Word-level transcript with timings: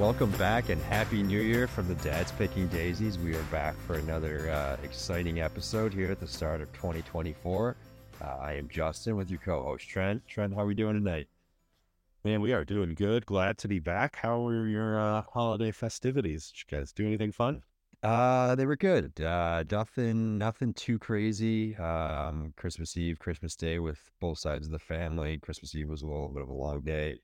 Welcome 0.00 0.32
back 0.32 0.70
and 0.70 0.82
Happy 0.82 1.22
New 1.22 1.40
Year 1.40 1.68
from 1.68 1.86
the 1.86 1.94
Dad's 1.94 2.32
Picking 2.32 2.66
Daisies. 2.66 3.16
We 3.16 3.36
are 3.36 3.42
back 3.44 3.76
for 3.86 3.94
another 3.94 4.50
uh, 4.50 4.76
exciting 4.82 5.40
episode 5.40 5.94
here 5.94 6.10
at 6.10 6.18
the 6.18 6.26
start 6.26 6.60
of 6.60 6.72
2024. 6.72 7.76
Uh, 8.20 8.24
I 8.24 8.54
am 8.54 8.68
Justin 8.68 9.14
with 9.14 9.30
your 9.30 9.38
co-host 9.38 9.88
Trent. 9.88 10.26
Trent, 10.26 10.52
how 10.52 10.62
are 10.62 10.66
we 10.66 10.74
doing 10.74 10.94
tonight? 10.94 11.28
Man, 12.24 12.40
we 12.40 12.52
are 12.52 12.64
doing 12.64 12.96
good. 12.96 13.24
Glad 13.24 13.56
to 13.58 13.68
be 13.68 13.78
back. 13.78 14.16
How 14.16 14.40
were 14.40 14.66
your 14.66 14.98
uh, 14.98 15.22
holiday 15.32 15.70
festivities? 15.70 16.50
Did 16.50 16.72
you 16.72 16.78
guys 16.78 16.92
do 16.92 17.06
anything 17.06 17.30
fun? 17.30 17.62
Uh, 18.02 18.56
they 18.56 18.66
were 18.66 18.76
good. 18.76 19.20
Uh, 19.20 19.62
nothing, 19.70 20.38
nothing 20.38 20.74
too 20.74 20.98
crazy. 20.98 21.76
Um, 21.76 22.52
Christmas 22.56 22.96
Eve, 22.96 23.20
Christmas 23.20 23.54
Day 23.54 23.78
with 23.78 24.00
both 24.20 24.38
sides 24.38 24.66
of 24.66 24.72
the 24.72 24.78
family. 24.80 25.38
Christmas 25.38 25.72
Eve 25.76 25.88
was 25.88 26.02
a 26.02 26.06
little 26.06 26.30
bit 26.30 26.42
of 26.42 26.48
a 26.48 26.52
long 26.52 26.80
day. 26.80 27.20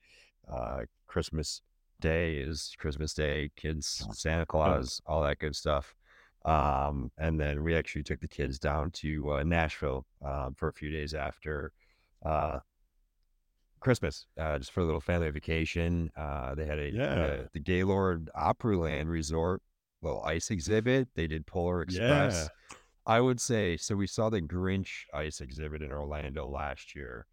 Uh, 0.49 0.83
Christmas 1.07 1.61
Day 2.01 2.35
is 2.35 2.73
Christmas 2.77 3.13
Day. 3.13 3.49
Kids, 3.55 4.05
Santa 4.11 4.45
Claus, 4.45 5.01
all 5.05 5.23
that 5.23 5.39
good 5.39 5.55
stuff. 5.55 5.95
Um, 6.43 7.11
and 7.17 7.39
then 7.39 7.63
we 7.63 7.75
actually 7.75 8.03
took 8.03 8.19
the 8.19 8.27
kids 8.27 8.59
down 8.59 8.91
to 8.91 9.33
uh, 9.33 9.43
Nashville 9.43 10.05
um, 10.25 10.55
for 10.55 10.67
a 10.67 10.73
few 10.73 10.89
days 10.91 11.13
after 11.13 11.71
uh, 12.25 12.59
Christmas, 13.79 14.25
uh, 14.39 14.57
just 14.59 14.71
for 14.71 14.81
a 14.81 14.85
little 14.85 14.99
family 15.01 15.29
vacation. 15.31 16.09
Uh, 16.17 16.53
they 16.55 16.65
had 16.65 16.79
a 16.79 16.91
Yeah. 16.91 17.03
uh, 17.13 17.43
the 17.53 17.59
Gaylord 17.59 18.29
Opryland 18.35 19.07
Resort 19.07 19.61
little 20.01 20.23
ice 20.23 20.49
exhibit. 20.51 21.09
They 21.15 21.27
did 21.27 21.45
Polar 21.45 21.83
Express. 21.83 22.49
Yeah. 22.71 22.77
I 23.05 23.19
would 23.21 23.39
say 23.41 23.77
so. 23.77 23.95
We 23.95 24.07
saw 24.07 24.29
the 24.29 24.41
Grinch 24.41 25.05
ice 25.13 25.41
exhibit 25.41 25.81
in 25.81 25.91
Orlando 25.91 26.47
last 26.47 26.95
year. 26.95 27.25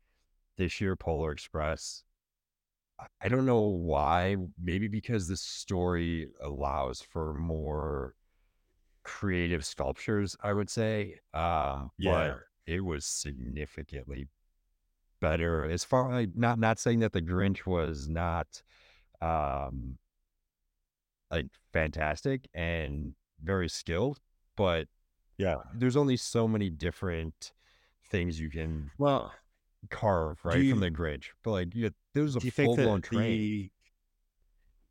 This 0.56 0.80
year, 0.80 0.96
Polar 0.96 1.32
Express. 1.32 2.02
I- 3.22 3.28
don't 3.28 3.46
know 3.46 3.60
why. 3.60 4.36
Maybe 4.62 4.88
because 4.88 5.28
this 5.28 5.40
story 5.42 6.28
allows 6.40 7.00
for 7.00 7.34
more 7.34 8.14
creative 9.04 9.64
sculptures. 9.64 10.36
I 10.42 10.52
would 10.52 10.68
say. 10.70 11.20
Um, 11.32 11.90
Yeah. 11.98 12.12
But 12.66 12.72
it 12.72 12.80
was 12.80 13.04
significantly 13.06 14.28
better 15.20 15.64
as 15.64 15.82
far 15.84 16.12
like 16.12 16.30
not 16.36 16.58
not 16.60 16.78
saying 16.78 17.00
that 17.00 17.12
the 17.12 17.20
Grinch 17.22 17.66
was 17.66 18.08
not 18.08 18.62
um 19.20 19.98
like 21.30 21.46
fantastic 21.72 22.48
and 22.54 23.14
very 23.42 23.68
skilled, 23.68 24.20
but 24.56 24.86
Yeah. 25.36 25.56
there's 25.74 25.96
only 25.96 26.16
so 26.16 26.46
many 26.48 26.70
different 26.70 27.52
things 28.10 28.38
you 28.40 28.48
can 28.50 28.90
Well, 28.98 29.32
carve 29.90 30.38
right 30.44 30.58
you- 30.58 30.70
from 30.70 30.80
the 30.80 30.90
Grinch. 30.90 31.26
But 31.42 31.50
like 31.52 31.74
you, 31.74 31.90
there's 32.14 32.36
a 32.36 32.40
full 32.40 32.76
blown 32.76 33.02
train. 33.02 33.22
the 33.22 33.70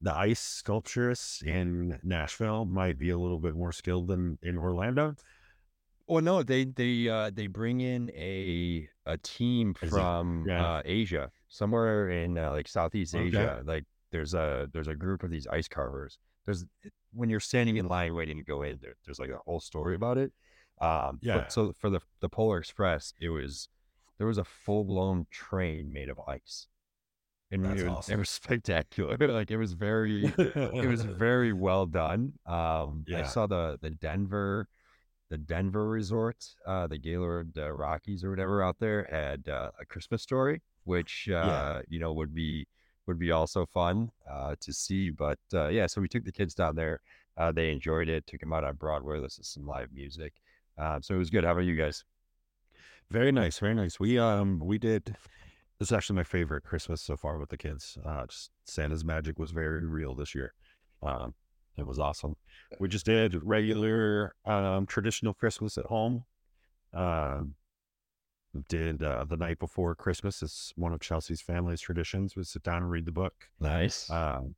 the 0.02 0.16
ice 0.16 0.62
sculpturists 0.64 1.42
in 1.44 2.00
Nashville 2.04 2.66
might 2.66 3.00
be 3.00 3.10
a 3.10 3.18
little 3.18 3.40
bit 3.40 3.56
more 3.56 3.72
skilled 3.72 4.08
than 4.08 4.38
in 4.44 4.58
Orlando? 4.58 5.16
Well, 6.08 6.22
no, 6.22 6.44
they 6.44 6.66
they 6.66 7.10
uh 7.10 7.32
they 7.34 7.48
bring 7.48 7.82
in 7.82 8.10
a 8.12 8.88
a 9.06 9.18
team 9.18 9.74
from 9.74 10.46
yeah. 10.48 10.66
uh 10.66 10.82
Asia, 10.86 11.32
somewhere 11.50 12.10
in 12.10 12.38
uh, 12.38 12.52
like 12.52 12.68
Southeast 12.68 13.16
Okay. 13.16 13.26
Asia. 13.28 13.62
Like 13.66 13.86
there's 14.12 14.34
a 14.34 14.70
there's 14.72 14.88
a 14.88 14.96
group 14.96 15.24
of 15.24 15.32
these 15.32 15.48
ice 15.48 15.68
carvers. 15.68 16.18
There's 16.46 16.64
when 17.12 17.30
you're 17.30 17.40
standing 17.42 17.78
in 17.78 17.88
line 17.88 18.14
waiting 18.14 18.38
to 18.38 18.44
go 18.44 18.62
in, 18.62 18.78
there, 18.82 18.96
there's 19.06 19.20
like 19.20 19.32
a 19.32 19.40
whole 19.46 19.60
story 19.60 19.96
about 19.96 20.18
it. 20.18 20.32
Um, 20.80 21.20
Yeah. 21.22 21.40
But 21.40 21.52
so 21.52 21.74
for 21.78 21.90
the 21.90 22.00
the 22.22 22.30
Polar 22.30 22.60
Express, 22.60 23.14
it 23.20 23.30
was 23.30 23.68
there 24.18 24.28
was 24.28 24.38
a 24.38 24.44
full 24.44 24.84
blown 24.84 25.26
train 25.32 25.92
made 25.92 26.10
of 26.10 26.20
ice, 26.28 26.68
and 27.52 27.66
That's 27.66 27.82
it, 27.82 27.88
was, 27.88 28.10
it 28.10 28.18
was 28.18 28.30
spectacular. 28.42 29.18
like 29.20 29.52
it 29.52 29.58
was 29.58 29.74
very 29.74 30.26
it 30.26 30.88
was 30.88 31.02
very 31.04 31.54
well 31.54 31.86
done. 31.86 32.34
Um, 32.46 33.06
I 33.14 33.24
saw 33.24 33.48
the 33.48 33.78
the 33.82 33.92
Denver, 33.92 34.68
the 35.30 35.38
Denver 35.38 35.88
resort, 35.88 36.46
uh, 36.66 36.88
the 36.88 36.98
Gaylord 36.98 37.58
uh, 37.58 37.72
Rockies 37.72 38.24
or 38.24 38.30
whatever 38.30 38.64
out 38.64 38.78
there 38.80 39.08
had 39.12 39.48
uh, 39.48 39.72
a 39.80 39.86
Christmas 39.86 40.22
story, 40.22 40.62
which 40.84 41.30
uh, 41.30 41.82
you 41.88 42.00
know 42.00 42.14
would 42.14 42.34
be 42.34 42.68
would 43.08 43.18
be 43.18 43.32
also 43.32 43.66
fun 43.66 44.12
uh, 44.30 44.56
to 44.60 44.74
see. 44.74 45.10
But 45.10 45.40
uh, 45.54 45.70
yeah, 45.70 45.88
so 45.88 46.02
we 46.02 46.08
took 46.08 46.26
the 46.26 46.32
kids 46.32 46.54
down 46.54 46.76
there. 46.76 47.00
Uh, 47.38 47.52
they 47.52 47.72
enjoyed 47.72 48.10
it. 48.10 48.28
Took 48.28 48.42
them 48.42 48.54
out 48.54 48.64
on 48.64 48.76
Broadway. 48.76 49.20
Listened 49.20 49.46
to 49.46 49.50
some 49.50 49.66
live 49.66 49.90
music. 49.94 50.34
Uh, 50.78 51.00
so 51.02 51.16
it 51.16 51.18
was 51.18 51.30
good. 51.30 51.44
How 51.44 51.52
about 51.52 51.62
you 51.62 51.76
guys? 51.76 52.04
Very 53.10 53.32
nice, 53.32 53.60
very 53.60 53.74
nice. 53.74 54.00
We 54.00 54.18
um 54.20 54.60
we 54.60 54.78
did 54.78 55.16
this 55.80 55.90
is 55.90 55.92
actually 55.92 56.18
my 56.18 56.24
favorite 56.24 56.64
Christmas 56.64 57.02
so 57.02 57.16
far 57.16 57.38
with 57.38 57.50
the 57.50 57.58
kids. 57.58 57.98
Uh 58.06 58.26
just 58.26 58.52
Santa's 58.66 59.06
magic 59.06 59.40
was 59.40 59.52
very 59.52 59.86
real 59.86 60.16
this 60.16 60.36
year. 60.36 60.54
Um 61.02 61.34
it 61.78 61.86
was 61.86 62.00
awesome. 62.00 62.36
We 62.80 62.88
just 62.88 63.06
did 63.06 63.42
regular 63.44 64.34
um 64.46 64.86
traditional 64.86 65.34
Christmas 65.34 65.78
at 65.78 65.86
home. 65.86 66.26
Um 66.94 67.56
did 68.70 69.04
uh, 69.04 69.26
the 69.26 69.38
night 69.38 69.60
before 69.60 69.96
Christmas. 69.96 70.42
It's 70.42 70.74
one 70.76 70.94
of 70.94 71.00
Chelsea's 71.00 71.42
family's 71.42 71.82
traditions. 71.82 72.36
We 72.36 72.44
sit 72.44 72.64
down 72.64 72.78
and 72.78 72.90
read 72.92 73.06
the 73.06 73.12
book. 73.12 73.34
Nice. 73.60 74.10
Um, 74.10 74.56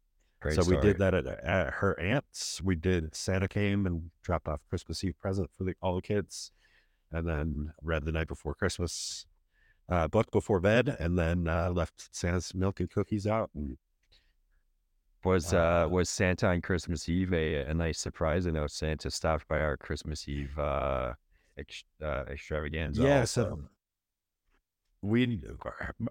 so 0.52 0.64
we 0.64 0.78
did 0.78 0.98
that 1.00 1.14
at, 1.14 1.28
at 1.28 1.74
her 1.76 2.00
aunt's. 2.00 2.62
We 2.64 2.76
did 2.76 3.14
Santa 3.14 3.48
came 3.48 3.86
and 3.86 4.10
dropped 4.24 4.48
off 4.48 4.62
Christmas 4.70 5.04
Eve 5.04 5.20
present 5.20 5.50
for 5.58 5.66
the, 5.66 5.74
all 5.82 5.96
the 5.96 6.02
kids, 6.02 6.52
and 7.12 7.28
then 7.28 7.74
read 7.82 8.06
the 8.06 8.12
night 8.12 8.28
before 8.28 8.54
Christmas 8.54 9.26
uh, 9.90 10.08
book 10.08 10.32
before 10.32 10.60
bed, 10.60 10.96
and 11.00 11.18
then 11.18 11.48
uh, 11.48 11.72
left 11.72 12.10
Santa's 12.16 12.54
milk 12.54 12.80
and 12.80 12.90
cookies 12.90 13.26
out. 13.26 13.50
And 13.56 13.78
Was 15.24 15.54
uh, 15.54 15.88
was 15.90 16.10
Santa 16.10 16.48
on 16.48 16.62
Christmas 16.62 17.10
Eve 17.10 17.34
a, 17.34 17.56
a 17.66 17.74
nice 17.74 18.00
surprise? 18.00 18.48
I 18.48 18.52
know 18.52 18.68
Santa 18.68 19.10
stopped 19.12 19.48
by 19.48 19.60
our 19.60 19.78
Christmas 19.78 20.28
Eve 20.28 20.58
uh, 20.58 21.14
ex, 21.58 21.84
uh, 22.04 22.24
extravaganza. 22.30 23.02
yeah, 23.02 23.22
also. 23.22 23.44
so 23.50 23.60
we 25.02 25.42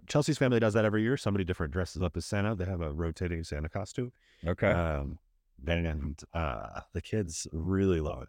Chelsea's 0.07 0.39
family 0.39 0.61
does 0.61 0.75
that 0.75 0.85
every 0.85 1.03
year. 1.03 1.17
Somebody 1.17 1.45
different 1.45 1.73
dresses 1.73 2.03
up 2.03 2.17
as 2.17 2.27
Santa. 2.27 2.55
They 2.55 2.65
have 2.65 2.81
a 2.81 2.93
rotating 2.93 3.45
Santa 3.45 3.69
costume. 3.69 4.13
okay, 4.47 4.73
Um, 4.73 5.19
and 5.67 6.21
uh, 6.35 6.81
the 6.93 7.01
kids 7.01 7.47
really 7.53 8.01
love 8.01 8.23
it. 8.23 8.29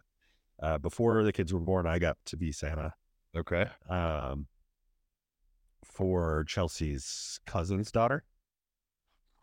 Uh, 0.62 0.78
before 0.78 1.22
the 1.24 1.32
kids 1.32 1.52
were 1.52 1.60
born, 1.60 1.86
I 1.86 1.98
got 1.98 2.18
to 2.26 2.36
be 2.36 2.52
Santa. 2.52 2.94
okay, 3.36 3.66
um, 3.88 4.46
for 5.84 6.44
Chelsea's 6.44 7.40
cousin's 7.46 7.90
daughter, 7.90 8.24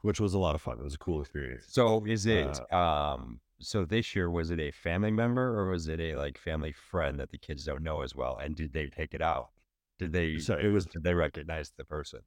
which 0.02 0.20
was 0.20 0.34
a 0.34 0.40
lot 0.40 0.56
of 0.56 0.62
fun. 0.62 0.78
It 0.80 0.84
was 0.84 0.94
a 0.96 1.00
cool 1.00 1.22
experience. 1.22 1.66
So 1.68 2.06
is 2.06 2.26
it 2.26 2.60
Uh, 2.72 2.76
um 2.76 3.40
so 3.60 3.86
this 3.86 4.16
year 4.16 4.30
was 4.30 4.52
it 4.52 4.60
a 4.60 4.72
family 4.72 5.12
member 5.12 5.60
or 5.60 5.72
was 5.72 5.88
it 5.88 6.00
a 6.00 6.16
like 6.16 6.38
family 6.38 6.72
friend 6.72 7.20
that 7.20 7.32
the 7.32 7.38
kids 7.40 7.64
don't 7.66 7.82
know 7.84 8.02
as 8.02 8.16
well? 8.16 8.38
And 8.38 8.56
did 8.56 8.74
they 8.74 8.88
take 8.88 9.14
it 9.14 9.22
out? 9.22 9.50
Did 9.98 10.14
they 10.14 10.38
So 10.38 10.56
it 10.58 10.68
was 10.68 10.86
did 10.86 11.04
they 11.04 11.14
recognize 11.14 11.72
the 11.76 11.84
person? 11.84 12.22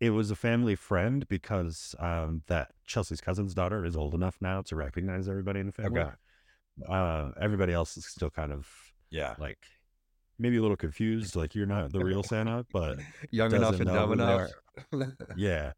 it 0.00 0.10
was 0.10 0.30
a 0.30 0.36
family 0.36 0.74
friend 0.74 1.28
because 1.28 1.94
um, 1.98 2.42
that 2.46 2.72
Chelsea's 2.86 3.20
cousin's 3.20 3.52
daughter 3.54 3.84
is 3.84 3.96
old 3.96 4.14
enough 4.14 4.38
now 4.40 4.62
to 4.62 4.74
recognize 4.74 5.28
everybody 5.28 5.60
in 5.60 5.66
the 5.66 5.72
family. 5.72 6.00
Okay. 6.00 6.10
Uh, 6.88 7.30
everybody 7.40 7.72
else 7.72 7.96
is 7.96 8.06
still 8.06 8.30
kind 8.30 8.52
of 8.52 8.68
Yeah. 9.10 9.34
like 9.38 9.58
maybe 10.38 10.56
a 10.56 10.62
little 10.62 10.76
confused, 10.76 11.36
like 11.36 11.54
you're 11.54 11.66
not 11.66 11.92
the 11.92 12.02
real 12.04 12.22
Santa, 12.22 12.64
but 12.72 12.98
Young 13.30 13.54
enough 13.54 13.78
and 13.80 13.86
dumb 13.88 14.12
enough. 14.12 14.50
yeah. 15.36 15.72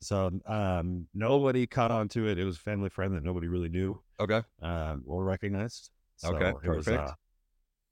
So 0.00 0.30
um, 0.46 1.06
nobody 1.14 1.66
caught 1.66 1.90
on 1.90 2.08
to 2.08 2.26
it. 2.28 2.38
It 2.38 2.44
was 2.44 2.56
family 2.56 2.88
friend 2.88 3.14
that 3.14 3.22
nobody 3.22 3.48
really 3.48 3.68
knew. 3.68 4.00
okay. 4.18 4.42
um, 4.62 5.02
or 5.06 5.24
recognized. 5.24 5.90
So 6.16 6.34
Okay, 6.34 6.48
it 6.48 6.68
was, 6.68 6.86
perfect. 6.86 7.10
uh, 7.10 7.14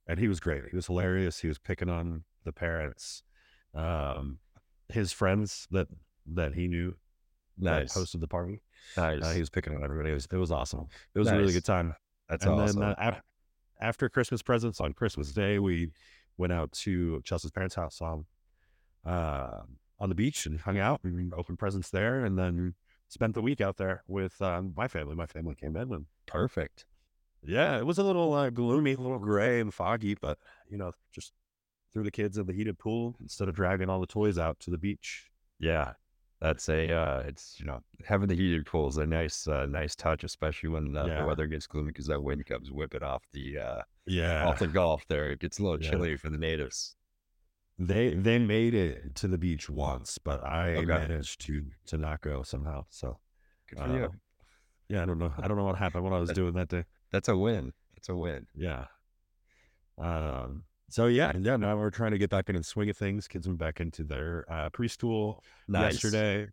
and 0.06 0.18
he 0.18 0.26
was 0.28 0.40
great. 0.40 0.64
He 0.70 0.76
was 0.76 0.86
hilarious. 0.86 1.38
He 1.40 1.48
was 1.48 1.58
picking 1.58 1.88
on 1.90 2.24
the 2.44 2.52
parents, 2.52 3.22
um, 3.74 4.38
his 4.88 5.12
friends 5.12 5.66
that 5.70 5.88
that 6.34 6.54
he 6.54 6.66
knew 6.68 6.94
that 7.58 7.86
hosted 7.88 8.20
the 8.20 8.28
party. 8.28 8.62
Nice. 8.96 9.22
Uh, 9.22 9.32
he 9.32 9.40
was 9.40 9.50
picking 9.50 9.74
on 9.74 9.82
everybody. 9.84 10.10
It 10.10 10.14
was, 10.14 10.26
it 10.30 10.36
was 10.36 10.50
awesome. 10.50 10.86
It 11.14 11.18
was 11.18 11.28
a 11.28 11.36
really 11.36 11.52
good 11.52 11.64
time. 11.64 11.94
That's 12.28 12.44
and 12.44 12.54
awesome. 12.54 12.80
then 12.80 12.88
uh, 12.90 12.94
af- 12.98 13.22
after 13.80 14.08
Christmas 14.08 14.42
presents 14.42 14.80
on 14.80 14.92
Christmas 14.92 15.32
Day, 15.32 15.58
we 15.58 15.90
went 16.36 16.52
out 16.52 16.70
to 16.72 17.20
Chelsea's 17.24 17.50
parents' 17.50 17.74
house 17.74 18.00
on 18.00 18.26
uh, 19.04 19.62
on 19.98 20.08
the 20.08 20.14
beach 20.14 20.46
and 20.46 20.60
hung 20.60 20.78
out 20.78 21.00
and 21.04 21.32
opened 21.34 21.58
presents 21.58 21.90
there, 21.90 22.24
and 22.24 22.38
then 22.38 22.74
spent 23.08 23.34
the 23.34 23.42
week 23.42 23.60
out 23.60 23.76
there 23.76 24.02
with 24.06 24.40
um, 24.42 24.72
my 24.76 24.86
family. 24.88 25.14
My 25.14 25.26
family 25.26 25.54
came 25.54 25.76
in 25.76 25.92
and 25.92 26.06
Perfect. 26.26 26.84
yeah, 27.42 27.78
it 27.78 27.86
was 27.86 27.98
a 27.98 28.02
little 28.02 28.34
uh, 28.34 28.50
gloomy, 28.50 28.92
a 28.92 29.00
little 29.00 29.18
gray 29.18 29.60
and 29.60 29.72
foggy, 29.72 30.14
but 30.14 30.38
you 30.68 30.76
know, 30.76 30.92
just 31.12 31.32
threw 31.92 32.02
the 32.02 32.10
kids 32.10 32.36
in 32.36 32.46
the 32.46 32.52
heated 32.52 32.78
pool 32.78 33.16
instead 33.20 33.48
of 33.48 33.54
dragging 33.54 33.88
all 33.88 34.00
the 34.00 34.06
toys 34.06 34.38
out 34.38 34.60
to 34.60 34.70
the 34.70 34.76
beach. 34.78 35.30
Yeah. 35.58 35.94
That's 36.40 36.68
a 36.68 36.92
uh 36.92 37.18
it's 37.26 37.56
you 37.58 37.66
know 37.66 37.82
having 38.06 38.28
the 38.28 38.36
heated 38.36 38.64
pool 38.64 38.88
is 38.88 38.96
a 38.96 39.06
nice 39.06 39.48
uh, 39.48 39.66
nice 39.66 39.96
touch, 39.96 40.22
especially 40.22 40.68
when 40.68 40.96
uh, 40.96 41.06
Yeah. 41.06 41.20
the 41.22 41.26
weather 41.26 41.46
gets 41.48 41.66
gloomy 41.66 41.88
because 41.88 42.06
that 42.06 42.22
wind 42.22 42.46
comes 42.46 42.70
whipping 42.70 43.02
off 43.02 43.24
the 43.32 43.58
uh 43.58 43.82
Yeah, 44.06 44.46
off 44.46 44.60
the 44.60 44.68
Gulf 44.68 45.04
there. 45.08 45.30
It 45.32 45.40
gets 45.40 45.58
a 45.58 45.62
little 45.64 45.82
Yeah. 45.82 45.90
chilly 45.90 46.16
for 46.16 46.30
the 46.30 46.38
natives. 46.38 46.94
they 47.78 48.14
they 48.14 48.38
made 48.38 48.74
it 48.74 49.14
to 49.16 49.26
the 49.28 49.38
beach 49.38 49.68
once, 49.68 50.18
but 50.18 50.44
I 50.44 50.76
Okay. 50.76 50.84
managed 50.86 51.40
to 51.46 51.66
to 51.86 51.98
not 51.98 52.20
go 52.20 52.42
somehow. 52.44 52.86
So 52.88 53.18
Good 53.68 53.78
for 53.80 53.84
uh, 53.86 53.94
you. 53.96 54.10
yeah, 54.88 55.02
I 55.02 55.06
don't 55.06 55.18
know. 55.18 55.32
I 55.38 55.48
don't 55.48 55.56
know 55.56 55.64
what 55.64 55.76
happened 55.78 56.04
when 56.04 56.12
I 56.12 56.18
was 56.20 56.28
That- 56.28 56.34
doing 56.36 56.54
that 56.54 56.68
day. 56.68 56.84
That's 57.10 57.28
a 57.28 57.36
win. 57.36 57.72
That's 57.94 58.08
a 58.10 58.14
win. 58.16 58.46
Yeah. 58.54 58.86
Um, 59.96 60.64
so 60.88 61.06
yeah, 61.06 61.32
yeah, 61.38 61.56
now 61.56 61.76
we're 61.76 61.90
trying 61.90 62.12
to 62.12 62.18
get 62.18 62.30
back 62.30 62.48
in 62.48 62.56
the 62.56 62.62
swing 62.64 62.88
of 62.90 62.96
things. 62.96 63.28
Kids 63.28 63.46
went 63.46 63.58
back 63.58 63.80
into 63.80 64.04
their 64.04 64.44
uh, 64.48 64.70
preschool 64.70 65.40
Nice. 65.68 66.02
yesterday. 66.02 66.48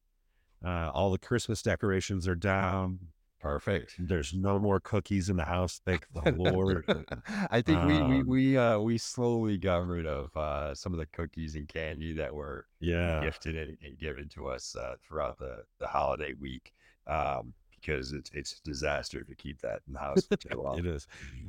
Uh, 0.63 0.89
all 0.93 1.11
the 1.11 1.17
Christmas 1.19 1.61
decorations 1.61 2.27
are 2.27 2.35
down. 2.35 2.99
Perfect. 3.39 3.93
There's 3.99 4.33
no 4.33 4.57
more 4.57 4.79
cookies 4.79 5.29
in 5.29 5.37
the 5.37 5.43
house. 5.45 5.79
Thank 5.85 6.07
the 6.13 6.31
Lord. 6.31 6.83
I 7.51 7.61
think 7.61 7.83
we 7.85 8.01
we 8.01 8.21
Um, 8.21 8.27
we 8.27 8.57
uh 8.57 8.79
we 8.79 8.97
slowly 8.97 9.57
got 9.59 9.85
rid 9.85 10.07
of 10.07 10.35
uh 10.35 10.73
some 10.73 10.93
of 10.93 10.99
the 10.99 11.05
cookies 11.07 11.53
and 11.55 11.67
candy 11.67 12.13
that 12.13 12.33
were 12.33 12.65
Yeah. 12.79 13.21
gifted 13.23 13.55
and, 13.55 13.77
and 13.85 13.99
given 13.99 14.29
to 14.29 14.47
us 14.47 14.75
uh, 14.75 14.95
throughout 15.07 15.37
the 15.37 15.63
the 15.79 15.85
holiday 15.85 16.33
week. 16.39 16.73
Um, 17.05 17.53
because 17.85 18.11
it's 18.13 18.29
it's 18.33 18.53
a 18.59 18.63
disaster 18.63 19.23
to 19.23 19.35
keep 19.35 19.61
that 19.61 19.81
in 19.87 19.93
the 19.93 19.99
house 19.99 20.25
for 20.25 20.37
too 20.37 20.61
long. 20.63 20.79
It 20.79 20.85
is. 20.85 21.07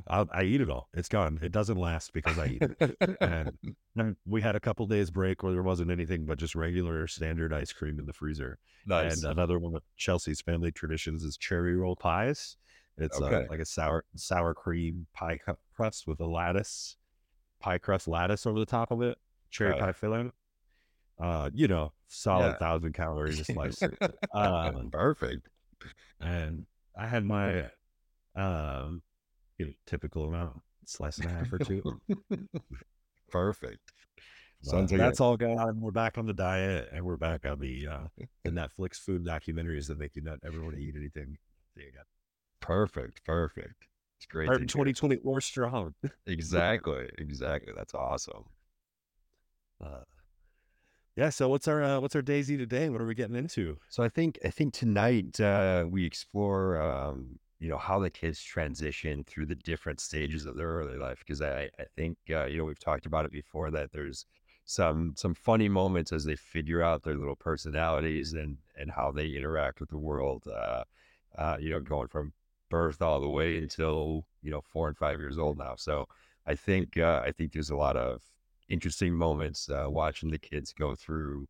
I, 0.08 0.24
I 0.32 0.42
eat 0.44 0.60
it 0.60 0.70
all. 0.70 0.88
It's 0.94 1.08
gone. 1.08 1.38
It 1.42 1.52
doesn't 1.52 1.76
last 1.78 2.12
because 2.12 2.38
I 2.38 2.46
eat 2.46 2.62
it. 2.62 3.18
And 3.20 3.58
and 3.96 4.16
we 4.26 4.42
had 4.42 4.56
a 4.56 4.60
couple 4.60 4.86
days 4.86 5.10
break 5.10 5.42
where 5.42 5.52
there 5.52 5.62
wasn't 5.62 5.90
anything 5.90 6.26
but 6.26 6.38
just 6.38 6.54
regular 6.54 7.06
standard 7.06 7.52
ice 7.52 7.72
cream 7.72 7.98
in 7.98 8.06
the 8.06 8.12
freezer. 8.12 8.58
nice. 8.86 9.22
And 9.22 9.32
another 9.32 9.58
one 9.58 9.74
of 9.74 9.82
Chelsea's 9.96 10.40
family 10.40 10.70
traditions 10.72 11.24
is 11.24 11.36
cherry 11.36 11.76
roll 11.76 11.96
pies. 11.96 12.56
It's 12.98 13.20
uh, 13.20 13.46
like 13.50 13.60
a 13.60 13.64
sour 13.66 14.04
sour 14.14 14.54
cream 14.54 15.06
pie 15.12 15.38
crust 15.74 16.06
with 16.06 16.20
a 16.20 16.26
lattice 16.26 16.96
pie 17.60 17.78
crust 17.78 18.06
lattice 18.08 18.46
over 18.46 18.58
the 18.58 18.66
top 18.66 18.90
of 18.90 19.02
it, 19.02 19.18
cherry 19.50 19.72
Right. 19.72 19.80
pie 19.80 19.92
filling. 19.92 20.32
Uh, 21.18 21.50
you 21.54 21.66
know, 21.66 21.92
solid 22.08 22.52
Yeah. 22.52 22.58
thousand 22.58 22.92
calories 22.92 23.40
a 23.40 23.44
slice. 23.44 23.82
Um, 24.34 24.90
Perfect. 24.90 25.48
And 26.20 26.66
I 26.96 27.06
had 27.06 27.24
my 27.24 27.70
um, 28.34 29.02
you 29.58 29.66
know, 29.66 29.72
typical 29.86 30.24
amount, 30.24 30.60
slice 30.84 31.18
and 31.18 31.30
a 31.30 31.34
half 31.34 31.52
or 31.52 31.58
two. 31.58 32.00
Perfect. 33.30 33.92
But 34.62 34.70
Sounds 34.70 34.92
like 34.92 34.98
that's 34.98 35.20
all 35.20 35.36
gone. 35.36 35.80
We're 35.80 35.90
back 35.90 36.18
on 36.18 36.26
the 36.26 36.32
diet, 36.32 36.88
and 36.92 37.04
we're 37.04 37.16
back 37.16 37.44
on 37.44 37.60
the 37.60 37.86
uh, 37.86 38.24
the 38.44 38.50
Netflix 38.50 38.96
food 38.96 39.24
documentaries 39.24 39.88
that 39.88 39.98
make 39.98 40.16
you 40.16 40.22
not 40.22 40.38
ever 40.44 40.62
want 40.62 40.76
to 40.76 40.82
eat 40.82 40.94
anything. 40.96 41.38
There 41.74 41.84
you 41.84 41.92
go. 41.92 42.00
perfect. 42.60 43.24
Perfect. 43.24 43.86
It's 44.18 44.26
great. 44.26 44.48
Hear. 44.48 44.58
2020 44.58 45.16
or 45.24 45.40
strong. 45.40 45.94
Exactly. 46.26 47.08
Exactly. 47.18 47.72
That's 47.76 47.94
awesome. 47.94 48.44
Uh, 49.82 50.00
yeah. 51.16 51.30
So 51.30 51.48
what's 51.48 51.66
our 51.66 51.82
uh, 51.82 52.00
what's 52.00 52.14
our 52.14 52.22
Daisy 52.22 52.56
today? 52.56 52.88
What 52.88 53.00
are 53.00 53.06
we 53.06 53.14
getting 53.14 53.36
into? 53.36 53.78
So 53.88 54.02
I 54.02 54.08
think 54.08 54.38
I 54.44 54.50
think 54.50 54.74
tonight 54.74 55.40
uh, 55.40 55.86
we 55.88 56.04
explore 56.04 56.80
um, 56.80 57.38
you 57.58 57.68
know 57.68 57.78
how 57.78 57.98
the 57.98 58.10
kids 58.10 58.42
transition 58.42 59.24
through 59.24 59.46
the 59.46 59.54
different 59.54 60.00
stages 60.00 60.44
of 60.46 60.56
their 60.56 60.68
early 60.68 60.98
life 60.98 61.20
because 61.20 61.40
I 61.42 61.70
I 61.78 61.84
think 61.96 62.18
uh, 62.30 62.44
you 62.44 62.58
know 62.58 62.64
we've 62.64 62.78
talked 62.78 63.06
about 63.06 63.24
it 63.24 63.32
before 63.32 63.70
that 63.70 63.92
there's 63.92 64.26
some 64.66 65.14
some 65.16 65.34
funny 65.34 65.68
moments 65.68 66.12
as 66.12 66.24
they 66.24 66.36
figure 66.36 66.82
out 66.82 67.02
their 67.02 67.16
little 67.16 67.36
personalities 67.36 68.34
and 68.34 68.58
and 68.78 68.90
how 68.90 69.10
they 69.10 69.28
interact 69.28 69.80
with 69.80 69.88
the 69.88 69.98
world. 69.98 70.44
Uh, 70.46 70.84
uh, 71.38 71.56
you 71.60 71.70
know, 71.70 71.80
going 71.80 72.08
from 72.08 72.32
birth 72.70 73.02
all 73.02 73.20
the 73.20 73.28
way 73.28 73.58
until 73.58 74.26
you 74.42 74.50
know 74.50 74.60
four 74.60 74.88
and 74.88 74.96
five 74.96 75.18
years 75.18 75.38
old 75.38 75.58
now. 75.58 75.74
So 75.76 76.06
I 76.46 76.54
think 76.54 76.98
uh, 76.98 77.22
I 77.24 77.32
think 77.32 77.52
there's 77.52 77.70
a 77.70 77.76
lot 77.76 77.96
of 77.96 78.22
interesting 78.68 79.14
moments 79.14 79.68
uh, 79.70 79.86
watching 79.88 80.30
the 80.30 80.38
kids 80.38 80.72
go 80.72 80.94
through 80.94 81.46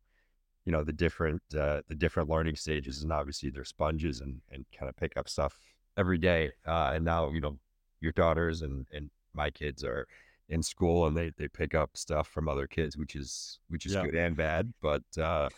you 0.65 0.71
know 0.71 0.83
the 0.83 0.93
different 0.93 1.41
uh, 1.57 1.81
the 1.87 1.95
different 1.95 2.29
learning 2.29 2.55
stages 2.55 3.03
and 3.03 3.11
obviously 3.11 3.49
they're 3.49 3.63
sponges 3.65 4.21
and 4.21 4.41
and 4.51 4.65
kind 4.77 4.89
of 4.89 4.95
pick 4.97 5.15
up 5.17 5.29
stuff 5.29 5.59
every 5.97 6.17
day 6.17 6.51
uh, 6.67 6.91
and 6.95 7.05
now 7.05 7.29
you 7.31 7.41
know 7.41 7.57
your 8.01 8.11
daughters 8.13 8.61
and 8.61 8.85
and 8.93 9.09
my 9.33 9.49
kids 9.49 9.83
are 9.83 10.07
in 10.49 10.63
school 10.63 11.07
and 11.07 11.17
they 11.17 11.31
they 11.37 11.47
pick 11.47 11.75
up 11.75 11.91
stuff 11.95 12.27
from 12.27 12.47
other 12.47 12.67
kids 12.67 12.97
which 12.97 13.15
is 13.15 13.59
which 13.69 13.85
is 13.85 13.95
Yeah. 13.95 14.01
good 14.05 14.15
and 14.15 14.35
bad 14.37 14.73
but 14.81 15.03
uh 15.19 15.49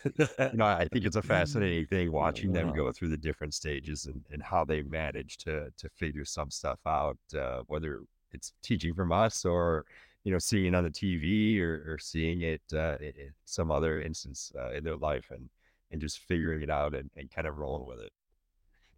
you 0.52 0.58
know 0.58 0.64
i 0.66 0.86
think 0.92 1.04
it's 1.04 1.16
a 1.16 1.22
fascinating 1.22 1.86
thing 1.86 2.10
watching 2.12 2.52
them 2.52 2.72
go 2.72 2.90
through 2.92 3.08
the 3.08 3.16
different 3.16 3.54
stages 3.54 4.06
and, 4.06 4.24
and 4.32 4.42
how 4.42 4.64
they 4.64 4.82
manage 4.82 5.36
to 5.38 5.70
to 5.76 5.88
figure 5.90 6.24
some 6.24 6.50
stuff 6.50 6.80
out 6.86 7.18
uh 7.38 7.62
whether 7.66 8.00
it's 8.32 8.52
teaching 8.62 8.94
from 8.94 9.12
us 9.12 9.44
or 9.44 9.84
you 10.24 10.32
know 10.32 10.38
seeing 10.38 10.66
it 10.66 10.74
on 10.74 10.84
the 10.84 10.90
tv 10.90 11.60
or, 11.60 11.94
or 11.94 11.98
seeing 11.98 12.42
it 12.42 12.62
uh 12.72 12.96
in, 13.00 13.12
some 13.44 13.70
other 13.70 14.00
instance 14.00 14.52
uh, 14.58 14.70
in 14.72 14.84
their 14.84 14.96
life 14.96 15.30
and 15.30 15.48
and 15.90 16.00
just 16.00 16.18
figuring 16.20 16.62
it 16.62 16.70
out 16.70 16.94
and, 16.94 17.10
and 17.16 17.30
kind 17.30 17.46
of 17.48 17.58
rolling 17.58 17.86
with 17.86 18.00
it 18.00 18.12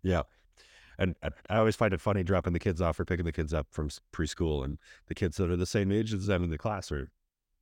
Yeah. 0.02 0.22
And 0.98 1.14
I, 1.22 1.30
I 1.48 1.56
always 1.56 1.74
find 1.74 1.94
it 1.94 2.00
funny 2.02 2.22
dropping 2.22 2.52
the 2.52 2.58
kids 2.58 2.82
off 2.82 3.00
or 3.00 3.04
picking 3.04 3.24
the 3.24 3.32
kids 3.32 3.54
up 3.54 3.66
from 3.70 3.88
preschool 4.12 4.64
and 4.64 4.78
the 5.08 5.14
kids 5.14 5.36
that 5.38 5.50
are 5.50 5.56
the 5.56 5.64
same 5.66 5.90
age 5.90 6.12
as 6.12 6.26
them 6.26 6.44
in 6.44 6.50
the 6.50 6.58
class 6.58 6.92
are 6.92 7.10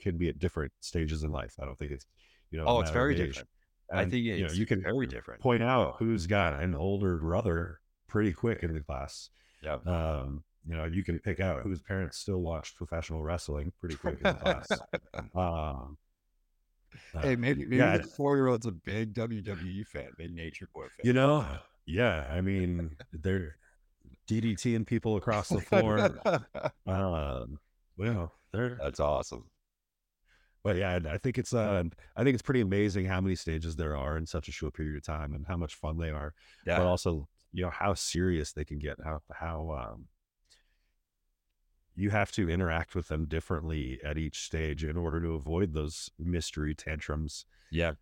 can 0.00 0.18
be 0.18 0.28
at 0.28 0.38
different 0.38 0.72
stages 0.80 1.22
in 1.22 1.30
life. 1.30 1.54
I 1.60 1.64
don't 1.64 1.78
think 1.78 1.92
it's 1.92 2.06
you 2.50 2.58
know. 2.58 2.64
oh 2.66 2.80
it's 2.80 2.90
very 2.90 3.14
different 3.14 3.48
i 3.92 4.02
And, 4.02 4.10
think 4.10 4.24
you 4.24 4.46
know 4.46 4.52
you 4.52 4.66
can 4.66 4.82
very 4.82 5.06
different 5.06 5.40
point 5.40 5.62
out 5.62 5.96
who's 5.98 6.26
got 6.26 6.60
an 6.60 6.74
older 6.74 7.18
brother 7.18 7.80
pretty 8.08 8.32
quick 8.32 8.62
in 8.62 8.74
the 8.74 8.80
class. 8.80 9.30
yeah 9.62 9.78
Um, 9.86 10.42
you 10.66 10.76
know, 10.76 10.84
you 10.84 11.02
can 11.02 11.18
pick 11.18 11.40
out 11.40 11.62
whose 11.62 11.80
parents 11.80 12.18
still 12.18 12.38
watch 12.38 12.74
professional 12.76 13.22
wrestling 13.22 13.72
pretty 13.80 13.96
quick 13.96 14.20
in 14.22 14.34
class. 14.34 14.68
Um, 15.34 15.96
uh, 17.14 17.20
hey 17.20 17.36
maybe 17.36 17.62
maybe 17.64 17.76
yeah, 17.76 17.98
the 17.98 18.02
four 18.02 18.36
year 18.36 18.48
old's 18.48 18.66
a 18.66 18.72
big 18.72 19.14
wwe 19.14 19.86
fan 19.86 20.08
big 20.18 20.34
nature 20.34 20.68
boy 20.74 20.82
fan 20.82 21.04
you 21.04 21.12
know, 21.12 21.46
yeah. 21.86 22.26
I 22.30 22.40
mean, 22.40 22.96
they're 23.12 23.56
DDTing 24.28 24.86
people 24.86 25.16
across 25.16 25.48
the 25.48 25.60
floor. 25.60 25.98
um, 26.86 27.58
well, 27.96 28.32
they're 28.52 28.76
that's 28.82 29.00
awesome 29.00 29.50
But 30.62 30.76
yeah, 30.76 30.98
I 31.04 31.14
I 31.14 31.18
think 31.18 31.38
it's 31.38 31.54
uh, 31.54 31.84
I 32.16 32.24
think 32.24 32.34
it's 32.34 32.42
pretty 32.42 32.60
amazing 32.60 33.06
how 33.06 33.20
many 33.20 33.34
stages 33.34 33.76
there 33.76 33.96
are 33.96 34.16
in 34.16 34.26
such 34.26 34.48
a 34.48 34.52
short 34.52 34.74
period 34.74 34.96
of 34.96 35.04
time, 35.04 35.34
and 35.34 35.46
how 35.46 35.56
much 35.56 35.74
fun 35.74 35.98
they 35.98 36.10
are. 36.10 36.34
yeah 36.66 36.78
But 36.78 36.86
also, 36.86 37.28
you 37.52 37.62
know, 37.64 37.70
how 37.70 37.94
serious 37.94 38.52
they 38.52 38.64
can 38.64 38.78
get. 38.78 38.98
How 39.02 39.22
how 39.32 39.70
um, 39.92 40.06
you 41.94 42.10
have 42.10 42.32
to 42.32 42.48
interact 42.48 42.94
with 42.94 43.08
them 43.08 43.26
differently 43.26 44.00
at 44.04 44.16
each 44.18 44.40
stage 44.40 44.84
in 44.84 44.96
order 44.96 45.20
to 45.20 45.34
avoid 45.34 45.74
those 45.74 46.10
mystery 46.18 46.74
tantrums. 46.74 47.44
yeah 47.70 47.92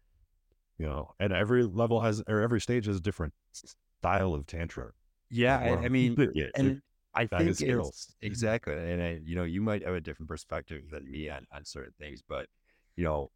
You 0.78 0.86
know, 0.86 1.14
and 1.18 1.32
every 1.32 1.64
level 1.64 2.00
has 2.00 2.22
or 2.28 2.40
every 2.40 2.60
stage 2.60 2.86
has 2.86 2.96
a 2.98 3.00
different 3.00 3.34
style 3.52 4.34
of 4.34 4.46
tantrum. 4.46 4.92
yeah 5.30 5.58
I, 5.58 5.84
I 5.84 5.88
mean 5.88 6.16
yeah, 6.34 6.46
and 6.54 6.80
I 7.14 7.26
think 7.26 7.60
it's 7.60 8.14
exactly, 8.22 8.74
and 8.74 9.02
I, 9.02 9.20
you 9.24 9.34
know, 9.34 9.44
you 9.44 9.60
might 9.60 9.84
have 9.84 9.94
a 9.94 10.00
different 10.00 10.28
perspective 10.28 10.82
than 10.90 11.10
me 11.10 11.28
on, 11.30 11.46
on 11.52 11.64
certain 11.64 11.94
things, 11.98 12.22
but 12.22 12.48
you 12.96 13.04
know, 13.04 13.30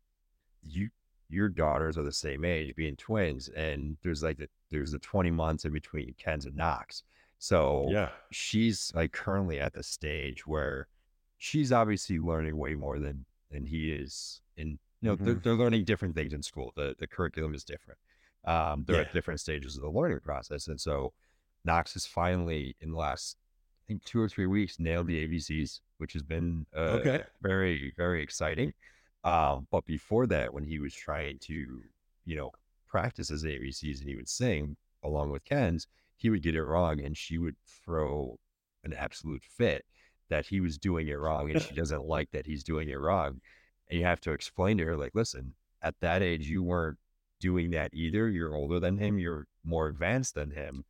you 0.62 0.90
your 1.28 1.48
daughters 1.48 1.96
are 1.98 2.02
the 2.02 2.12
same 2.12 2.44
age, 2.44 2.76
being 2.76 2.96
twins, 2.96 3.48
and 3.48 3.96
there's 4.02 4.22
like 4.22 4.38
the, 4.38 4.48
there's 4.70 4.92
the 4.92 4.98
20 4.98 5.30
months 5.30 5.64
in 5.64 5.72
between 5.72 6.14
Kenz 6.22 6.44
and 6.46 6.54
Knox, 6.56 7.02
so 7.42 7.88
yeah, 7.90 8.10
she's 8.30 8.92
like 8.94 9.10
currently 9.10 9.58
at 9.58 9.72
the 9.72 9.82
stage 9.82 10.46
where 10.46 10.86
she's 11.38 11.72
obviously 11.72 12.20
learning 12.20 12.56
way 12.56 12.74
more 12.76 13.00
than 13.00 13.24
than 13.50 13.66
he 13.66 13.90
is, 13.90 14.40
and 14.56 14.78
you 15.00 15.08
know, 15.08 15.16
they're, 15.16 15.34
Mhm. 15.34 15.42
they're 15.42 15.54
learning 15.54 15.84
different 15.84 16.14
things 16.14 16.32
in 16.32 16.40
school. 16.42 16.72
The 16.76 16.94
the 17.00 17.08
curriculum 17.08 17.52
is 17.52 17.64
different. 17.64 17.98
Um, 18.44 18.84
they're 18.86 18.96
Yeah. 18.96 19.02
at 19.08 19.12
different 19.12 19.40
stages 19.40 19.76
of 19.76 19.82
the 19.82 19.90
learning 19.90 20.20
process, 20.20 20.68
and 20.68 20.80
so 20.80 21.12
Knox 21.64 21.94
has 21.94 22.06
finally, 22.06 22.76
in 22.80 22.92
the 22.92 22.96
last, 22.96 23.36
I 23.82 23.82
think, 23.88 24.04
two 24.04 24.20
or 24.20 24.28
three 24.28 24.46
weeks, 24.46 24.78
nailed 24.78 25.08
the 25.08 25.26
ABCs, 25.26 25.80
which 25.98 26.12
has 26.12 26.22
been 26.22 26.64
uh, 26.76 27.00
Okay. 27.00 27.24
very, 27.40 27.92
very 27.96 28.22
exciting. 28.22 28.72
Um, 29.24 29.66
but 29.72 29.84
before 29.84 30.26
that, 30.28 30.52
when 30.54 30.64
he 30.64 30.78
was 30.78 30.94
trying 30.94 31.38
to, 31.40 31.82
you 32.24 32.36
know, 32.36 32.52
practice 32.86 33.28
his 33.30 33.44
ABCs 33.44 33.98
and 34.00 34.08
he 34.08 34.14
would 34.16 34.28
sing 34.28 34.76
along 35.04 35.30
with 35.30 35.44
Kenz, 35.44 35.86
he 36.22 36.30
would 36.30 36.42
get 36.42 36.54
it 36.54 36.64
wrong, 36.64 37.00
and 37.00 37.16
she 37.16 37.38
would 37.38 37.56
throw 37.84 38.38
an 38.84 38.92
absolute 38.92 39.44
fit 39.44 39.84
that 40.28 40.46
he 40.46 40.60
was 40.60 40.78
doing 40.78 41.08
it 41.08 41.18
wrong, 41.18 41.50
and 41.50 41.60
she 41.60 41.74
doesn't 41.74 42.06
like 42.06 42.30
that 42.30 42.46
he's 42.46 42.64
doing 42.64 42.88
it 42.88 42.98
wrong. 42.98 43.40
And 43.90 43.98
you 43.98 44.06
have 44.06 44.20
to 44.22 44.32
explain 44.32 44.78
to 44.78 44.84
her, 44.84 44.96
like, 44.96 45.14
listen, 45.14 45.54
at 45.82 45.94
that 46.00 46.22
age, 46.22 46.48
you 46.48 46.62
weren't 46.62 46.98
doing 47.40 47.70
that 47.72 47.92
either. 47.92 48.28
You're 48.28 48.54
older 48.54 48.80
than 48.80 48.96
him. 48.96 49.18
You're 49.18 49.46
more 49.64 49.88
advanced 49.88 50.34
than 50.34 50.50
him 50.50 50.84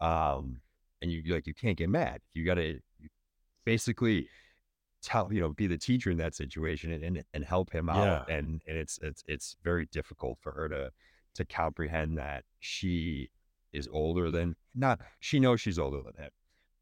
um 0.00 0.60
and 1.02 1.10
you 1.10 1.22
like 1.32 1.46
you 1.46 1.54
can't 1.54 1.78
get 1.78 1.88
mad 1.88 2.20
you 2.34 2.44
gotta 2.44 2.78
basically 3.64 4.28
tell 5.02 5.32
you 5.32 5.40
know 5.40 5.50
be 5.50 5.66
the 5.66 5.78
teacher 5.78 6.10
in 6.10 6.18
that 6.18 6.34
situation 6.34 6.92
and 6.92 7.02
and, 7.02 7.24
and 7.32 7.44
help 7.44 7.72
him 7.72 7.88
out 7.88 8.28
and 8.28 8.60
and 8.66 8.76
it's 8.76 8.98
it's 9.02 9.22
it's 9.26 9.56
very 9.62 9.86
difficult 9.86 10.38
for 10.40 10.52
her 10.52 10.68
to 10.68 10.90
to 11.34 11.44
comprehend 11.44 12.18
that 12.18 12.44
she 12.60 13.30
is 13.76 13.88
older 13.92 14.30
than 14.30 14.56
not 14.74 15.00
she 15.20 15.38
knows 15.38 15.60
she's 15.60 15.78
older 15.78 16.00
than 16.02 16.14
him 16.24 16.30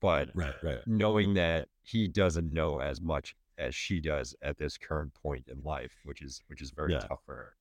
but 0.01 0.29
right, 0.35 0.55
right. 0.63 0.79
knowing 0.87 1.35
that 1.35 1.69
he 1.83 2.07
doesn't 2.09 2.53
know 2.53 2.81
as 2.81 3.01
much 3.01 3.35
as 3.59 3.75
she 3.75 4.01
does 4.01 4.35
at 4.43 4.57
this 4.59 4.77
current 4.79 5.13
point 5.15 5.47
in 5.49 5.61
life 5.63 5.95
which 6.05 6.23
is 6.23 6.43
which 6.49 6.61
is 6.63 6.71
very 6.71 6.93
Yeah. 6.93 7.01
tough 7.01 7.23
for 7.27 7.35
her 7.35 7.57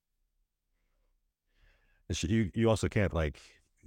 And 2.10 2.18
she- 2.18 2.28
You 2.28 2.52
you 2.54 2.70
also 2.70 2.88
can't 2.90 3.14
like 3.14 3.40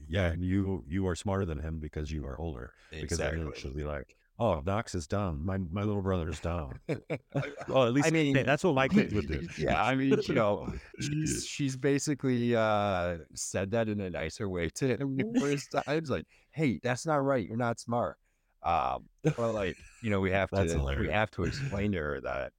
yeah, 0.09 0.35
you 0.35 0.85
you 0.87 1.07
are 1.09 1.17
smarter 1.17 1.45
than 1.47 1.59
him 1.59 1.79
because 1.81 2.11
you 2.13 2.27
are 2.27 2.39
older. 2.39 2.73
exactly. 2.93 3.01
Because 3.01 3.21
I 3.21 3.31
know 3.37 3.53
she'll 3.55 3.75
be 3.75 3.85
like, 3.85 4.17
oh, 4.39 4.63
Knox 4.65 4.95
is 4.95 5.07
dumb. 5.07 5.45
My 5.45 5.59
my 5.59 5.83
little 5.83 6.03
brother 6.03 6.29
is 6.29 6.41
dumb. 6.41 6.79
well, 7.69 7.87
at 7.87 7.93
least 7.93 8.09
I 8.09 8.11
mean, 8.11 8.35
that's 8.45 8.65
what 8.65 8.75
my 8.75 8.89
kids 8.89 9.15
would 9.15 9.29
do. 9.29 9.47
yeah, 9.59 9.83
I 9.83 9.95
mean, 9.95 10.19
you 10.25 10.35
know, 10.35 10.73
she's, 11.01 11.47
she's 11.47 11.77
basically 11.77 12.55
uh, 12.55 13.19
said 13.35 13.71
that 13.73 13.89
in 13.89 14.01
a 14.01 14.11
nicer 14.11 14.49
way 14.49 14.69
to 14.71 14.97
him 14.97 15.17
numerous 15.17 15.67
times. 15.69 16.11
Like, 16.11 16.27
hey, 16.51 16.81
that's 16.83 17.07
not 17.07 17.25
right. 17.25 17.47
You're 17.47 17.57
not 17.57 17.81
smart. 17.81 18.17
Um, 18.63 19.05
but 19.23 19.53
like, 19.53 19.77
you 20.01 20.11
know, 20.11 20.21
we 20.21 20.31
have 20.33 20.51
to 20.51 20.97
we 20.99 21.09
have 21.09 21.31
to 21.33 21.45
explain 21.45 21.93
to 21.93 21.99
her 21.99 22.21
that 22.23 22.53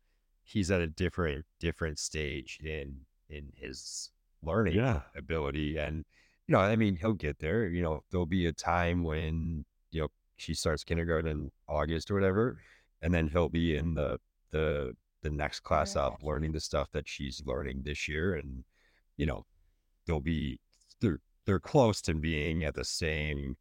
he's 0.43 0.71
at 0.71 0.81
a 0.81 0.87
different 0.87 1.45
different 1.59 1.99
stage 1.99 2.59
in 2.63 3.01
in 3.29 3.51
his 3.55 4.11
learning 4.41 4.75
Yeah. 4.75 5.01
ability, 5.15 5.77
and 5.77 6.05
you 6.47 6.53
know, 6.53 6.59
I 6.59 6.75
mean, 6.75 6.95
he'll 6.95 7.13
get 7.13 7.39
there. 7.39 7.67
You 7.67 7.83
know, 7.83 8.03
there'll 8.09 8.25
be 8.25 8.45
a 8.45 8.53
time 8.53 9.03
when 9.03 9.65
you 9.91 10.01
know 10.01 10.07
she 10.37 10.53
starts 10.53 10.83
kindergarten 10.83 11.29
in 11.29 11.51
August 11.67 12.09
or 12.11 12.15
whatever, 12.15 12.59
and 13.01 13.13
then 13.13 13.27
he'll 13.27 13.49
be 13.49 13.75
in 13.75 13.93
the 13.93 14.19
the 14.51 14.95
the 15.23 15.29
next 15.29 15.61
class 15.61 15.95
up 15.95 16.17
learning 16.21 16.51
the 16.51 16.59
stuff 16.59 16.89
that 16.91 17.07
she's 17.07 17.41
learning 17.45 17.81
this 17.83 18.07
year 18.07 18.35
and 18.35 18.63
you 19.17 19.25
know 19.25 19.45
they'll 20.05 20.19
be 20.21 20.59
they're 21.01 21.19
they're 21.45 21.59
close 21.59 22.01
to 22.01 22.13
being 22.13 22.63
at 22.63 22.75
the 22.75 22.85
same 22.85 23.57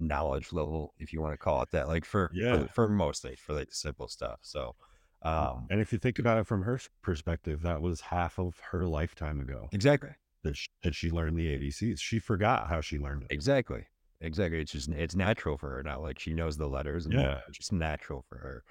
knowledge 0.00 0.52
level 0.52 0.92
if 0.98 1.12
you 1.12 1.20
want 1.20 1.32
to 1.32 1.38
call 1.38 1.62
it 1.62 1.70
that 1.70 1.88
like 1.88 2.04
for 2.04 2.30
Yeah. 2.34 2.66
for, 2.66 2.68
for 2.74 2.88
most 2.88 3.22
things 3.22 3.38
for 3.38 3.54
like 3.54 3.68
the 3.68 3.74
simple 3.74 4.08
stuff 4.08 4.40
so 4.42 4.74
um 5.22 5.66
And 5.70 5.80
if 5.80 5.92
you 5.92 5.98
think 5.98 6.18
about 6.18 6.38
it 6.38 6.46
from 6.46 6.62
her 6.62 6.78
perspective, 7.02 7.62
that 7.62 7.80
was 7.80 8.00
half 8.00 8.38
of 8.38 8.60
her 8.70 8.86
lifetime 8.86 9.40
ago 9.40 9.68
exactly 9.72 10.10
that 10.44 10.56
she, 10.56 10.68
that 10.82 10.94
she 10.94 11.10
learned 11.10 11.36
the 11.36 11.46
ABCs. 11.58 11.98
She 12.00 12.18
forgot 12.18 12.68
how 12.68 12.80
she 12.80 12.98
learned 12.98 13.22
it. 13.22 13.28
exactly 13.30 13.86
exactly 14.20 14.60
it's 14.60 14.72
just 14.72 14.88
it's 14.90 15.14
natural 15.14 15.56
for 15.56 15.70
her 15.70 15.82
now 15.82 16.00
like 16.00 16.18
she 16.18 16.32
knows 16.34 16.56
the 16.56 16.66
letters 16.66 17.04
and 17.06 17.14
Yeah. 17.14 17.40
it's 17.48 17.58
just 17.58 17.72
natural 17.72 18.24
for 18.28 18.36
her 18.38 18.64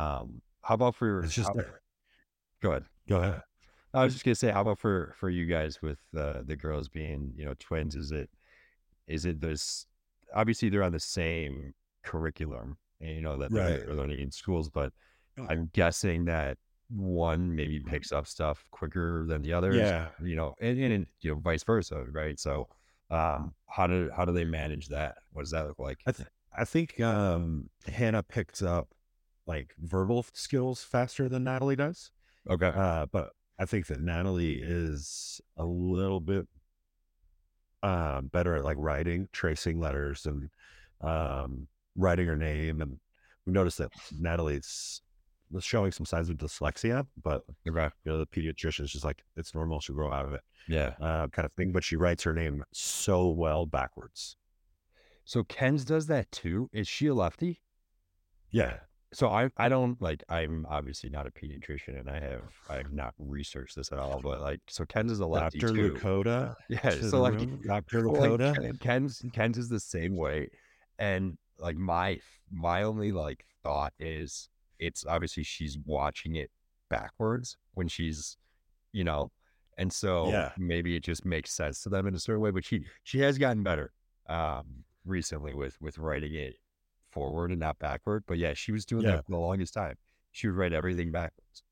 um 0.00 0.42
how 0.62 0.74
about 0.74 0.94
for 0.96 1.20
It's 1.22 1.34
just 1.34 1.48
how- 1.48 1.62
go 2.62 2.70
ahead 2.70 2.84
Go 3.08 3.16
ahead. 3.18 3.42
I 3.94 4.04
was 4.04 4.12
just 4.12 4.24
gonna 4.24 4.34
say, 4.34 4.50
how 4.50 4.60
about 4.60 4.78
for 4.78 5.14
for 5.16 5.30
you 5.30 5.46
guys 5.46 5.80
with 5.80 5.98
uh, 6.14 6.42
the 6.44 6.56
girls 6.56 6.88
being 6.90 7.32
you 7.36 7.46
know 7.46 7.54
twins? 7.58 7.94
Is 7.96 8.12
it 8.12 8.28
is 9.06 9.24
it 9.24 9.40
this? 9.40 9.86
Obviously, 10.34 10.68
they're 10.68 10.82
on 10.82 10.92
the 10.92 11.00
same 11.00 11.72
curriculum, 12.04 12.76
and 13.00 13.10
you 13.16 13.22
know 13.22 13.38
that 13.38 13.50
they're, 13.50 13.78
Right. 13.86 13.88
learning 13.88 14.20
in 14.20 14.30
schools. 14.30 14.68
But 14.68 14.92
I'm 15.48 15.70
guessing 15.72 16.26
that 16.26 16.58
one 16.90 17.54
maybe 17.56 17.80
picks 17.80 18.12
up 18.12 18.26
stuff 18.26 18.62
quicker 18.72 19.24
than 19.26 19.40
the 19.40 19.54
other. 19.54 19.72
Yeah. 19.72 20.08
you 20.22 20.36
know, 20.36 20.54
and, 20.60 20.78
and 20.78 21.06
you 21.22 21.32
know 21.32 21.40
vice 21.40 21.62
versa, 21.64 22.04
right? 22.12 22.38
So, 22.38 22.68
um, 23.10 23.54
how 23.66 23.86
do 23.86 24.10
how 24.14 24.24
do 24.24 24.32
they 24.32 24.44
manage 24.44 24.88
that? 24.88 25.16
What 25.32 25.42
does 25.42 25.50
that 25.52 25.66
look 25.66 25.78
like? 25.78 25.98
I, 26.06 26.12
th- 26.12 26.28
I 26.56 26.64
think 26.64 27.00
um, 27.00 27.70
Hannah 27.86 28.22
picks 28.22 28.62
up 28.62 28.88
like 29.46 29.74
verbal 29.78 30.26
skills 30.34 30.82
faster 30.82 31.28
than 31.28 31.44
Natalie 31.44 31.76
does. 31.76 32.10
Okay, 32.48 32.72
Uh, 32.74 33.06
but 33.10 33.30
I 33.58 33.64
think 33.64 33.86
that 33.86 34.00
Natalie 34.00 34.60
is 34.62 35.40
a 35.56 35.64
little 35.64 36.20
bit 36.20 36.46
uh, 37.82 38.20
better 38.20 38.56
at 38.56 38.64
like 38.64 38.76
writing, 38.78 39.28
tracing 39.32 39.80
letters, 39.80 40.26
and 40.26 40.50
um, 41.00 41.66
writing 41.96 42.26
her 42.26 42.36
name. 42.36 42.80
And 42.80 42.98
we 43.46 43.52
noticed 43.52 43.78
that 43.78 43.90
Natalie's 44.18 45.00
showing 45.60 45.92
some 45.92 46.06
signs 46.06 46.28
of 46.28 46.36
dyslexia, 46.36 47.06
but 47.22 47.44
okay, 47.68 47.88
you 48.04 48.12
know 48.12 48.18
the 48.18 48.26
pediatrician 48.26 48.84
is 48.84 48.92
just 48.92 49.04
like 49.04 49.22
it's 49.36 49.54
normal; 49.54 49.80
she'll 49.80 49.94
grow 49.96 50.12
out 50.12 50.26
of 50.26 50.32
it, 50.34 50.42
yeah. 50.68 50.94
uh, 51.00 51.28
kind 51.28 51.46
of 51.46 51.52
thing. 51.52 51.72
But 51.72 51.84
she 51.84 51.96
writes 51.96 52.22
her 52.24 52.32
name 52.32 52.64
so 52.72 53.28
well 53.28 53.66
backwards. 53.66 54.36
So 55.24 55.44
Kenz 55.44 55.84
does 55.84 56.06
that 56.06 56.32
too. 56.32 56.70
Is 56.72 56.88
she 56.88 57.06
a 57.06 57.14
lefty? 57.14 57.60
Yeah, 58.50 58.78
So 59.12 59.28
I 59.28 59.50
I 59.58 59.68
don't 59.68 60.00
like 60.00 60.22
I'm 60.30 60.66
obviously 60.70 61.10
not 61.10 61.26
a 61.26 61.30
pediatrician 61.30 62.00
and 62.00 62.08
I 62.08 62.18
have 62.18 62.42
I 62.70 62.76
have 62.76 62.92
not 62.92 63.12
researched 63.18 63.76
this 63.76 63.92
at 63.92 63.98
all, 63.98 64.20
but 64.22 64.40
like 64.40 64.60
so 64.68 64.84
Kenz 64.84 65.10
is 65.10 65.20
a 65.20 65.26
lefty 65.26 65.58
Dr. 65.58 65.74
too. 65.74 65.92
Lakota. 65.92 66.54
Yeah, 66.70 66.90
so 66.90 67.20
like, 67.20 67.34
room, 67.34 67.60
Dr. 67.66 68.08
well, 68.08 68.22
like, 68.22 68.40
Lakota. 68.40 68.78
Kenz 68.78 69.22
Kenz 69.32 69.58
is 69.58 69.68
the 69.68 69.80
same 69.80 70.16
way, 70.16 70.48
and 70.98 71.36
like 71.58 71.76
my 71.76 72.20
my 72.50 72.84
only 72.84 73.12
like 73.12 73.44
thought 73.62 73.92
is 73.98 74.48
it's 74.78 75.04
obviously 75.06 75.42
she's 75.42 75.78
watching 75.84 76.36
it 76.36 76.50
backwards 76.88 77.56
when 77.74 77.88
she's 77.88 78.36
you 78.92 79.04
know, 79.04 79.30
and 79.76 79.92
so 79.92 80.28
Yeah. 80.30 80.52
maybe 80.56 80.96
it 80.96 81.02
just 81.04 81.24
makes 81.24 81.50
sense 81.52 81.82
to 81.82 81.88
them 81.90 82.06
in 82.06 82.14
a 82.14 82.18
certain 82.18 82.40
way. 82.40 82.50
But 82.50 82.64
she 82.64 82.84
she 83.04 83.20
has 83.20 83.38
gotten 83.38 83.62
better 83.62 83.92
um 84.28 84.84
recently 85.04 85.54
with 85.54 85.80
with 85.80 85.98
writing 85.98 86.34
it 86.34 86.56
forward 87.10 87.50
and 87.50 87.60
not 87.60 87.78
backward. 87.78 88.24
But 88.26 88.38
yeah, 88.38 88.54
she 88.54 88.72
was 88.72 88.84
doing 88.86 89.04
Yeah. 89.04 89.16
that 89.16 89.26
for 89.26 89.32
the 89.32 89.38
longest 89.38 89.74
time. 89.74 89.96
She 90.32 90.46
would 90.48 90.56
write 90.56 90.72
everything 90.72 91.10
backwards. 91.12 91.62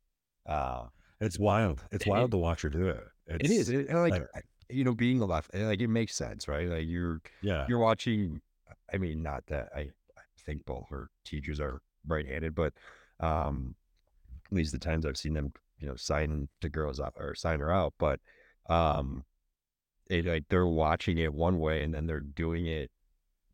Uh 0.45 0.87
It's 1.21 1.39
wild. 1.39 1.83
It's 1.91 2.07
It- 2.07 2.11
wild 2.11 2.31
to 2.33 2.37
watch 2.39 2.63
her 2.63 2.69
do 2.69 2.89
it. 2.89 3.03
it 3.27 3.51
is. 3.51 3.69
It's- 3.71 3.85
It, 3.87 3.89
and, 3.91 3.99
like, 4.01 4.13
like- 4.35 4.47
you 4.69 4.85
know, 4.85 4.95
being 4.95 5.21
a 5.21 5.25
left, 5.25 5.55
like 5.55 5.81
it 5.81 5.89
makes 5.89 6.15
sense, 6.15 6.49
right? 6.49 6.69
Like 6.69 6.87
you're 6.87 7.21
Yeah. 7.43 7.67
you're 7.69 7.79
watching. 7.79 8.43
I 8.93 8.99
mean, 8.99 9.23
not 9.23 9.47
that 9.47 9.71
I, 9.75 9.81
I 10.17 10.23
think 10.39 10.65
both 10.67 10.89
her 10.91 11.09
teachers 11.25 11.61
are 11.61 11.81
right-handed, 12.07 12.55
but 12.55 12.73
um, 13.21 13.75
at 14.47 14.53
least 14.57 14.73
the 14.73 14.79
times 14.79 15.07
I've 15.07 15.17
seen 15.17 15.35
them, 15.35 15.53
you 15.79 15.89
know, 15.89 15.97
sign 15.97 16.49
the 16.61 16.69
girls 16.69 17.01
up 17.01 17.15
or 17.19 17.35
sign 17.35 17.61
her 17.61 17.73
out, 17.73 17.95
but 17.99 18.21
um, 18.69 19.25
it 20.09 20.25
like 20.27 20.45
they're 20.49 20.67
watching 20.67 21.19
it 21.19 21.33
one 21.35 21.59
way 21.59 21.83
and 21.83 21.93
then 21.93 22.07
they're 22.07 22.21
doing 22.21 22.67
it 22.67 22.91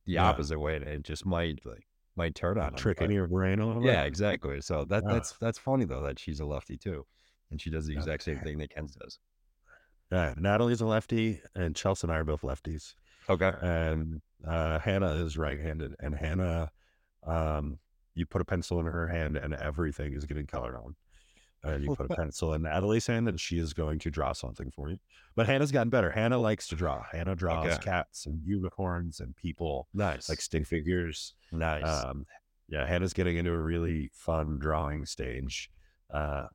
the 0.07 0.15
Yeah. 0.15 0.29
opposite 0.29 0.59
way, 0.59 0.77
and 0.77 0.85
it 0.85 1.03
just 1.03 1.25
might 1.25 1.65
like 1.65 1.87
might 2.17 2.35
turn 2.35 2.59
on 2.59 2.75
Tricking 2.75 3.11
your 3.11 3.27
brain 3.27 3.59
a 3.59 3.67
little 3.67 3.83
bit. 3.83 3.93
Yeah, 3.93 4.03
exactly. 4.03 4.61
So 4.61 4.85
that 4.87 5.05
Yeah. 5.05 5.15
that's 5.15 5.33
that's 5.39 5.59
funny 5.59 5.85
though 5.85 6.03
that 6.03 6.19
she's 6.19 6.41
a 6.41 6.45
lefty 6.45 6.77
too, 6.77 7.07
and 7.51 7.61
she 7.61 7.71
does 7.71 7.87
the 7.87 7.95
exact 7.95 8.23
same 8.25 8.41
thing 8.41 8.59
that 8.59 8.71
Ken 8.71 8.87
does. 9.01 9.19
Yeah, 10.11 10.35
Natalie's 10.37 10.83
a 10.83 10.87
lefty, 10.87 11.41
and 11.55 11.75
Chelsea 11.75 12.07
and 12.07 12.13
I 12.13 12.19
are 12.19 12.25
both 12.25 12.43
lefties. 12.43 12.95
Okay. 13.31 13.53
And 13.63 14.21
uh, 14.47 14.79
Hannah 14.79 15.15
is 15.15 15.39
right-handed, 15.39 15.95
and 16.01 16.15
Hannah, 16.15 16.71
um, 17.27 17.79
you 18.15 18.27
put 18.27 18.41
a 18.43 18.45
pencil 18.45 18.79
in 18.81 18.87
her 18.87 19.09
hand, 19.09 19.37
and 19.37 19.55
everything 19.55 20.13
is 20.15 20.25
getting 20.27 20.47
colored 20.47 20.77
on. 20.77 20.95
And 21.65 21.85
you 21.85 21.95
put 21.95 22.11
a 22.11 22.15
pencil 22.17 22.55
in 22.55 22.63
Natalie's 22.63 23.07
hand, 23.07 23.29
and 23.29 23.39
she 23.41 23.59
is 23.59 23.73
going 23.73 23.99
to 24.01 24.11
draw 24.11 24.33
something 24.33 24.71
for 24.71 24.91
you. 24.91 24.99
But 25.37 25.47
Hannah's 25.47 25.71
gotten 25.73 25.91
better. 25.91 26.11
Hannah 26.11 26.39
likes 26.39 26.67
to 26.69 26.77
draw. 26.77 27.05
Hannah 27.11 27.37
draws 27.37 27.67
Okay. 27.75 27.83
cats 27.85 28.27
and 28.27 28.41
unicorns 28.45 29.21
and 29.21 29.35
people, 29.37 29.89
Nice. 29.95 30.29
like 30.29 30.41
stick 30.41 30.67
figures. 30.67 31.35
nice. 31.53 31.85
Um, 31.87 32.27
yeah, 32.69 32.87
Hannah's 32.87 33.13
getting 33.13 33.37
into 33.37 33.53
a 33.53 33.59
really 33.61 34.11
fun 34.13 34.59
drawing 34.59 35.07
stage. 35.07 35.71
Uh, 36.13 36.47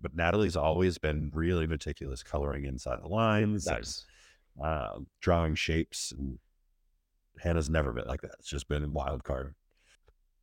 but 0.00 0.14
Natalie's 0.14 0.56
always 0.56 0.98
been 0.98 1.30
really 1.32 1.66
meticulous, 1.66 2.22
coloring 2.22 2.64
inside 2.64 3.00
the 3.02 3.08
lines, 3.08 3.66
and, 3.66 4.02
uh, 4.62 4.98
drawing 5.20 5.54
shapes. 5.54 6.12
And 6.12 6.38
Hannah's 7.38 7.70
never 7.70 7.92
been 7.92 8.06
like 8.06 8.22
that. 8.22 8.32
It's 8.40 8.48
just 8.48 8.68
been 8.68 8.92
wild 8.92 9.24
card. 9.24 9.54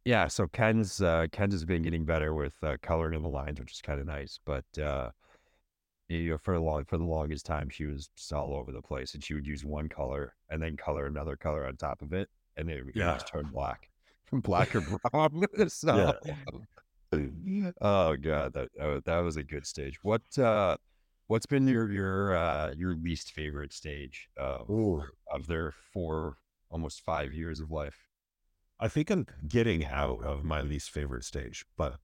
Yeah, 0.05 0.27
so 0.27 0.47
Kenz 0.47 1.01
uh, 1.01 1.27
Kenz 1.27 1.53
has 1.53 1.63
been 1.65 1.81
getting 1.81 2.03
better 2.05 2.33
with 2.33 2.55
uh, 2.61 2.77
coloring 2.81 3.15
in 3.15 3.23
the 3.23 3.29
lines, 3.29 3.59
which 3.59 3.71
is 3.71 3.81
kind 3.81 3.99
of 4.01 4.05
nice. 4.05 4.39
But 4.45 4.65
uh, 4.77 5.11
you 6.09 6.29
know, 6.31 6.37
for 6.37 6.55
the 6.55 6.59
long 6.59 6.83
for 6.85 6.97
the 6.97 7.03
longest 7.05 7.45
time, 7.45 7.69
she 7.69 7.85
was 7.85 8.09
just 8.15 8.33
all 8.33 8.53
over 8.53 8.71
the 8.71 8.81
place, 8.81 9.13
and 9.13 9.23
she 9.23 9.33
would 9.33 9.47
use 9.47 9.63
one 9.63 9.87
color 9.89 10.35
and 10.49 10.61
then 10.61 10.75
color 10.75 11.05
another 11.05 11.35
color 11.37 11.65
on 11.65 11.77
top 11.77 12.01
of 12.01 12.13
it, 12.13 12.29
and 12.57 12.69
it, 12.69 12.85
it 12.95 12.95
Yeah. 12.95 13.13
just 13.13 13.27
turned 13.27 13.51
black, 13.51 13.89
black 14.33 14.75
or 14.75 14.81
brown. 15.11 15.45
so, 15.69 16.13
oh 17.81 18.15
god, 18.17 18.53
that 18.53 18.69
oh, 18.81 18.99
that 19.05 19.19
was 19.19 19.37
a 19.37 19.43
good 19.43 19.65
stage. 19.65 19.99
What 20.03 20.21
uh, 20.37 20.75
what's 21.27 21.45
been 21.45 21.67
your 21.67 21.89
your 21.91 22.35
uh, 22.35 22.73
your 22.75 22.95
least 22.95 23.31
favorite 23.31 23.71
stage 23.71 24.27
of 24.37 24.69
Ooh. 24.69 25.03
of 25.31 25.47
their 25.47 25.73
four 25.93 26.37
almost 26.69 27.01
five 27.01 27.33
years 27.33 27.61
of 27.61 27.71
life? 27.71 27.95
I 28.79 28.87
think 28.87 29.09
I'm 29.09 29.25
getting 29.47 29.85
out 29.85 30.23
of 30.23 30.43
my 30.43 30.61
least 30.61 30.91
favorite 30.91 31.23
stage, 31.23 31.65
but 31.77 31.97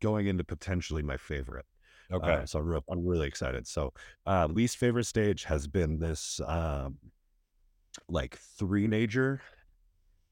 going 0.00 0.26
into 0.26 0.44
potentially 0.44 1.02
my 1.02 1.16
favorite. 1.16 1.64
Okay, 2.12 2.32
Uh, 2.32 2.46
so 2.46 2.58
I'm, 2.60 2.66
real, 2.66 2.84
I'm 2.90 3.06
really 3.06 3.26
excited. 3.26 3.66
So, 3.66 3.92
uh, 4.26 4.46
least 4.46 4.76
favorite 4.76 5.04
stage 5.04 5.44
has 5.44 5.66
been 5.66 5.98
this 5.98 6.40
um, 6.46 6.98
like 8.08 8.36
three-nager 8.36 9.40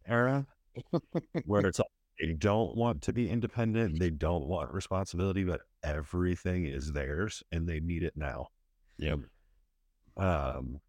era 0.07 0.47
where 1.47 1.67
it's 1.67 1.81
all, 1.81 1.91
they 2.21 2.33
don't 2.35 2.77
want 2.77 3.03
to 3.03 3.13
be 3.13 3.29
independent, 3.29 3.99
they 3.99 4.11
don't 4.11 4.47
want 4.47 4.73
responsibility, 4.73 5.43
but 5.45 5.63
everything 5.83 6.67
is 6.67 6.93
theirs 6.93 7.43
and 7.51 7.69
they 7.69 7.81
need 7.81 8.03
it 8.05 8.13
now. 8.17 8.47
Yep. 8.99 9.21
Um, 10.17 10.81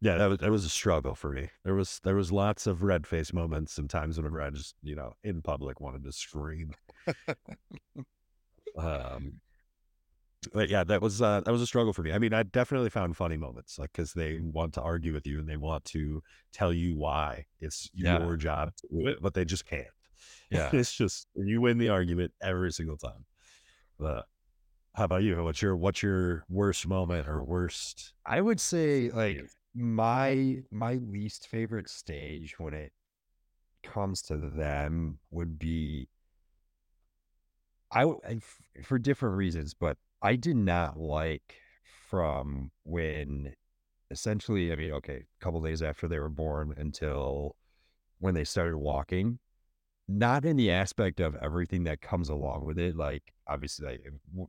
yeah, 0.00 0.16
that 0.16 0.26
was 0.28 0.38
that 0.38 0.50
was 0.50 0.64
a 0.64 0.68
struggle 0.68 1.14
for 1.14 1.30
me. 1.32 1.50
There 1.64 1.74
was 1.74 2.00
there 2.04 2.14
was 2.16 2.30
lots 2.32 2.66
of 2.66 2.82
red 2.82 3.06
face 3.06 3.32
moments 3.32 3.78
and 3.78 3.88
times 3.90 4.16
whenever 4.16 4.40
I 4.40 4.50
just 4.50 4.74
you 4.82 4.94
know 4.94 5.14
in 5.24 5.42
public 5.42 5.80
wanted 5.80 6.04
to 6.04 6.12
scream. 6.12 6.72
um, 8.76 9.40
but 10.52 10.68
yeah, 10.68 10.84
that 10.84 11.02
was 11.02 11.20
uh, 11.20 11.40
that 11.44 11.50
was 11.50 11.62
a 11.62 11.66
struggle 11.66 11.92
for 11.92 12.02
me. 12.02 12.12
I 12.12 12.18
mean, 12.18 12.32
I 12.32 12.44
definitely 12.44 12.90
found 12.90 13.16
funny 13.16 13.36
moments, 13.36 13.78
like 13.78 13.90
because 13.92 14.12
they 14.12 14.38
want 14.40 14.74
to 14.74 14.82
argue 14.82 15.12
with 15.12 15.26
you 15.26 15.40
and 15.40 15.48
they 15.48 15.56
want 15.56 15.84
to 15.86 16.22
tell 16.52 16.72
you 16.72 16.96
why 16.96 17.46
it's 17.60 17.90
Yeah. 17.94 18.18
your 18.20 18.36
job 18.36 18.72
to 18.76 18.88
do 18.90 19.08
it, 19.08 19.18
but 19.20 19.34
they 19.34 19.44
just 19.44 19.66
can't. 19.66 19.86
Yeah. 20.50 20.70
it's 20.72 20.94
just 20.94 21.28
you 21.34 21.60
win 21.60 21.76
the 21.76 21.90
argument 21.90 22.32
every 22.40 22.72
single 22.72 22.96
time. 22.96 23.26
But 23.98 24.24
how 24.94 25.04
about 25.04 25.22
you? 25.22 25.44
What's 25.44 25.60
your 25.60 25.76
what's 25.76 26.02
your 26.02 26.44
worst 26.48 26.86
moment 26.86 27.28
or 27.28 27.44
worst? 27.44 28.14
I 28.24 28.40
would 28.40 28.58
say 28.58 29.10
like 29.10 29.44
my 29.74 30.62
my 30.70 30.94
least 30.94 31.46
favorite 31.46 31.88
stage 31.88 32.58
when 32.58 32.74
it 32.74 32.92
comes 33.82 34.22
to 34.22 34.36
them 34.36 35.18
would 35.30 35.58
be 35.58 36.08
I 37.90 38.04
for 38.82 38.98
different 38.98 39.36
reasons, 39.36 39.74
but 39.74 39.96
I 40.22 40.36
did 40.36 40.56
not 40.56 40.98
like 40.98 41.54
from 42.08 42.70
when 42.84 43.54
essentially, 44.10 44.72
I 44.72 44.76
mean, 44.76 44.92
okay, 44.92 45.24
a 45.40 45.44
couple 45.44 45.60
days 45.62 45.82
after 45.82 46.08
they 46.08 46.18
were 46.18 46.28
born 46.28 46.74
until 46.76 47.56
when 48.18 48.34
they 48.34 48.44
started 48.44 48.76
walking, 48.78 49.38
not 50.08 50.44
in 50.44 50.56
the 50.56 50.70
aspect 50.70 51.20
of 51.20 51.36
everything 51.36 51.84
that 51.84 52.00
comes 52.00 52.28
along 52.28 52.64
with 52.64 52.78
it. 52.78 52.96
Like, 52.96 53.32
obviously, 53.46 54.00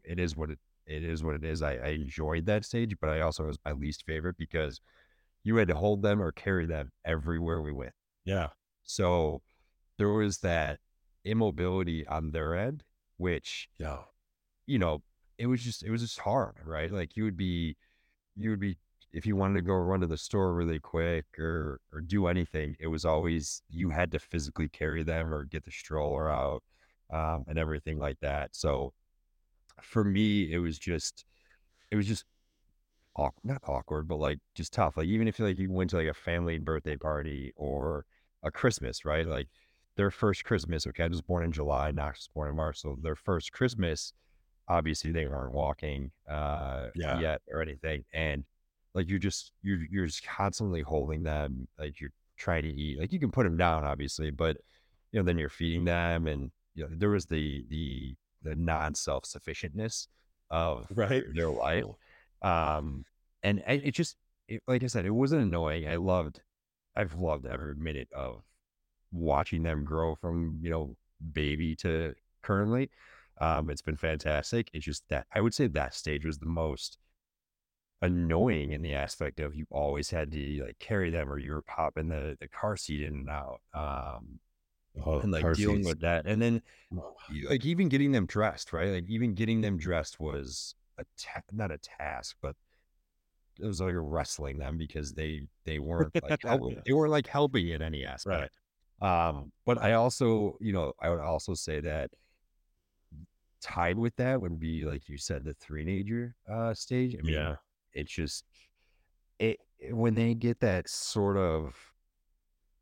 it 0.03 0.19
is 0.19 0.35
what 0.37 0.51
it, 0.51 0.59
it 0.87 1.03
is 1.03 1.23
what 1.23 1.35
it 1.35 1.43
is. 1.43 1.61
I, 1.61 1.75
I 1.75 1.87
enjoyed 1.89 2.45
that 2.47 2.65
stage, 2.65 2.95
but 2.99 3.09
I 3.09 3.21
also 3.21 3.45
was 3.47 3.59
my 3.65 3.73
least 3.73 4.05
favorite 4.05 4.37
because 4.37 4.81
you 5.49 5.55
had 5.55 5.67
to 5.67 5.73
hold 5.75 6.03
them 6.03 6.21
or 6.21 6.31
carry 6.31 6.67
them 6.67 6.91
everywhere 7.03 7.59
we 7.59 7.71
went. 7.71 7.93
Yeah, 8.23 8.49
So 8.83 9.41
there 9.97 10.09
was 10.09 10.37
that 10.39 10.79
immobility 11.25 12.05
on 12.07 12.31
their 12.31 12.55
end, 12.55 12.83
which 13.17 13.67
yeah, 13.79 14.03
you 14.67 14.77
know, 14.79 15.01
it 15.39 15.47
was 15.47 15.63
just 15.63 15.83
it 15.83 15.89
was 15.89 16.01
just 16.01 16.19
hard, 16.19 16.57
right? 16.63 16.91
Like 16.91 17.17
you 17.17 17.23
would 17.23 17.37
be 17.37 17.77
you 18.35 18.51
would 18.51 18.59
be 18.59 18.77
if 19.13 19.25
you 19.25 19.35
wanted 19.35 19.55
to 19.55 19.61
go 19.63 19.73
run 19.73 20.01
to 20.01 20.07
the 20.07 20.17
store 20.17 20.53
really 20.53 20.79
quick 20.79 21.25
or 21.39 21.81
or 21.93 22.01
do 22.01 22.27
anything, 22.27 22.75
it 22.79 22.87
was 22.87 23.05
always 23.05 23.63
you 23.71 23.89
had 23.89 24.11
to 24.11 24.19
physically 24.19 24.69
carry 24.69 25.03
them 25.03 25.33
or 25.33 25.45
get 25.45 25.65
the 25.65 25.71
stroller 25.71 26.29
out 26.31 26.63
um, 27.11 27.45
and 27.47 27.57
everything 27.59 27.97
like 27.99 28.19
that. 28.21 28.55
So 28.55 28.93
for 29.81 30.03
me, 30.03 30.51
it 30.53 30.59
was 30.59 30.77
just 30.79 31.25
it 31.91 31.95
was 31.97 32.07
just 32.07 32.25
not 33.43 33.61
awkward, 33.67 34.07
but 34.07 34.17
like 34.17 34.39
just 34.55 34.73
tough. 34.73 34.97
Like 34.97 35.07
even 35.07 35.27
if 35.27 35.39
like 35.39 35.59
you 35.59 35.71
went 35.71 35.89
to 35.91 35.97
like 35.97 36.07
a 36.07 36.13
family 36.13 36.57
birthday 36.59 36.97
party 36.97 37.53
or 37.55 38.05
a 38.43 38.51
Christmas, 38.51 39.05
right? 39.05 39.27
Like 39.27 39.47
their 39.95 40.11
first 40.11 40.43
Christmas. 40.43 40.87
Okay, 40.87 41.03
I 41.03 41.07
was 41.07 41.21
born 41.21 41.43
in 41.43 41.51
July, 41.51 41.91
Knox 41.91 42.19
was 42.19 42.29
born 42.33 42.49
in 42.49 42.55
March, 42.55 42.81
so 42.81 42.97
their 43.01 43.15
first 43.15 43.51
Christmas 43.51 44.13
obviously 44.69 45.11
they 45.11 45.25
weren't 45.25 45.51
walking 45.51 46.11
uh 46.29 46.87
yeah, 46.95 47.19
yet 47.19 47.41
or 47.51 47.61
anything 47.61 48.05
and 48.13 48.43
like 48.93 49.09
you're 49.09 49.19
just 49.19 49.51
you're 49.63 49.79
you're 49.89 50.05
just 50.05 50.25
constantly 50.25 50.81
holding 50.81 51.23
them 51.23 51.67
like 51.77 51.99
you're 51.99 52.11
trying 52.37 52.63
to 52.63 52.69
eat 52.69 52.99
like 52.99 53.11
you 53.11 53.19
can 53.19 53.31
put 53.31 53.43
them 53.43 53.57
down 53.57 53.83
obviously 53.83 54.29
but 54.29 54.57
you 55.11 55.19
know 55.19 55.25
then 55.25 55.37
you're 55.37 55.49
feeding 55.49 55.83
them 55.83 56.27
and 56.27 56.51
you 56.75 56.83
know 56.83 56.89
there 56.95 57.09
was 57.09 57.25
the 57.25 57.65
the 57.69 58.15
the 58.43 58.55
non-self-sufficientness 58.55 60.07
of 60.51 60.87
right. 60.95 61.23
their 61.33 61.49
life 61.49 61.85
um 62.41 63.03
and 63.43 63.63
I, 63.67 63.73
it 63.73 63.91
just 63.91 64.15
it, 64.47 64.61
like 64.67 64.83
i 64.83 64.87
said 64.87 65.05
it 65.05 65.11
wasn't 65.11 65.43
annoying 65.43 65.87
i 65.87 65.95
loved 65.95 66.41
i've 66.95 67.15
loved 67.15 67.45
every 67.45 67.75
minute 67.75 68.09
of 68.13 68.43
watching 69.11 69.63
them 69.63 69.83
grow 69.85 70.15
from 70.15 70.59
you 70.61 70.69
know 70.69 70.95
baby 71.33 71.75
to 71.77 72.13
currently 72.41 72.89
um, 73.41 73.69
it's 73.69 73.81
been 73.81 73.95
fantastic. 73.95 74.69
It's 74.73 74.83
just 74.85 75.03
that 75.07 75.25
I 75.33 75.39
would 75.39 75.53
say 75.53 75.67
that 75.67 75.93
stage 75.93 76.25
was 76.25 76.39
the 76.39 76.45
most 76.45 76.97
annoying 78.01 78.71
in 78.71 78.81
the 78.81 78.93
aspect 78.93 79.39
of 79.39 79.55
you 79.55 79.65
always 79.71 80.09
had 80.09 80.31
to 80.31 80.63
like 80.65 80.79
carry 80.79 81.09
them 81.09 81.29
or 81.29 81.37
you 81.37 81.51
were 81.51 81.61
popping 81.61 82.07
the, 82.07 82.37
the 82.39 82.47
car 82.47 82.77
seat 82.77 83.01
in 83.03 83.13
and 83.13 83.29
out. 83.29 83.61
Um, 83.73 84.39
Oh, 85.05 85.19
and 85.19 85.31
like 85.31 85.53
dealing 85.53 85.77
seats. 85.77 85.87
with 85.87 86.01
that. 86.01 86.25
And 86.25 86.41
then 86.41 86.61
Oh, 86.97 87.15
like 87.47 87.65
even 87.65 87.89
getting 87.89 88.11
them 88.11 88.25
dressed, 88.25 88.73
right? 88.73 88.91
Like 88.91 89.09
even 89.09 89.33
getting 89.33 89.61
them 89.61 89.77
dressed 89.77 90.19
was 90.19 90.75
a 90.97 91.05
ta- 91.17 91.41
not 91.51 91.71
a 91.71 91.77
task, 91.77 92.35
but 92.41 92.55
it 93.61 93.65
was 93.65 93.81
like 93.81 93.93
wrestling 93.97 94.57
them 94.59 94.77
because 94.77 95.13
they 95.13 95.47
they 95.65 95.79
weren't 95.79 96.13
like 96.21 96.41
helping, 96.45 96.81
they 96.85 96.93
weren't 96.93 97.11
like 97.11 97.27
helping 97.27 97.69
in 97.69 97.81
any 97.81 98.05
aspect. 98.05 98.57
Um, 99.01 99.51
but 99.65 99.77
I 99.81 99.93
also, 99.93 100.57
you 100.59 100.73
know, 100.73 100.93
I 101.01 101.09
would 101.09 101.19
also 101.19 101.53
say 101.53 101.79
that 101.81 102.11
tied 103.61 103.97
with 103.97 104.15
that 104.17 104.41
would 104.41 104.59
be 104.59 104.85
like 104.85 105.09
you 105.09 105.17
said, 105.17 105.43
the 105.43 105.53
three-nager 105.53 106.35
uh 106.49 106.73
stage. 106.73 107.15
I 107.17 107.21
mean, 107.21 107.33
Yeah, 107.35 107.55
it's 107.93 108.11
just 108.11 108.45
it- 109.39 109.59
when 109.91 110.13
they 110.15 110.33
get 110.33 110.59
that 110.59 110.89
sort 110.89 111.37
of 111.37 111.75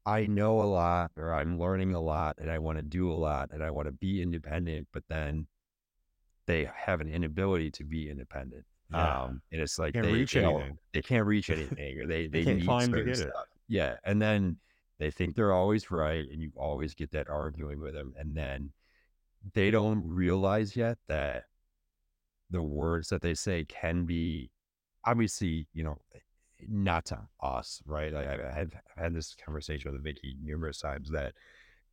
I 0.06 0.26
know 0.26 0.62
a 0.62 0.64
lot 0.64 1.12
or 1.18 1.34
I'm 1.34 1.60
learning 1.60 1.94
a 1.94 2.00
lot 2.00 2.38
and 2.40 2.50
I 2.50 2.60
want 2.60 2.78
to 2.78 2.82
do 2.84 3.12
a 3.12 3.14
lot 3.14 3.52
and 3.52 3.62
I 3.64 3.72
want 3.72 3.88
to 3.88 3.92
be 3.92 4.22
independent, 4.22 4.88
but 4.94 5.04
then 5.10 5.48
they 6.46 6.70
have 6.74 7.02
an 7.02 7.10
inability 7.10 7.72
to 7.72 7.84
be 7.84 8.10
independent. 8.10 8.66
Yeah. 8.92 9.24
Um, 9.24 9.42
and 9.52 9.62
it's 9.62 9.78
like 9.80 9.94
Can't 9.94 10.06
they, 10.06 10.14
reach 10.14 10.36
anything. 10.36 10.78
they 10.94 11.02
can't 11.02 11.26
reach 11.26 11.50
anything 11.50 12.00
or 12.00 12.08
they, 12.08 12.28
They 12.28 12.40
they 12.40 12.44
can't 12.44 12.58
need 12.60 12.66
climb 12.66 12.92
to 12.94 13.04
get 13.04 13.20
it. 13.20 13.34
Yeah. 13.68 13.96
And 14.04 14.22
then 14.22 14.58
they 15.00 15.12
think 15.12 15.36
they're 15.36 15.54
always 15.54 15.92
right 15.92 16.26
and 16.32 16.42
you 16.42 16.52
always 16.56 16.94
get 16.94 17.12
that 17.12 17.30
arguing 17.30 17.80
with 17.80 17.94
them. 17.94 18.14
And 18.18 18.36
then 18.36 18.72
they 19.54 19.72
don't 19.72 20.04
realize 20.08 20.76
yet 20.76 20.98
that 21.08 21.46
the 22.50 22.62
words 22.62 23.10
that 23.10 23.22
they 23.22 23.34
say 23.34 23.66
can 23.66 24.06
be 24.06 24.50
obviously, 25.06 25.68
you 25.74 25.84
know, 25.84 25.98
not 26.68 27.06
to 27.06 27.20
us, 27.42 27.82
right? 27.86 28.12
Like 28.14 28.28
I, 28.28 28.62
I've 28.62 28.74
had 28.96 29.14
this 29.14 29.36
conversation 29.44 29.92
with 29.92 30.04
Vicky 30.04 30.36
numerous 30.42 30.80
times 30.80 31.12
that 31.12 31.34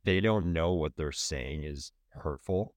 they 0.05 0.21
don't 0.21 0.53
know 0.53 0.73
what 0.73 0.95
they're 0.95 1.11
saying 1.11 1.63
is 1.63 1.91
hurtful. 2.09 2.73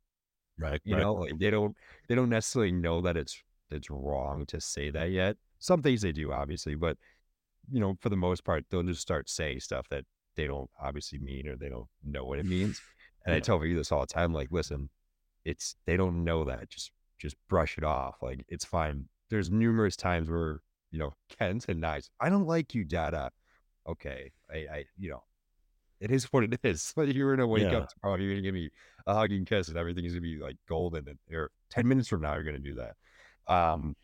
Right, 0.59 0.81
You 0.85 0.97
right. 0.97 1.03
know, 1.03 1.15
like 1.15 1.39
they 1.39 1.51
don't 1.51 1.77
they 2.09 2.15
don't 2.17 2.31
necessarily 2.31 2.73
know 2.73 3.01
that 3.03 3.17
it's 3.17 3.41
it's 3.71 3.91
wrong 3.91 4.47
to 4.47 4.61
say 4.61 4.91
that 4.91 5.11
yet. 5.11 5.37
Some 5.59 5.83
things 5.83 6.03
they 6.03 6.13
do, 6.13 6.33
obviously, 6.33 6.75
but 6.75 6.97
you 7.71 7.81
know, 7.81 7.97
for 8.01 8.09
the 8.09 8.17
most 8.17 8.45
part, 8.45 8.65
they'll 8.71 8.83
just 8.83 9.03
start 9.03 9.29
saying 9.29 9.61
stuff 9.61 9.89
that 9.91 10.05
they 10.37 10.47
don't 10.47 10.71
obviously 10.83 11.19
mean 11.19 11.49
or 11.49 11.57
they 11.57 11.69
don't 11.69 11.89
know 12.05 12.25
what 12.25 12.39
it 12.39 12.47
means. 12.47 12.81
And 13.27 13.35
I 13.35 13.41
tell 13.41 13.59
Vicky 13.59 13.75
this 13.75 13.93
all 13.93 14.01
the 14.01 14.07
time, 14.07 14.33
like, 14.33 14.49
listen, 14.51 14.89
it's 15.45 15.77
they 15.85 15.97
don't 15.97 16.25
know 16.25 16.45
that. 16.45 16.71
Just 16.71 16.93
just 17.19 17.37
brush 17.49 17.77
it 17.77 17.85
off. 17.85 18.17
Like 18.23 18.45
it's 18.49 18.65
fine. 18.65 19.07
There's 19.29 19.51
numerous 19.51 19.97
times 19.97 20.31
where, 20.31 20.61
you 20.91 20.99
know, 20.99 21.13
Kenz 21.39 21.69
and 21.69 21.81
nice. 21.81 22.09
I 22.21 22.31
don't 22.31 22.47
like 22.47 22.75
you, 22.75 22.85
Dada. 22.85 23.31
Okay. 23.87 24.31
I, 24.51 24.57
I 24.57 24.85
you 24.97 25.11
know, 25.11 25.25
it 26.01 26.11
is 26.11 26.25
what 26.33 26.45
it 26.45 26.59
is. 26.65 26.95
Like 26.97 27.13
you're 27.13 27.35
gonna 27.37 27.47
wake 27.47 27.65
Yeah. 27.71 27.79
up 27.79 27.89
tomorrow, 27.93 28.19
you're 28.19 28.33
gonna 28.33 28.43
give 28.43 28.55
me 28.55 28.71
a 29.07 29.15
hug 29.15 29.33
and 29.33 29.47
kiss, 29.47 29.69
and 29.69 29.77
everything 29.77 30.05
is 30.05 30.13
gonna 30.13 30.23
be 30.23 30.39
like 30.39 30.57
golden. 30.69 31.07
And 31.09 31.19
or 31.37 31.51
ten 31.69 31.87
minutes 31.87 32.09
from 32.09 32.23
now, 32.23 32.35
you're 32.35 32.45
gonna 32.45 32.59
do 32.59 32.77
that. 32.77 32.95
Um, 33.49 33.97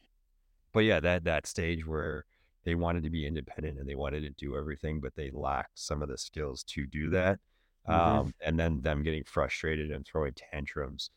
but 0.72 0.80
yeah, 0.80 1.00
that 1.00 1.24
that 1.24 1.46
stage 1.46 1.86
where 1.86 2.26
they 2.64 2.74
wanted 2.74 3.02
to 3.04 3.10
be 3.10 3.26
independent 3.26 3.78
and 3.78 3.88
they 3.88 3.94
wanted 3.94 4.22
to 4.22 4.30
do 4.30 4.56
everything, 4.56 5.00
but 5.00 5.14
they 5.14 5.30
lacked 5.32 5.78
some 5.78 6.02
of 6.02 6.08
the 6.08 6.18
skills 6.18 6.64
to 6.64 6.86
do 6.86 7.10
that. 7.10 7.40
Mhm. 7.88 7.92
Um, 7.92 8.34
and 8.40 8.58
then 8.58 8.80
them 8.82 9.02
getting 9.02 9.24
frustrated 9.24 9.90
and 9.90 10.06
throwing 10.06 10.32
tantrums 10.34 11.10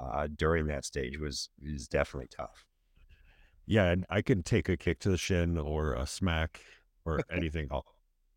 uh, 0.00 0.28
during 0.36 0.66
that 0.68 0.84
stage 0.84 1.18
was 1.18 1.50
is 1.62 1.88
definitely 1.88 2.28
tough. 2.28 2.66
Yeah, 3.66 3.86
and 3.86 4.06
I 4.08 4.22
can 4.22 4.42
take 4.42 4.68
a 4.68 4.76
kick 4.76 5.00
to 5.00 5.10
the 5.10 5.16
shin 5.18 5.58
or 5.58 5.94
a 5.94 6.06
smack 6.06 6.60
or 7.04 7.24
anything 7.30 7.68
all, 7.70 7.84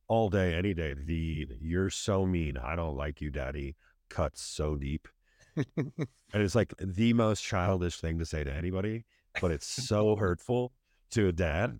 all 0.07 0.29
day, 0.29 0.55
any 0.55 0.73
day. 0.73 0.93
The 0.93 1.47
"you're 1.61 1.89
so 1.89 2.25
mean, 2.25 2.57
I 2.57 2.75
don't 2.75 2.95
like 2.97 3.21
you, 3.21 3.29
daddy" 3.31 3.75
cuts 4.09 4.41
so 4.41 4.75
deep, 4.75 5.07
and 5.55 5.93
it's 6.33 6.55
like 6.55 6.73
the 6.79 7.13
most 7.13 7.43
childish 7.43 7.99
thing 7.99 8.19
to 8.19 8.25
say 8.25 8.43
to 8.43 8.51
anybody, 8.53 9.05
but 9.41 9.51
it's 9.51 9.67
so 9.67 10.15
hurtful 10.15 10.71
to 11.11 11.27
a 11.27 11.31
dad. 11.31 11.79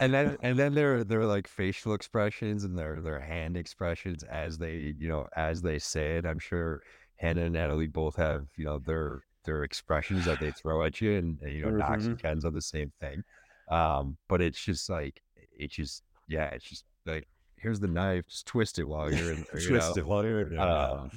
and 0.00 0.12
then 0.12 0.36
and 0.42 0.58
then 0.58 0.74
their 0.74 1.04
their 1.04 1.24
like 1.24 1.48
facial 1.48 1.94
expressions 1.94 2.64
and 2.64 2.76
their 2.78 3.00
their 3.00 3.20
hand 3.20 3.56
expressions 3.56 4.22
as 4.24 4.58
they 4.58 4.94
you 4.98 5.08
know 5.08 5.26
as 5.36 5.62
they 5.62 5.78
say 5.78 6.16
it. 6.16 6.26
I'm 6.26 6.38
sure 6.38 6.82
Hannah 7.16 7.42
and 7.42 7.54
Natalie 7.54 7.86
both 7.86 8.16
have 8.16 8.46
you 8.56 8.64
know 8.64 8.78
their 8.78 9.22
their 9.44 9.64
expressions 9.64 10.24
that 10.24 10.40
they 10.40 10.50
throw 10.62 10.82
at 10.82 11.00
you, 11.00 11.16
and, 11.16 11.38
and, 11.40 11.52
you 11.52 11.64
know 11.64 11.70
Knox 11.70 12.06
and 12.06 12.18
Kenz 12.18 12.44
are 12.44 12.50
the 12.50 12.62
same 12.62 12.92
thing. 13.00 13.22
Um, 13.70 14.16
but 14.28 14.40
it's 14.40 14.62
just 14.62 14.90
like 14.90 15.22
it's 15.56 15.74
just 15.74 16.02
yeah, 16.28 16.46
it's 16.50 16.64
just 16.64 16.84
like 17.06 17.26
here's 17.56 17.80
the 17.80 17.88
knife, 17.88 18.26
just 18.26 18.46
twist 18.46 18.78
it 18.78 18.88
while 18.88 19.12
you're 19.12 19.32
in. 19.32 19.38
You 19.54 19.68
Twist 19.68 19.96
know? 19.96 20.02
it 20.02 20.06
while 20.06 20.24
you're 20.24 20.52
yeah. 20.52 20.64
Um, 20.64 21.10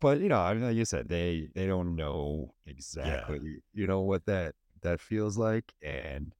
but 0.00 0.20
you 0.20 0.28
know, 0.28 0.40
I 0.40 0.52
mean, 0.54 0.64
like 0.64 0.76
you 0.76 0.84
said, 0.84 1.08
they 1.08 1.48
they 1.54 1.66
don't 1.66 1.96
know 1.96 2.52
exactly, 2.66 3.62
you 3.72 3.86
know, 3.86 4.00
what 4.00 4.26
that 4.26 4.54
that 4.84 5.00
feels 5.00 5.36
like, 5.36 5.74
and 5.82 6.32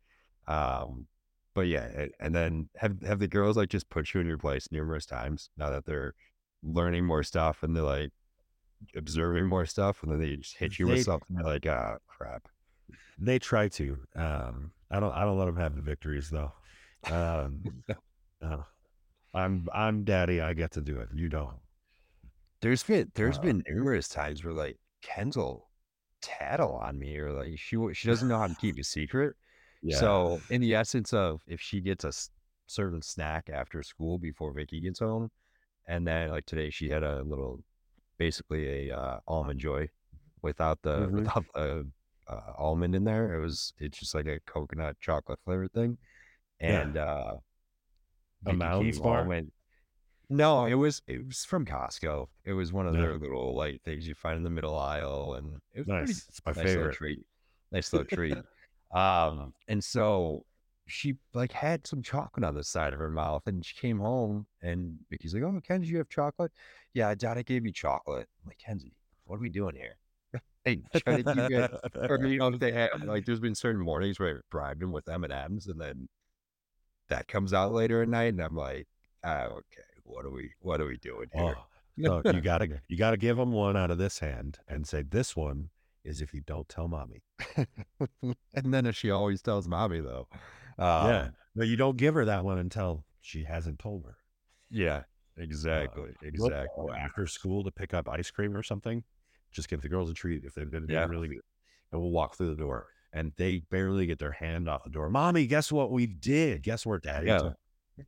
um, 0.46 1.07
but 1.54 1.62
yeah, 1.62 2.07
and, 2.20 2.35
then 2.35 2.68
have 2.76 3.02
have 3.02 3.18
the 3.18 3.28
girls 3.28 3.57
like 3.57 3.68
just 3.68 3.88
put 3.90 4.14
you 4.14 4.20
in 4.20 4.26
your 4.26 4.38
place 4.38 4.68
numerous 4.70 5.07
times 5.07 5.50
now 5.57 5.70
that 5.70 5.85
they're 5.85 6.14
learning 6.62 7.04
more 7.04 7.22
stuff 7.22 7.62
and 7.62 7.74
they're 7.74 7.83
like 7.83 8.11
observing 8.96 9.46
more 9.46 9.66
stuff, 9.66 10.02
and 10.02 10.12
then 10.12 10.20
they 10.20 10.37
just 10.37 10.57
hit 10.57 10.78
you 10.78 10.87
with 10.87 11.02
something 11.02 11.37
they're 11.37 11.44
like, 11.44 11.66
ah, 11.66 11.96
crap. 12.07 12.48
They 13.18 13.38
try 13.38 13.68
to. 13.68 13.98
Um, 14.14 14.72
I 14.90 15.00
don't. 15.00 15.12
I 15.12 15.22
don't 15.24 15.38
let 15.38 15.46
them 15.46 15.57
have 15.57 15.74
the 15.74 15.83
victories 15.83 16.30
though. 16.30 16.52
Um, 17.11 17.62
uh, 18.42 18.62
I'm. 19.33 19.66
I'm 19.72 20.04
daddy. 20.04 20.40
I 20.40 20.52
get 20.52 20.72
to 20.72 20.80
do 20.80 20.98
it. 21.00 21.09
You 21.14 21.28
don't. 21.28 21.57
There's 22.61 22.83
been 22.83 23.11
there's 23.14 23.38
Uh, 23.38 23.42
been 23.42 23.62
numerous 23.68 24.09
times 24.09 24.44
where 24.44 24.54
like 24.54 24.78
Kendall 25.02 25.68
tattle 26.24 26.74
on 26.76 26.98
me 26.98 27.16
or 27.18 27.32
like 27.32 27.58
she 27.58 27.76
she 27.94 28.08
doesn't 28.08 28.28
know 28.28 28.38
how 28.38 28.48
to 28.48 28.54
keep 28.54 28.78
a 28.80 28.84
secret. 28.84 29.37
yeah. 29.82 29.98
So 29.98 30.42
in 30.50 30.60
the 30.60 30.74
essence 30.74 31.12
of 31.12 31.42
if 31.46 31.60
she 31.60 31.80
gets 31.80 32.04
a 32.04 32.12
certain 32.66 33.02
snack 33.02 33.50
after 33.52 33.82
school 33.82 34.18
before 34.18 34.52
Vicky 34.52 34.80
gets 34.80 35.00
home, 35.00 35.30
and 35.87 36.06
then 36.06 36.30
like 36.30 36.46
today 36.46 36.70
she 36.70 36.88
had 36.90 37.02
a 37.02 37.22
little 37.24 37.62
basically 38.18 38.90
a 38.90 38.96
uh, 38.96 39.20
almond 39.28 39.60
joy 39.60 39.88
without 40.42 40.82
the 40.82 41.08
Mhm. 41.10 41.24
without 41.24 41.46
the 41.54 41.87
uh, 42.28 42.52
almond 42.58 42.94
in 42.94 43.04
there. 43.04 43.34
It 43.34 43.40
was 43.40 43.74
it's 43.78 43.98
just 43.98 44.14
like 44.14 44.26
a 44.26 44.40
coconut 44.46 44.96
chocolate 45.00 45.40
flavored 45.44 45.72
thing, 45.72 45.98
Yeah. 46.60 46.80
and 46.82 46.96
uh, 46.96 47.34
A 48.46 48.52
Mounds 48.52 48.98
bar? 49.00 49.30
and 49.32 49.52
no, 50.28 50.64
it 50.66 50.74
was 50.74 51.02
it 51.06 51.26
was 51.26 51.44
from 51.44 51.64
Costco. 51.64 52.28
It 52.44 52.52
was 52.52 52.72
one 52.72 52.87
of 52.87 52.94
Yeah. 52.94 53.02
their 53.02 53.18
little 53.18 53.54
like 53.54 53.82
things 53.82 54.06
you 54.08 54.14
find 54.14 54.37
in 54.37 54.42
the 54.42 54.50
middle 54.50 54.76
aisle, 54.78 55.34
and 55.34 55.60
it 55.72 55.80
was 55.80 55.87
pretty 55.87 56.02
Nice. 56.06 56.26
It's 56.28 56.40
my 56.44 56.50
nice 56.50 56.56
little 56.56 56.74
favorite. 56.74 56.94
treat. 56.96 57.26
Nice 57.72 57.92
little 57.92 58.06
treat. 58.08 58.38
Um, 58.92 59.52
and 59.66 59.82
so 59.82 60.44
she 60.87 61.16
like 61.32 61.50
had 61.50 61.84
some 61.84 62.00
chocolate 62.00 62.44
on 62.44 62.54
the 62.54 62.62
side 62.62 62.92
of 62.92 63.00
her 63.00 63.10
mouth, 63.10 63.42
and 63.46 63.64
she 63.66 63.74
came 63.74 63.98
home, 63.98 64.46
and 64.62 64.96
Vicky's 65.10 65.34
like, 65.34 65.42
"Oh, 65.42 65.60
Kenzie, 65.66 65.88
you 65.88 65.98
have 65.98 66.08
chocolate? 66.08 66.52
Yeah, 66.92 67.12
Dad, 67.16 67.37
I 67.37 67.42
gave 67.42 67.66
you 67.66 67.72
chocolate." 67.72 68.28
I'm 68.40 68.46
like, 68.46 68.58
Kenzie, 68.58 68.94
what 69.24 69.37
are 69.37 69.40
we 69.40 69.48
doing 69.50 69.74
here? 69.74 69.96
Hey, 70.64 70.80
try 70.94 71.20
to 71.22 71.24
keep 71.24 71.50
it. 71.50 71.70
Or 72.08 72.24
you 72.24 72.38
know, 72.38 72.50
they 72.50 72.88
like 73.04 73.26
there's 73.26 73.40
been 73.40 73.54
certain 73.56 73.82
mornings 73.82 74.20
where 74.20 74.37
I 74.37 74.40
bribed 74.50 74.82
him 74.82 74.92
with 74.92 75.08
M 75.08 75.24
and 75.24 75.32
M's, 75.32 75.66
and 75.66 75.80
then 75.80 76.08
that 77.08 77.28
comes 77.28 77.52
out 77.52 77.72
later 77.72 78.02
at 78.02 78.08
night, 78.08 78.32
and 78.34 78.40
I'm 78.40 78.56
like, 78.56 78.87
ah, 79.24 79.46
okay, 79.46 79.82
what 80.04 80.24
are 80.24 80.30
we 80.30 80.50
what 80.60 80.80
are 80.80 80.86
we 80.86 80.96
doing 80.98 81.28
here? 81.34 81.56
Oh, 82.08 82.22
so 82.22 82.30
you 82.32 82.40
gotta 82.40 82.80
you 82.88 82.96
gotta 82.96 83.16
give 83.16 83.36
them 83.36 83.52
one 83.52 83.76
out 83.76 83.90
of 83.90 83.98
this 83.98 84.18
hand 84.18 84.58
and 84.68 84.86
say 84.86 85.02
this 85.02 85.34
one 85.36 85.70
is 86.04 86.20
if 86.20 86.34
you 86.34 86.40
don't 86.46 86.68
tell 86.68 86.88
mommy. 86.88 87.22
and 88.22 88.74
then 88.74 88.86
if 88.86 88.96
she 88.96 89.10
always 89.10 89.40
tells 89.42 89.66
mommy 89.68 90.00
though. 90.00 90.28
yeah. 90.78 91.22
Um, 91.26 91.32
No, 91.54 91.64
you 91.64 91.76
don't 91.76 91.96
give 91.96 92.14
her 92.14 92.24
that 92.24 92.44
one 92.44 92.58
until 92.58 93.04
she 93.20 93.44
hasn't 93.44 93.78
told 93.78 94.04
her. 94.04 94.16
yeah, 94.70 95.04
exactly, 95.38 96.10
We'll 96.36 96.48
exactly. 96.48 96.92
after 96.96 97.26
school 97.26 97.64
to 97.64 97.70
pick 97.70 97.94
up 97.94 98.08
ice 98.08 98.30
cream 98.30 98.56
or 98.56 98.62
something. 98.62 99.02
Just 99.52 99.68
give 99.68 99.80
the 99.82 99.88
girls 99.88 100.10
a 100.10 100.14
treat 100.14 100.44
if 100.44 100.54
they've 100.54 100.70
been 100.70 100.86
Yeah. 100.88 101.06
really 101.06 101.28
good. 101.28 101.40
And 101.92 102.00
we'll 102.00 102.10
walk 102.10 102.36
through 102.36 102.50
the 102.50 102.56
door. 102.60 102.88
And 103.12 103.32
they 103.36 103.58
barely 103.70 104.06
get 104.06 104.18
their 104.18 104.32
hand 104.32 104.68
off 104.68 104.82
the 104.82 104.90
door. 104.90 105.08
Mommy, 105.08 105.46
guess 105.46 105.70
what 105.70 105.92
we 105.92 106.06
did? 106.06 106.64
Guess 106.64 106.84
where 106.84 106.98
daddy 106.98 107.28
Yeah. 107.28 107.52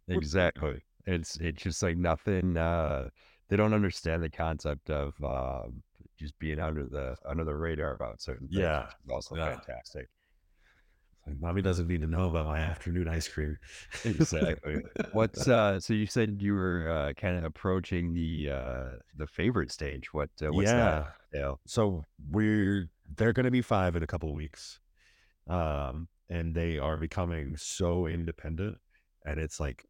Exactly. 0.08 0.82
It's 1.06 1.36
it's 1.36 1.62
just 1.62 1.82
like 1.82 1.96
nothing. 1.96 2.56
Uh, 2.56 3.10
they 3.48 3.56
don't 3.56 3.74
understand 3.74 4.22
the 4.22 4.30
concept 4.30 4.90
of 4.90 5.14
um, 5.22 5.82
just 6.18 6.38
being 6.38 6.58
under 6.58 6.84
the 6.84 7.16
under 7.24 7.44
the 7.44 7.54
radar 7.54 7.94
about 7.94 8.20
certain 8.20 8.48
things. 8.48 8.60
Yeah, 8.60 8.86
is 9.04 9.10
also 9.10 9.36
yeah. 9.36 9.56
fantastic. 9.56 10.08
Like, 11.26 11.40
mommy 11.40 11.62
doesn't 11.62 11.88
need 11.88 12.02
to 12.02 12.06
know 12.06 12.28
about 12.28 12.46
my 12.46 12.58
afternoon 12.58 13.08
ice 13.08 13.28
cream. 13.28 13.58
Exactly. 14.04 14.82
What's 15.12 15.48
uh? 15.48 15.80
So 15.80 15.92
you 15.92 16.06
said 16.06 16.40
you 16.40 16.54
were 16.54 16.88
uh, 16.88 17.12
kind 17.14 17.36
of 17.36 17.44
approaching 17.44 18.14
the 18.14 18.50
uh 18.50 18.98
the 19.16 19.26
favorite 19.26 19.70
stage. 19.70 20.12
What 20.12 20.30
uh, 20.42 20.52
what's 20.52 20.70
that? 20.70 21.14
Yeah. 21.32 21.54
So 21.66 22.04
we're 22.30 22.88
they're 23.16 23.32
going 23.32 23.44
to 23.44 23.50
be 23.50 23.62
five 23.62 23.96
in 23.96 24.02
a 24.02 24.06
couple 24.06 24.28
of 24.28 24.36
weeks, 24.36 24.80
um, 25.48 26.08
and 26.28 26.54
they 26.54 26.78
are 26.78 26.96
becoming 26.96 27.56
so 27.56 28.06
independent, 28.06 28.78
and 29.24 29.38
it's 29.38 29.60
like 29.60 29.84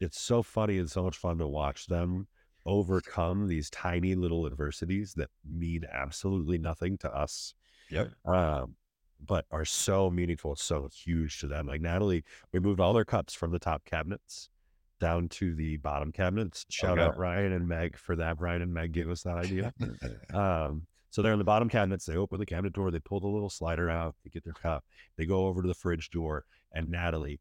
it's 0.00 0.20
so 0.20 0.42
funny 0.42 0.78
and 0.78 0.90
so 0.90 1.02
much 1.02 1.16
fun 1.16 1.38
to 1.38 1.46
watch 1.46 1.86
them 1.86 2.26
overcome 2.66 3.46
these 3.46 3.68
tiny 3.70 4.14
little 4.14 4.46
adversities 4.46 5.14
that 5.14 5.28
mean 5.48 5.84
absolutely 5.92 6.58
nothing 6.58 6.96
to 6.98 7.14
us, 7.14 7.54
Yep. 7.90 8.12
um, 8.24 8.74
but 9.24 9.44
are 9.50 9.64
so 9.66 10.10
meaningful, 10.10 10.56
so 10.56 10.88
huge 10.92 11.40
to 11.40 11.46
them. 11.46 11.66
Like 11.66 11.80
Natalie, 11.82 12.24
we 12.52 12.60
moved 12.60 12.80
all 12.80 12.92
their 12.94 13.04
cups 13.04 13.34
from 13.34 13.50
the 13.52 13.58
top 13.58 13.84
cabinets 13.84 14.48
down 15.00 15.28
to 15.28 15.54
the 15.54 15.76
bottom 15.78 16.10
cabinets. 16.12 16.64
Shout 16.70 16.98
Okay. 16.98 17.02
out 17.02 17.18
Ryan 17.18 17.52
and 17.52 17.68
Meg 17.68 17.98
for 17.98 18.16
that. 18.16 18.40
Ryan 18.40 18.62
and 18.62 18.72
Meg 18.72 18.92
gave 18.92 19.10
us 19.10 19.22
that 19.22 19.36
idea. 19.38 19.72
Um, 20.34 20.86
so 21.10 21.22
they're 21.22 21.32
in 21.32 21.38
the 21.38 21.44
bottom 21.44 21.68
cabinets. 21.68 22.06
They 22.06 22.16
open 22.16 22.40
the 22.40 22.46
cabinet 22.46 22.72
door. 22.72 22.90
They 22.90 22.98
pull 22.98 23.20
the 23.20 23.28
little 23.28 23.50
slider 23.50 23.88
out. 23.88 24.16
They 24.24 24.30
get 24.30 24.42
their 24.42 24.52
cup. 24.52 24.84
They 25.16 25.26
go 25.26 25.46
over 25.46 25.62
to 25.62 25.68
the 25.68 25.74
fridge 25.74 26.10
door, 26.10 26.44
and 26.72 26.88
Natalie 26.88 27.40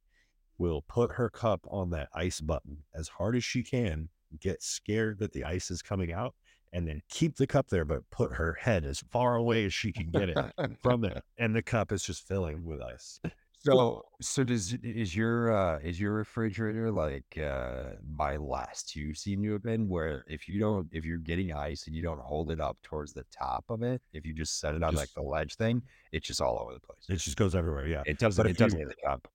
will 0.58 0.84
put 0.84 1.12
her 1.14 1.30
cup 1.30 1.62
on 1.70 1.90
that 1.92 2.10
ice 2.14 2.42
button 2.42 2.78
as 2.94 3.08
hard 3.08 3.36
as 3.36 3.44
she 3.44 3.64
can. 3.64 4.10
Get 4.40 4.64
scared 4.64 5.20
that 5.20 5.34
the 5.34 5.44
ice 5.44 5.70
is 5.70 5.82
coming 5.82 6.12
out, 6.12 6.34
and 6.72 6.88
then 6.88 7.02
keep 7.10 7.36
the 7.36 7.46
cup 7.46 7.70
there, 7.70 7.86
but 7.86 8.10
put 8.10 8.34
her 8.34 8.54
head 8.54 8.84
as 8.84 9.04
far 9.12 9.36
away 9.36 9.66
as 9.66 9.74
she 9.74 9.92
can 9.92 10.10
get 10.10 10.30
it 10.30 10.38
from 10.82 11.06
it, 11.06 11.24
and 11.38 11.56
the 11.56 11.62
cup 11.62 11.92
is 11.92 12.04
just 12.04 12.28
filling 12.28 12.66
with 12.66 12.82
ice. 12.82 13.20
So 13.64 14.04
so 14.20 14.44
does 14.44 14.76
is 14.84 15.16
your 15.16 15.56
uh 15.56 15.80
is 15.80 15.98
your 15.98 16.12
refrigerator 16.12 16.92
like 16.92 17.38
uh 17.38 17.96
my 18.06 18.36
last 18.36 18.90
two 18.90 19.14
seem 19.14 19.42
to 19.44 19.54
have 19.54 19.64
been 19.64 19.88
where 19.88 20.26
if 20.28 20.50
you 20.50 20.60
don't 20.60 20.88
if 20.92 21.06
you're 21.06 21.18
getting 21.18 21.54
ice 21.54 21.88
and 21.88 21.96
you 21.96 22.04
don't 22.04 22.20
hold 22.20 22.52
it 22.52 22.60
up 22.60 22.78
towards 22.84 23.14
the 23.14 23.24
top 23.32 23.64
of 23.70 23.82
it, 23.82 24.02
if 24.12 24.26
you 24.26 24.34
just 24.34 24.60
set 24.60 24.76
it 24.76 24.84
on 24.84 24.96
like 24.96 25.14
the 25.14 25.22
ledge 25.22 25.56
thing, 25.56 25.82
it's 26.12 26.28
just 26.28 26.42
all 26.42 26.60
over 26.62 26.74
the 26.74 26.82
place. 26.82 27.06
It 27.08 27.24
just 27.24 27.38
goes 27.38 27.56
everywhere. 27.56 27.88
Yeah. 27.88 28.04
It 28.06 28.20
doesn't 28.20 28.44
But 28.44 28.52
it 28.52 28.58
doesn't 28.58 28.80
hit 28.80 28.90
the 28.90 29.08
cup. 29.08 29.30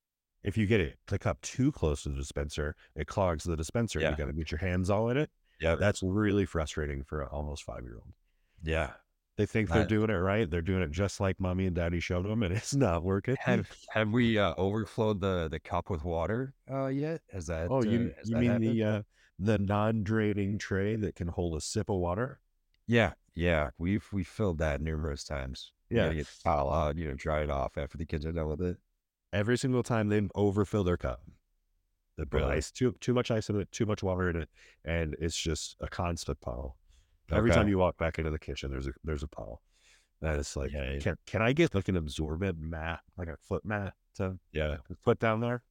If 0.45 0.57
you 0.57 0.67
get 0.67 0.81
it, 0.81 0.99
the 1.09 1.19
cup 1.19 1.41
too 1.43 1.73
close 1.73 2.03
to 2.05 2.11
the 2.11 2.17
dispenser, 2.17 2.77
it 2.95 3.07
clogs 3.07 3.45
the 3.45 3.57
dispenser. 3.57 4.01
Yeah. 4.01 4.11
You 4.11 4.17
got 4.17 4.27
to 4.27 4.33
get 4.33 4.51
your 4.51 4.59
hands 4.61 4.89
all 4.91 5.09
in 5.11 5.17
it. 5.17 5.31
Yeah. 5.61 5.75
That's 5.75 6.03
really 6.03 6.45
frustrating 6.47 7.03
for 7.03 7.23
an 7.23 7.29
almost 7.33 7.65
five 7.65 7.83
year 7.83 7.97
old. 7.97 8.13
yeah. 8.63 8.93
They 9.37 9.47
think 9.47 9.69
they're 9.69 9.87
doing 9.87 10.11
it 10.11 10.15
right. 10.15 10.51
They're 10.51 10.63
doing 10.63 10.83
it 10.83 10.91
just 10.91 11.21
like 11.21 11.39
mommy 11.39 11.67
and 11.67 11.77
daddy 11.77 12.01
showed 12.01 12.25
them, 12.27 12.43
and 12.43 12.53
it's 12.57 12.75
not 12.75 13.05
working. 13.05 13.37
Have 13.39 13.71
have 13.91 14.11
we 14.11 14.37
uh 14.37 14.53
overflowed 14.59 15.21
the 15.21 15.47
the 15.49 15.61
cup 15.61 15.91
with 15.91 16.03
water 16.03 16.55
uh 16.69 16.87
yet? 16.89 17.21
Has 17.33 17.47
that 17.47 17.69
oh, 17.71 17.79
uh, 17.79 17.83
you 17.83 18.13
has 18.19 18.29
you 18.31 18.37
mean 18.37 18.51
happened? 18.51 18.65
the 18.65 18.83
uh, 18.83 19.03
the 19.39 19.59
non 19.59 20.03
draining 20.03 20.59
tray 20.59 20.97
that 20.97 21.15
can 21.15 21.29
hold 21.29 21.57
a 21.57 21.61
sip 21.61 21.89
of 21.89 21.99
water? 21.99 22.41
Yeah, 22.89 23.13
yeah. 23.37 23.71
We've 23.79 24.05
we 24.13 24.25
filled 24.25 24.59
that 24.59 24.81
numerous 24.81 25.23
times. 25.23 25.73
You 25.89 25.99
Yeah. 25.99 26.05
gotta 26.07 26.17
get 26.17 26.27
the 26.27 26.43
towel 26.43 26.73
out, 26.73 26.97
you 26.99 27.07
know, 27.07 27.15
dry 27.15 27.43
it 27.43 27.51
off 27.51 27.79
after 27.79 27.97
the 27.97 28.07
kids 28.07 28.27
are 28.27 28.33
done 28.33 28.49
with 28.49 28.61
it. 28.63 28.77
Every 29.33 29.59
single 29.59 29.83
time 29.83 30.09
they 30.09 30.23
overfill 30.35 30.85
their 30.85 30.97
cup, 30.97 31.23
they 32.17 32.25
put 32.25 32.39
Really? 32.41 32.57
ice 32.57 32.71
too 32.71 32.93
too 33.01 33.13
much 33.15 33.31
ice 33.31 33.49
in 33.51 33.61
it, 33.61 33.71
too 33.73 33.87
much 33.87 34.03
water 34.03 34.31
in 34.31 34.37
it, 34.37 34.49
and 34.85 35.15
it's 35.21 35.37
just 35.37 35.77
a 35.81 35.89
constant 35.89 36.41
puddle. 36.41 36.77
Every 37.31 37.51
Okay. 37.51 37.59
time 37.59 37.69
you 37.69 37.79
walk 37.79 37.99
back 37.99 38.19
into 38.19 38.31
the 38.31 38.39
kitchen, 38.39 38.71
there's 38.71 38.87
a 38.87 38.93
there's 39.05 39.23
a 39.23 39.29
puddle. 39.29 39.63
And 40.21 40.39
it's 40.41 40.57
like, 40.57 40.73
Yeah, 40.73 40.93
yeah. 40.93 40.99
can 40.99 41.17
can 41.27 41.43
I 41.43 41.53
get 41.53 41.75
like 41.75 41.89
an 41.89 41.97
absorbent 41.97 42.59
mat, 42.59 43.01
like 43.17 43.29
a 43.29 43.37
foot 43.37 43.65
mat 43.65 43.95
to 44.17 44.39
Yeah. 44.53 44.79
put 45.05 45.19
down 45.19 45.41
there? 45.41 45.63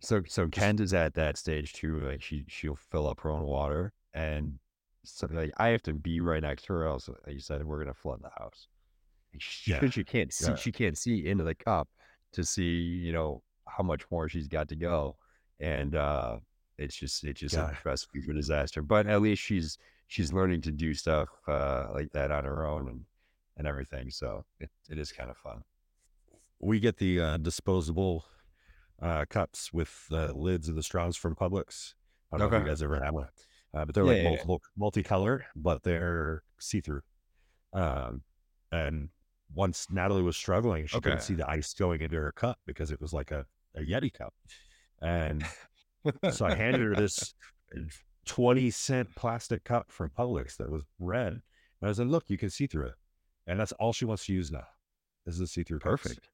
So 0.00 0.22
so 0.26 0.46
Kent 0.48 0.80
is 0.80 0.94
at 0.94 1.14
that 1.14 1.36
stage 1.38 1.72
too. 1.72 2.00
Like 2.00 2.22
she 2.22 2.44
she'll 2.48 2.76
fill 2.76 3.08
up 3.08 3.20
her 3.20 3.30
own 3.30 3.42
water, 3.44 3.92
and 4.14 4.58
so 5.04 5.26
like 5.30 5.52
I 5.56 5.68
have 5.68 5.82
to 5.82 5.94
be 5.94 6.20
right 6.20 6.42
next 6.42 6.66
to 6.66 6.74
her. 6.74 6.84
Else, 6.86 7.08
like 7.08 7.34
you 7.34 7.40
said, 7.40 7.64
we're 7.64 7.78
gonna 7.80 7.94
flood 7.94 8.22
the 8.22 8.30
house. 8.38 8.68
She, 9.38 9.70
Yeah. 9.72 9.88
she 9.90 10.04
can't 10.04 10.32
see. 10.32 10.50
Yeah. 10.50 10.54
She 10.56 10.70
can't 10.72 10.96
see 10.98 11.26
into 11.26 11.44
the 11.44 11.54
cup 11.54 11.88
to 12.32 12.44
see 12.44 12.70
you 13.06 13.12
know 13.12 13.42
how 13.68 13.82
much 13.84 14.02
more 14.10 14.28
she's 14.28 14.48
got 14.48 14.68
to 14.68 14.76
go, 14.76 15.16
and 15.60 15.94
uh 15.96 16.38
it's 16.78 16.96
just 16.96 17.24
it's 17.24 17.40
just 17.40 17.54
Yeah. 17.54 17.70
a 17.70 17.78
recipe 17.84 18.20
for 18.22 18.32
disaster. 18.32 18.82
But 18.82 19.06
at 19.06 19.20
least 19.22 19.42
she's 19.42 19.78
she's 20.08 20.32
learning 20.32 20.62
to 20.62 20.72
do 20.72 20.94
stuff 20.94 21.28
uh 21.48 21.88
like 21.94 22.10
that 22.12 22.30
on 22.30 22.44
her 22.44 22.66
own 22.66 22.88
and 22.88 23.04
and 23.56 23.66
everything. 23.66 24.10
So 24.10 24.44
it, 24.58 24.70
it 24.88 24.98
is 24.98 25.12
kind 25.12 25.30
of 25.30 25.36
fun. 25.36 25.62
We 26.60 26.80
get 26.80 26.96
the 26.98 27.20
uh, 27.20 27.36
disposable 27.38 28.24
uh, 29.02 29.24
cups 29.28 29.72
with 29.72 30.06
the 30.08 30.32
lids 30.34 30.68
and 30.68 30.76
the 30.76 30.82
straws 30.82 31.16
from 31.16 31.34
Publix. 31.34 31.94
I 32.32 32.38
don't 32.38 32.50
know 32.50 32.56
if 32.58 32.62
you 32.62 32.68
guys 32.68 32.82
ever 32.82 33.02
had 33.02 33.12
one, 33.12 33.28
uh, 33.74 33.84
but 33.84 33.94
they're 33.94 34.04
Yeah, 34.04 34.12
like 34.12 34.22
yeah, 34.22 34.30
yeah. 34.30 34.44
multiple 34.46 34.62
multicolor, 34.78 35.40
but 35.56 35.82
they're 35.82 36.42
see 36.58 36.80
through. 36.80 37.00
Um, 37.72 38.22
and 38.72 39.08
once 39.54 39.86
Natalie 39.90 40.22
was 40.22 40.36
struggling, 40.36 40.86
she 40.86 41.00
couldn't 41.00 41.22
see 41.22 41.34
the 41.34 41.48
ice 41.48 41.74
going 41.74 42.00
into 42.00 42.16
her 42.16 42.32
cup 42.32 42.58
because 42.66 42.90
it 42.90 43.00
was 43.00 43.12
like 43.12 43.30
a, 43.30 43.46
a 43.76 43.80
Yeti 43.80 44.12
cup. 44.12 44.34
And 45.02 45.44
so 46.30 46.46
I 46.46 46.54
handed 46.54 46.82
her 46.82 46.94
this 46.94 47.34
20 48.26 48.70
cent 48.70 49.14
plastic 49.16 49.64
cup 49.64 49.90
from 49.90 50.10
Publix 50.10 50.56
that 50.58 50.70
was 50.70 50.82
red. 50.98 51.40
And 51.80 51.90
I 51.90 51.92
said, 51.92 52.08
look, 52.08 52.24
you 52.28 52.38
can 52.38 52.50
see 52.50 52.66
through 52.66 52.86
it. 52.86 52.94
And 53.46 53.58
that's 53.58 53.72
all 53.72 53.92
she 53.92 54.04
wants 54.04 54.26
to 54.26 54.32
use 54.32 54.50
now. 54.50 54.66
This 55.26 55.34
is 55.34 55.40
a 55.40 55.46
see 55.46 55.62
through 55.62 55.80
Perfect. 55.80 56.28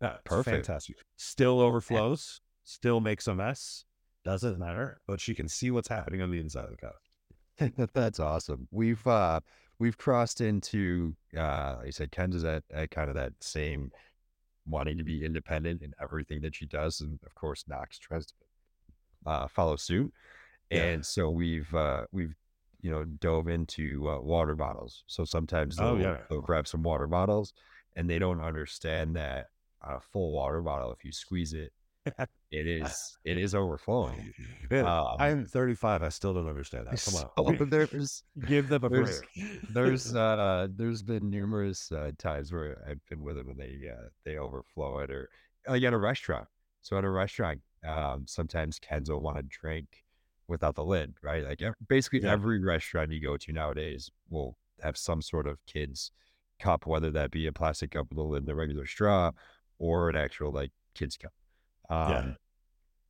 Yeah, 0.00 0.16
Perfect. 0.24 0.66
Fantastic. 0.66 0.96
Still 1.16 1.60
overflows, 1.60 2.40
still 2.64 3.00
makes 3.00 3.26
a 3.26 3.34
mess. 3.34 3.84
Doesn't 4.24 4.58
matter, 4.58 5.00
but 5.06 5.20
she 5.20 5.34
can 5.34 5.48
see 5.48 5.70
what's 5.70 5.88
happening 5.88 6.20
on 6.20 6.30
the 6.30 6.40
inside 6.40 6.64
of 6.64 6.70
the 6.70 6.76
cup. 6.76 7.90
That's 7.94 8.20
awesome. 8.20 8.68
We've 8.70 9.06
uh 9.06 9.40
we've 9.78 9.98
crossed 9.98 10.40
into 10.40 11.14
uh 11.36 11.76
like 11.78 11.88
I 11.88 11.90
said 11.90 12.12
Kenz 12.12 12.34
is 12.34 12.44
at, 12.44 12.64
at 12.72 12.90
kind 12.90 13.08
of 13.08 13.16
that 13.16 13.32
same 13.40 13.90
wanting 14.66 14.98
to 14.98 15.04
be 15.04 15.24
independent 15.24 15.82
in 15.82 15.92
everything 16.02 16.40
that 16.42 16.54
she 16.54 16.66
does. 16.66 17.00
And 17.00 17.18
of 17.24 17.34
course 17.34 17.64
Knox 17.68 17.98
tries 17.98 18.26
to 18.26 18.32
uh 19.26 19.48
follow 19.48 19.76
suit. 19.76 20.12
Yeah. 20.70 20.82
And 20.82 21.06
so 21.06 21.30
we've 21.30 21.72
uh 21.74 22.06
we've 22.12 22.34
you 22.80 22.90
know 22.90 23.04
dove 23.04 23.48
into 23.48 24.08
uh, 24.08 24.20
water 24.20 24.54
bottles. 24.54 25.04
So 25.06 25.24
sometimes 25.24 25.78
Oh 25.78 25.96
they'll 25.96 26.02
yeah. 26.02 26.16
they'll 26.28 26.40
grab 26.40 26.66
some 26.66 26.82
water 26.82 27.06
bottles 27.06 27.52
and 27.96 28.08
they 28.08 28.18
don't 28.18 28.40
understand 28.40 29.16
that 29.16 29.46
a 29.82 30.00
full 30.00 30.32
water 30.32 30.60
bottle, 30.60 30.92
if 30.92 31.04
you 31.04 31.12
squeeze 31.12 31.52
it, 31.52 31.72
it 32.50 32.66
is 32.66 33.18
it 33.24 33.38
is 33.38 33.54
overflowing. 33.54 34.32
Man, 34.70 34.86
Um, 34.86 35.16
I'm 35.18 35.44
35. 35.46 36.02
I 36.02 36.08
still 36.10 36.34
don't 36.34 36.48
understand 36.48 36.86
that. 36.86 37.02
Come 37.04 37.14
on. 37.46 37.58
so 37.58 37.64
there's 37.66 38.22
Give 38.46 38.68
them 38.68 38.84
a 38.84 38.88
There's- 38.88 39.20
break. 39.34 39.60
there's 39.72 40.14
uh 40.14 40.68
there's 40.74 41.02
been 41.02 41.30
numerous 41.30 41.90
uh, 41.92 42.10
times 42.18 42.52
where 42.52 42.84
I've 42.88 43.00
been 43.08 43.22
with 43.22 43.36
them 43.36 43.48
and 43.50 43.58
they 43.58 43.88
uh, 43.90 44.08
they 44.24 44.38
overflow 44.38 44.98
it 45.00 45.10
or 45.10 45.28
like 45.68 45.82
at 45.82 45.92
a 45.92 45.98
restaurant. 45.98 46.48
So 46.82 46.96
at 46.98 47.04
a 47.04 47.10
restaurant, 47.10 47.60
um, 47.86 48.24
sometimes 48.28 48.78
Kenz 48.78 49.10
will 49.10 49.20
want 49.20 49.36
to 49.38 49.42
drink 49.42 50.04
without 50.48 50.76
the 50.76 50.84
lid, 50.84 51.14
right? 51.22 51.44
Like 51.44 51.60
basically 51.88 52.22
Yeah. 52.22 52.32
every 52.32 52.62
restaurant 52.62 53.10
you 53.10 53.20
go 53.20 53.36
to 53.36 53.52
nowadays 53.52 54.10
will 54.30 54.56
have 54.82 54.96
some 54.96 55.20
sort 55.22 55.46
of 55.48 55.58
kids 55.66 56.12
cup, 56.60 56.86
whether 56.86 57.10
that 57.10 57.30
be 57.32 57.46
a 57.48 57.52
plastic 57.52 57.90
cup 57.90 58.06
with 58.10 58.18
a 58.18 58.22
lid 58.22 58.42
and 58.44 58.48
a 58.50 58.54
regular 58.54 58.86
straw 58.86 59.32
or 59.78 60.08
an 60.08 60.16
actual 60.16 60.52
like 60.52 60.70
kids 60.94 61.16
cup. 61.16 61.32
Um, 61.88 62.10
Yeah. 62.10 62.34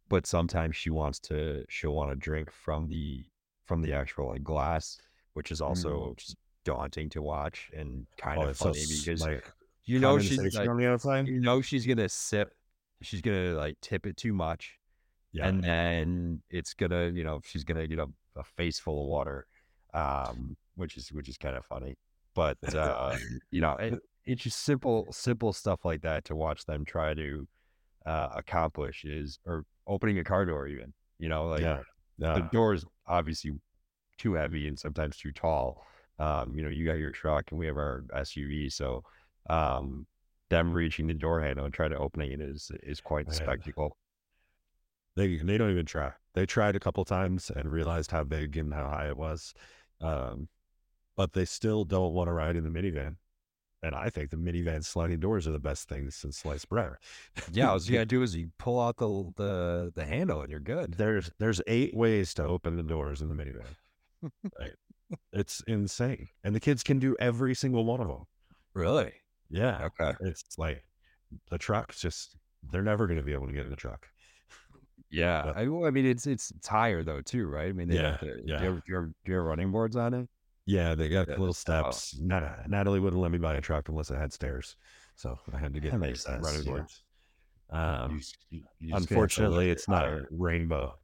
but 0.08 0.26
sometimes 0.26 0.76
she 0.76 0.90
wants 0.90 1.18
to 1.20 1.64
she'll 1.68 1.94
want 1.94 2.10
to 2.10 2.16
drink 2.16 2.50
from 2.50 2.88
the 2.88 3.24
from 3.64 3.82
the 3.82 3.92
actual 3.92 4.28
like 4.28 4.44
glass, 4.44 4.98
which 5.34 5.50
is 5.50 5.60
also 5.60 6.14
just 6.16 6.36
daunting 6.64 7.08
to 7.10 7.22
watch 7.22 7.70
and 7.76 8.06
kind 8.16 8.40
Mm. 8.40 8.44
Oh, 8.46 8.48
of 8.50 8.56
so 8.56 8.64
funny 8.66 8.80
s- 8.80 9.00
because 9.04 9.20
like 9.22 9.52
you 9.84 9.98
know 9.98 10.18
she's 10.18 10.54
like, 10.56 10.68
on 10.68 10.76
the 10.76 10.86
outside. 10.86 11.26
you 11.28 11.40
know 11.40 11.60
she's 11.60 11.86
gonna 11.86 12.08
sip, 12.08 12.54
she's 13.02 13.20
gonna 13.20 13.54
like 13.54 13.80
tip 13.80 14.06
it 14.06 14.16
too 14.16 14.32
much, 14.32 14.78
Yeah. 15.32 15.46
and 15.48 15.62
then 15.62 16.42
it's 16.50 16.74
gonna 16.74 17.10
you 17.10 17.24
know 17.24 17.40
she's 17.44 17.64
gonna 17.64 17.86
get 17.86 17.98
a, 17.98 18.08
a 18.36 18.44
face 18.44 18.78
full 18.78 19.02
of 19.02 19.08
water, 19.08 19.46
um, 19.94 20.56
which 20.74 20.96
is 20.96 21.12
which 21.12 21.28
is 21.28 21.38
kind 21.38 21.56
of 21.56 21.64
funny, 21.64 21.96
but 22.34 22.58
uh, 22.74 23.16
you 23.50 23.60
know 23.60 23.72
it, 23.76 23.98
it's 24.24 24.42
just 24.42 24.58
simple 24.62 25.06
simple 25.12 25.52
stuff 25.52 25.84
like 25.84 26.02
that 26.02 26.24
to 26.26 26.34
watch 26.36 26.64
them 26.66 26.84
try 26.84 27.14
to 27.14 27.46
uh, 28.06 28.28
accomplish 28.34 29.04
is 29.04 29.38
or 29.44 29.64
opening 29.86 30.18
a 30.18 30.24
car 30.24 30.44
door 30.44 30.66
even 30.66 30.92
you 31.18 31.28
know 31.28 31.48
like 31.48 31.60
yeah. 31.60 31.80
the 32.18 32.48
door 32.52 32.72
is 32.72 32.84
obviously 33.06 33.52
too 34.18 34.34
heavy 34.34 34.68
and 34.68 34.78
sometimes 34.78 35.16
too 35.16 35.32
tall. 35.32 35.84
Um, 36.18 36.54
you 36.54 36.62
know, 36.62 36.70
you 36.70 36.86
got 36.86 36.98
your 36.98 37.10
truck 37.10 37.50
and 37.50 37.58
we 37.58 37.66
have 37.66 37.76
our 37.76 38.04
SUV, 38.14 38.72
so 38.72 39.04
um, 39.50 40.06
them 40.48 40.72
reaching 40.72 41.06
the 41.06 41.14
door 41.14 41.40
handle 41.40 41.64
and 41.64 41.74
trying 41.74 41.90
to 41.90 41.98
open 41.98 42.22
it 42.22 42.40
is 42.40 42.70
is 42.82 43.00
quite 43.00 43.26
Man. 43.26 43.36
spectacle. 43.36 43.96
They 45.14 45.36
they 45.36 45.58
don't 45.58 45.70
even 45.70 45.86
try. 45.86 46.12
They 46.34 46.46
tried 46.46 46.76
a 46.76 46.80
couple 46.80 47.04
times 47.04 47.50
and 47.54 47.70
realized 47.70 48.10
how 48.10 48.24
big 48.24 48.56
and 48.56 48.72
how 48.72 48.88
high 48.88 49.08
it 49.08 49.16
was, 49.16 49.54
um, 50.00 50.48
but 51.16 51.32
they 51.32 51.44
still 51.44 51.84
don't 51.84 52.12
want 52.12 52.28
to 52.28 52.32
ride 52.32 52.56
in 52.56 52.64
the 52.64 52.70
minivan. 52.70 53.16
And 53.82 53.94
I 53.94 54.08
think 54.10 54.30
the 54.30 54.36
minivan 54.36 54.82
sliding 54.84 55.20
doors 55.20 55.46
are 55.46 55.52
the 55.52 55.58
best 55.60 55.88
things 55.88 56.16
since 56.16 56.38
sliced 56.38 56.68
bread. 56.68 56.94
Yeah, 57.52 57.70
all 57.70 57.80
you 57.80 57.92
gotta 57.92 58.06
do 58.06 58.22
is 58.22 58.34
you 58.34 58.50
pull 58.58 58.80
out 58.80 58.96
the 58.96 59.32
the 59.36 59.92
the 59.94 60.04
handle 60.04 60.40
and 60.40 60.50
you're 60.50 60.60
good. 60.60 60.94
There's 60.94 61.30
there's 61.38 61.60
eight 61.66 61.94
ways 61.94 62.34
to 62.34 62.44
open 62.44 62.76
the 62.76 62.82
doors 62.82 63.20
in 63.22 63.28
the 63.28 63.34
minivan. 63.34 63.66
It's 65.32 65.62
insane, 65.68 66.28
and 66.42 66.54
the 66.54 66.58
kids 66.60 66.82
can 66.82 66.98
do 66.98 67.14
every 67.20 67.54
single 67.54 67.84
one 67.84 68.00
of 68.00 68.08
them. 68.08 68.24
Really? 68.74 69.12
Yeah, 69.50 69.84
Okay. 70.00 70.14
it's 70.20 70.58
like 70.58 70.82
the 71.50 71.58
trucks 71.58 72.00
just 72.00 72.36
they're 72.72 72.82
never 72.82 73.06
going 73.06 73.18
to 73.18 73.22
be 73.24 73.32
able 73.32 73.46
to 73.46 73.52
get 73.52 73.64
in 73.64 73.70
the 73.70 73.76
truck. 73.76 74.08
Yeah. 75.10 75.44
Yeah. 75.46 75.52
I, 75.54 75.68
well, 75.68 75.86
I 75.86 75.90
mean, 75.90 76.06
it's 76.06 76.26
it's 76.26 76.50
higher 76.66 77.04
though 77.04 77.20
too, 77.22 77.46
right? 77.46 77.68
I 77.68 77.72
mean, 77.72 77.88
they 77.88 77.96
Yeah, 77.96 78.16
have 78.16 78.22
yeah. 78.44 78.58
Do 78.58 78.64
you, 78.64 78.70
have, 78.72 78.84
do, 78.84 78.92
you 78.92 78.94
have, 78.96 79.04
do 79.24 79.32
you 79.32 79.34
have 79.36 79.44
running 79.44 79.70
boards 79.70 79.94
on 79.94 80.14
it? 80.14 80.28
Yeah, 80.66 80.94
they 80.94 81.08
got 81.08 81.28
Yeah, 81.28 81.36
little 81.36 81.54
steps. 81.54 82.18
Nat- 82.20 82.68
Natalie 82.68 83.00
wouldn't 83.00 83.22
let 83.22 83.30
me 83.30 83.38
buy 83.38 83.54
a 83.54 83.60
truck 83.60 83.88
unless 83.88 84.10
it 84.10 84.16
had 84.16 84.32
stairs, 84.32 84.76
so 85.14 85.38
I 85.52 85.58
had 85.58 85.72
to 85.74 85.80
get 85.80 85.92
sense, 85.92 86.26
running 86.44 86.62
yeah. 86.64 86.70
boards. 86.70 87.02
Um, 87.70 88.10
You 88.10 88.16
you- 88.16 88.20
you 88.20 88.60
just 88.60 88.70
gonna 88.80 88.92
have 88.94 89.06
to 89.08 89.14
unfortunately, 89.14 89.70
it's 89.70 89.88
not 89.88 90.04
higher. 90.04 90.28
rainbow. 90.30 90.98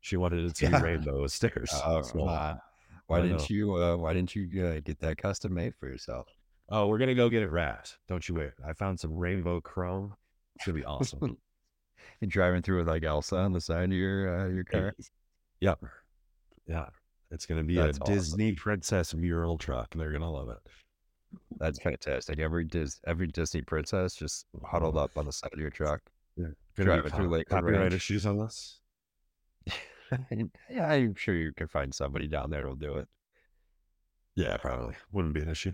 She 0.00 0.16
wanted 0.16 0.44
it 0.44 0.54
to 0.56 0.64
Yeah. 0.70 0.78
be 0.78 0.84
rainbow 0.84 1.22
with 1.22 1.32
stairs. 1.32 1.70
Oh, 1.84 2.02
so- 2.02 2.26
uh, 2.26 2.58
why 3.06 3.22
didn't 3.22 3.48
you? 3.48 3.74
Uh, 3.76 3.96
why 3.96 4.12
didn't 4.12 4.34
you 4.34 4.66
uh, 4.66 4.80
get 4.80 4.98
that 5.00 5.16
custom 5.18 5.54
made 5.54 5.74
for 5.76 5.88
yourself? 5.88 6.28
oh, 6.68 6.88
we're 6.88 6.98
gonna 6.98 7.14
go 7.14 7.28
get 7.28 7.42
it 7.42 7.50
wrapped. 7.52 7.96
Don't 8.08 8.28
you 8.28 8.34
wait. 8.34 8.50
I 8.66 8.72
found 8.72 8.98
some 8.98 9.14
rainbow 9.14 9.60
chrome. 9.60 10.14
It's 10.56 10.66
gonna 10.66 10.76
be 10.78 10.84
awesome. 10.84 11.36
and 12.20 12.30
driving 12.30 12.60
through 12.62 12.78
with 12.78 12.88
like 12.88 13.04
Elsa 13.04 13.36
on 13.36 13.52
the 13.52 13.60
side 13.60 13.84
of 13.90 13.92
your 13.92 14.40
uh, 14.40 14.48
your 14.48 14.64
car. 14.64 14.94
Yep. 15.60 15.84
Yeah. 16.66 16.86
It's 17.30 17.46
gonna 17.46 17.64
be 17.64 17.76
That's 17.76 17.98
a 17.98 18.02
awesome. 18.02 18.14
Disney 18.14 18.52
princess 18.52 19.14
mural 19.14 19.58
truck. 19.58 19.88
and 19.92 20.00
They're 20.00 20.12
gonna 20.12 20.30
love 20.30 20.48
it. 20.48 20.58
That's 21.58 21.78
fantastic. 21.80 22.38
Every 22.38 22.64
Dis 22.64 23.00
every 23.06 23.26
Disney 23.26 23.62
princess 23.62 24.14
just 24.14 24.46
huddled 24.64 24.96
up 24.96 25.10
on 25.16 25.26
the 25.26 25.32
side 25.32 25.50
of 25.52 25.58
your 25.58 25.70
truck. 25.70 26.00
Gonna 26.38 26.54
Driving 26.76 27.10
through 27.12 27.28
Lakewood 27.28 27.48
copyright 27.48 27.80
Ranch. 27.80 27.94
issues 27.94 28.26
on 28.26 28.38
this. 28.38 28.80
yeah, 30.70 30.88
I'm 30.92 31.14
sure 31.14 31.34
you 31.34 31.52
can 31.56 31.66
find 31.66 31.92
somebody 31.94 32.28
down 32.28 32.50
there 32.50 32.62
who'll 32.62 32.74
do 32.76 32.96
it. 32.96 33.08
Yeah, 34.36 34.56
probably 34.58 34.94
wouldn't 35.12 35.34
be 35.34 35.40
an 35.40 35.48
issue. 35.48 35.72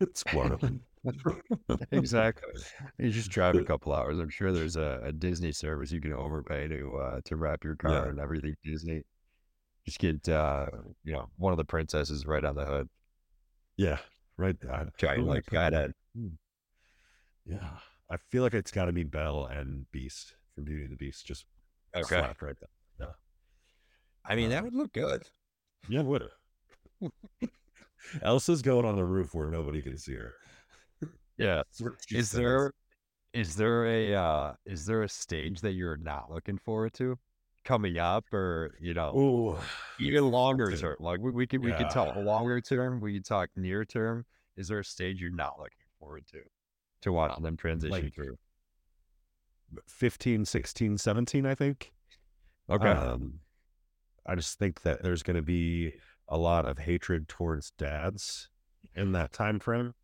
It's 0.00 0.22
Florida. 0.24 0.58
exactly. 1.92 2.52
You 2.98 3.10
just 3.10 3.30
drive 3.30 3.54
a 3.56 3.64
couple 3.64 3.92
hours. 3.92 4.18
I'm 4.18 4.30
sure 4.30 4.50
there's 4.52 4.76
a, 4.76 5.00
a 5.04 5.12
Disney 5.12 5.52
service 5.52 5.92
you 5.92 6.00
can 6.00 6.12
overpay 6.12 6.68
to 6.68 6.96
uh, 6.96 7.20
to 7.26 7.36
wrap 7.36 7.62
your 7.64 7.76
car 7.76 7.92
Yeah. 7.92 8.08
and 8.08 8.18
everything 8.18 8.54
Disney. 8.64 9.02
Just 9.84 9.98
get 9.98 10.28
uh, 10.28 10.66
you 11.04 11.12
know 11.12 11.28
one 11.36 11.52
of 11.52 11.56
the 11.56 11.64
princesses 11.64 12.26
right 12.26 12.44
on 12.44 12.54
the 12.54 12.64
hood. 12.64 12.88
yeah, 13.76 13.98
right. 14.36 14.56
I, 14.70 14.84
Giant 14.98 15.24
would 15.26 15.28
like 15.34 15.46
guy 15.46 15.70
that? 15.70 15.92
that 16.14 16.30
Yeah, 17.44 17.68
I 18.10 18.16
feel 18.30 18.42
like 18.42 18.54
it's 18.54 18.70
got 18.70 18.84
to 18.84 18.92
be 18.92 19.02
Belle 19.04 19.46
and 19.46 19.90
Beast 19.90 20.34
from 20.54 20.64
Beauty 20.64 20.82
and 20.84 20.92
the 20.92 20.96
Beast. 20.96 21.26
Just 21.26 21.46
Okay. 21.94 22.06
slapped 22.20 22.42
right 22.42 22.56
there. 22.60 22.68
Yeah. 23.08 23.14
I 24.24 24.36
mean, 24.36 24.50
that 24.50 24.60
Uh, 24.60 24.64
would 24.64 24.74
look 24.74 24.92
good. 24.92 25.24
Yeah, 25.88 26.02
would? 26.02 26.28
Elsa's 28.22 28.62
going 28.62 28.84
on 28.84 28.96
the 28.96 29.04
roof 29.04 29.34
where 29.34 29.50
nobody 29.50 29.82
can 29.82 29.98
see 29.98 30.14
her. 30.14 30.34
Yeah. 31.36 31.56
That's 31.56 31.80
where 31.80 31.96
she 32.06 32.18
Is 32.18 32.30
says. 32.30 32.38
there 32.38 32.72
is 33.32 33.56
there 33.56 33.86
a 33.86 34.14
uh 34.14 34.54
is 34.66 34.84
there 34.86 35.02
a 35.02 35.08
stage 35.08 35.60
that 35.62 35.72
you're 35.72 35.96
not 35.96 36.30
looking 36.30 36.58
forward 36.58 36.92
to 36.94 37.18
coming 37.64 37.98
up 37.98 38.32
or 38.32 38.74
you 38.80 38.94
know 38.94 39.16
Ooh, 39.16 39.58
even 39.98 40.30
longer 40.30 40.74
term? 40.76 40.96
Like 41.00 41.20
we, 41.20 41.30
we 41.30 41.46
could 41.46 41.64
we 41.64 41.72
could 41.72 41.82
Yeah. 41.82 41.88
talk 41.88 42.16
longer 42.16 42.60
term, 42.60 43.00
we 43.00 43.14
could 43.14 43.24
talk 43.24 43.50
near 43.56 43.84
term. 43.84 44.24
Is 44.56 44.68
there 44.68 44.78
a 44.80 44.84
stage 44.84 45.20
you're 45.20 45.30
not 45.34 45.58
looking 45.58 45.78
forward 45.98 46.26
to 46.32 46.38
to 47.02 47.12
watching 47.12 47.42
them 47.44 47.56
transition 47.56 47.90
like- 48.04 48.14
through? 48.14 48.36
15, 49.88 50.44
16, 50.44 50.98
17, 50.98 51.46
I 51.46 51.54
think. 51.54 51.92
Okay. 52.68 52.90
Um, 52.90 53.40
I 54.26 54.34
just 54.34 54.58
think 54.58 54.82
that 54.82 55.02
there's 55.02 55.22
going 55.22 55.36
to 55.36 55.42
be 55.42 55.94
a 56.28 56.36
lot 56.36 56.66
of 56.66 56.78
hatred 56.78 57.26
towards 57.28 57.70
dads 57.72 58.50
in 58.94 59.12
that 59.12 59.32
time 59.32 59.58
frame. 59.58 59.94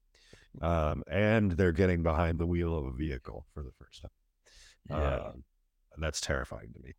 Um, 0.63 1.05
and 1.11 1.53
they're 1.53 1.73
getting 1.73 2.03
behind 2.03 2.39
the 2.39 2.47
wheel 2.47 2.77
of 2.79 2.87
a 2.87 2.93
vehicle 2.93 3.45
for 3.53 3.63
the 3.63 3.71
first 3.79 4.01
time. 4.03 4.11
yeah. 4.89 5.17
Um, 5.29 5.45
that's 5.99 6.21
terrifying 6.21 6.73
to 6.75 6.81
me. 6.81 6.95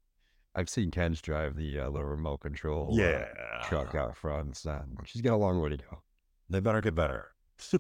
I've 0.56 0.70
seen 0.70 0.92
Kenz 0.92 1.22
drive 1.22 1.56
the 1.56 1.80
uh, 1.80 1.90
little 1.90 2.08
remote 2.08 2.40
control 2.40 2.96
uh, 3.00 3.68
truck 3.68 3.96
out 3.96 4.18
front. 4.18 4.58
So 4.58 4.84
she's 5.06 5.22
got 5.22 5.34
a 5.34 5.38
long 5.38 5.62
way 5.62 5.70
to 5.70 5.78
go. 5.78 6.02
They 6.50 6.60
better 6.60 6.82
get 6.82 6.96
better. 6.96 7.32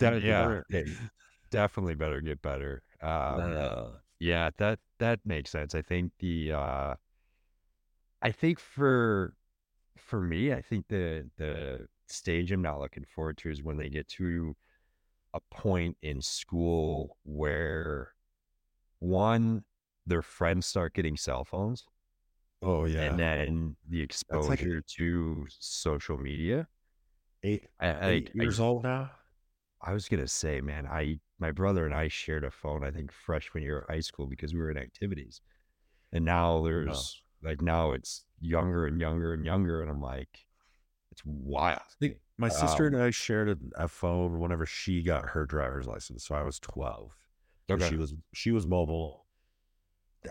Yeah. 0.00 0.60
definitely 1.50 1.94
better 1.94 2.20
get 2.20 2.40
better. 2.42 2.82
Um, 3.02 3.40
Uh, 3.40 3.86
Yeah, 4.18 4.50
that 4.56 4.78
that 4.98 5.20
makes 5.24 5.50
sense. 5.50 5.74
I 5.74 5.82
think 5.82 6.12
the 6.18 6.52
uh 6.52 6.94
I 8.22 8.32
think 8.32 8.58
for 8.58 9.34
for 9.96 10.20
me, 10.20 10.52
I 10.52 10.62
think 10.62 10.88
the 10.88 11.28
the 11.36 11.86
stage 12.08 12.52
I'm 12.52 12.62
not 12.62 12.80
looking 12.80 13.04
forward 13.04 13.36
to 13.38 13.50
is 13.50 13.62
when 13.62 13.76
they 13.76 13.88
get 13.88 14.08
to 14.08 14.56
a 15.34 15.40
point 15.50 15.96
in 16.02 16.22
school 16.22 17.18
where 17.24 18.12
one, 19.00 19.64
their 20.06 20.22
friends 20.22 20.66
start 20.66 20.94
getting 20.94 21.16
cell 21.16 21.44
phones 21.44 21.84
oh, 22.62 22.84
yeah. 22.84 23.02
and 23.02 23.18
then 23.18 23.76
the 23.88 23.98
like- 23.98 24.04
exposure 24.04 24.82
to 24.96 25.46
social 25.48 26.18
media. 26.18 26.66
eight, 27.42 27.66
I, 27.80 27.88
I, 27.88 28.08
eight 28.08 28.30
years 28.34 28.60
old 28.60 28.84
now. 28.84 29.10
I 29.80 29.92
was 29.92 30.08
gonna 30.08 30.28
say, 30.28 30.60
man, 30.60 30.86
I 30.86 31.20
my 31.38 31.52
brother 31.52 31.84
and 31.84 31.94
I 31.94 32.08
shared 32.08 32.44
a 32.44 32.50
phone. 32.50 32.84
I 32.84 32.90
think 32.90 33.12
freshman 33.12 33.62
year 33.62 33.80
of 33.80 33.88
high 33.88 34.00
school 34.00 34.26
because 34.26 34.54
we 34.54 34.60
were 34.60 34.70
in 34.70 34.78
activities, 34.78 35.40
and 36.12 36.24
now 36.24 36.62
there's 36.64 37.22
like 37.42 37.60
now 37.60 37.92
it's 37.92 38.24
younger 38.40 38.86
and 38.86 39.00
younger 39.00 39.34
and 39.34 39.44
younger, 39.44 39.82
and 39.82 39.90
I'm 39.90 40.00
like, 40.00 40.46
it's 41.12 41.22
wild. 41.24 41.80
I 41.80 41.94
think 42.00 42.16
my 42.38 42.48
sister 42.48 42.86
Um, 42.88 42.94
and 42.94 43.02
I 43.02 43.10
shared 43.10 43.48
a, 43.48 43.84
a 43.84 43.88
phone 43.88 44.40
whenever 44.40 44.66
she 44.66 45.02
got 45.02 45.30
her 45.30 45.46
driver's 45.46 45.86
license. 45.86 46.26
So 46.26 46.34
I 46.34 46.42
was 46.42 46.58
12. 46.58 47.16
Okay. 47.70 47.88
She 47.88 47.96
was 47.96 48.14
she 48.32 48.50
was 48.50 48.66
mobile. 48.66 49.25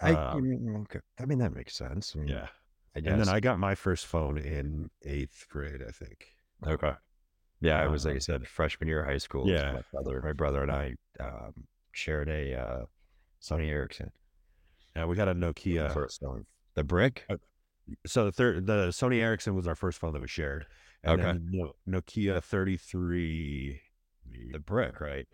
I, 0.01 0.11
Um, 0.13 0.83
okay. 0.83 0.99
I 1.19 1.25
mean, 1.25 1.39
that 1.39 1.53
makes 1.53 1.75
sense. 1.75 2.15
I 2.15 2.19
mean, 2.19 2.27
Yeah. 2.29 2.47
I 2.95 3.01
guess. 3.01 3.11
And 3.11 3.21
then 3.21 3.29
I 3.29 3.39
got 3.39 3.59
my 3.59 3.75
first 3.75 4.05
phone 4.05 4.37
in 4.37 4.89
eighth 5.03 5.47
grade, 5.49 5.81
I 5.87 5.91
think. 5.91 6.33
okay. 6.65 6.93
Yeah, 7.61 7.81
I 7.81 7.87
was 7.87 8.05
like 8.05 8.13
I 8.13 8.15
Um, 8.15 8.21
said, 8.21 8.47
freshman 8.47 8.87
year 8.87 9.01
of 9.01 9.07
high 9.07 9.17
school. 9.17 9.47
yeah. 9.49 9.71
my 9.73 9.81
brother, 9.91 10.21
my 10.21 10.33
brother 10.33 10.61
and 10.61 10.71
I 10.71 10.95
um, 11.19 11.53
shared 11.93 12.29
a 12.29 12.53
uh, 12.53 12.85
Sony 13.41 13.69
Ericsson. 13.69 14.11
Yeah, 14.95 15.05
we 15.05 15.15
got 15.15 15.27
a 15.29 15.33
Nokia. 15.35 15.91
First 15.93 16.21
phone. 16.21 16.45
The 16.75 16.83
brick. 16.83 17.25
Uh, 17.29 17.37
So 18.05 18.25
the 18.25 18.31
third, 18.31 18.65
the 18.67 18.87
Sony 18.89 19.19
Ericsson 19.21 19.55
was 19.55 19.67
our 19.67 19.75
first 19.75 19.99
phone 19.99 20.13
that 20.13 20.21
we 20.21 20.27
shared. 20.27 20.65
And 21.03 21.21
Okay. 21.21 21.73
Nokia 21.87 22.41
33, 22.43 23.81
The 24.51 24.59
brick, 24.59 24.99
right? 24.99 25.27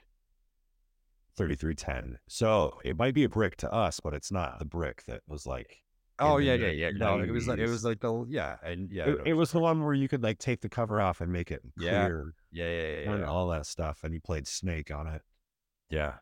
3310. 1.35 2.19
So 2.27 2.79
it 2.83 2.97
might 2.97 3.13
be 3.13 3.23
a 3.23 3.29
brick 3.29 3.57
to 3.57 3.71
us, 3.71 3.99
but 3.99 4.13
it's 4.13 4.31
not 4.31 4.59
the 4.59 4.65
brick 4.65 5.03
that 5.07 5.21
was 5.27 5.45
like. 5.45 5.81
Oh 6.19 6.37
yeah, 6.37 6.53
yeah, 6.53 6.67
yeah. 6.67 6.91
No, 6.91 7.19
it 7.19 7.31
was 7.31 7.47
like 7.47 7.57
it 7.57 7.67
was 7.67 7.83
like 7.83 7.99
the 7.99 8.25
yeah, 8.29 8.57
and 8.63 8.91
yeah, 8.91 9.07
It, 9.07 9.21
it 9.27 9.33
was 9.33 9.51
the 9.51 9.59
one 9.59 9.83
where 9.83 9.95
you 9.95 10.07
could 10.07 10.21
like 10.21 10.37
take 10.37 10.61
the 10.61 10.69
cover 10.69 11.01
off 11.01 11.19
and 11.19 11.31
make 11.31 11.49
it 11.49 11.61
Yeah. 11.77 12.05
clear 12.05 12.33
yeah, 12.51 12.65
yeah, 12.65 12.87
yeah, 12.87 13.11
and 13.11 13.21
yeah. 13.21 13.27
all 13.27 13.47
that 13.49 13.65
stuff. 13.65 14.03
And 14.03 14.13
you 14.13 14.19
played 14.19 14.47
Snake 14.47 14.91
on 14.91 15.07
it. 15.07 15.23
Yeah. 15.89 16.13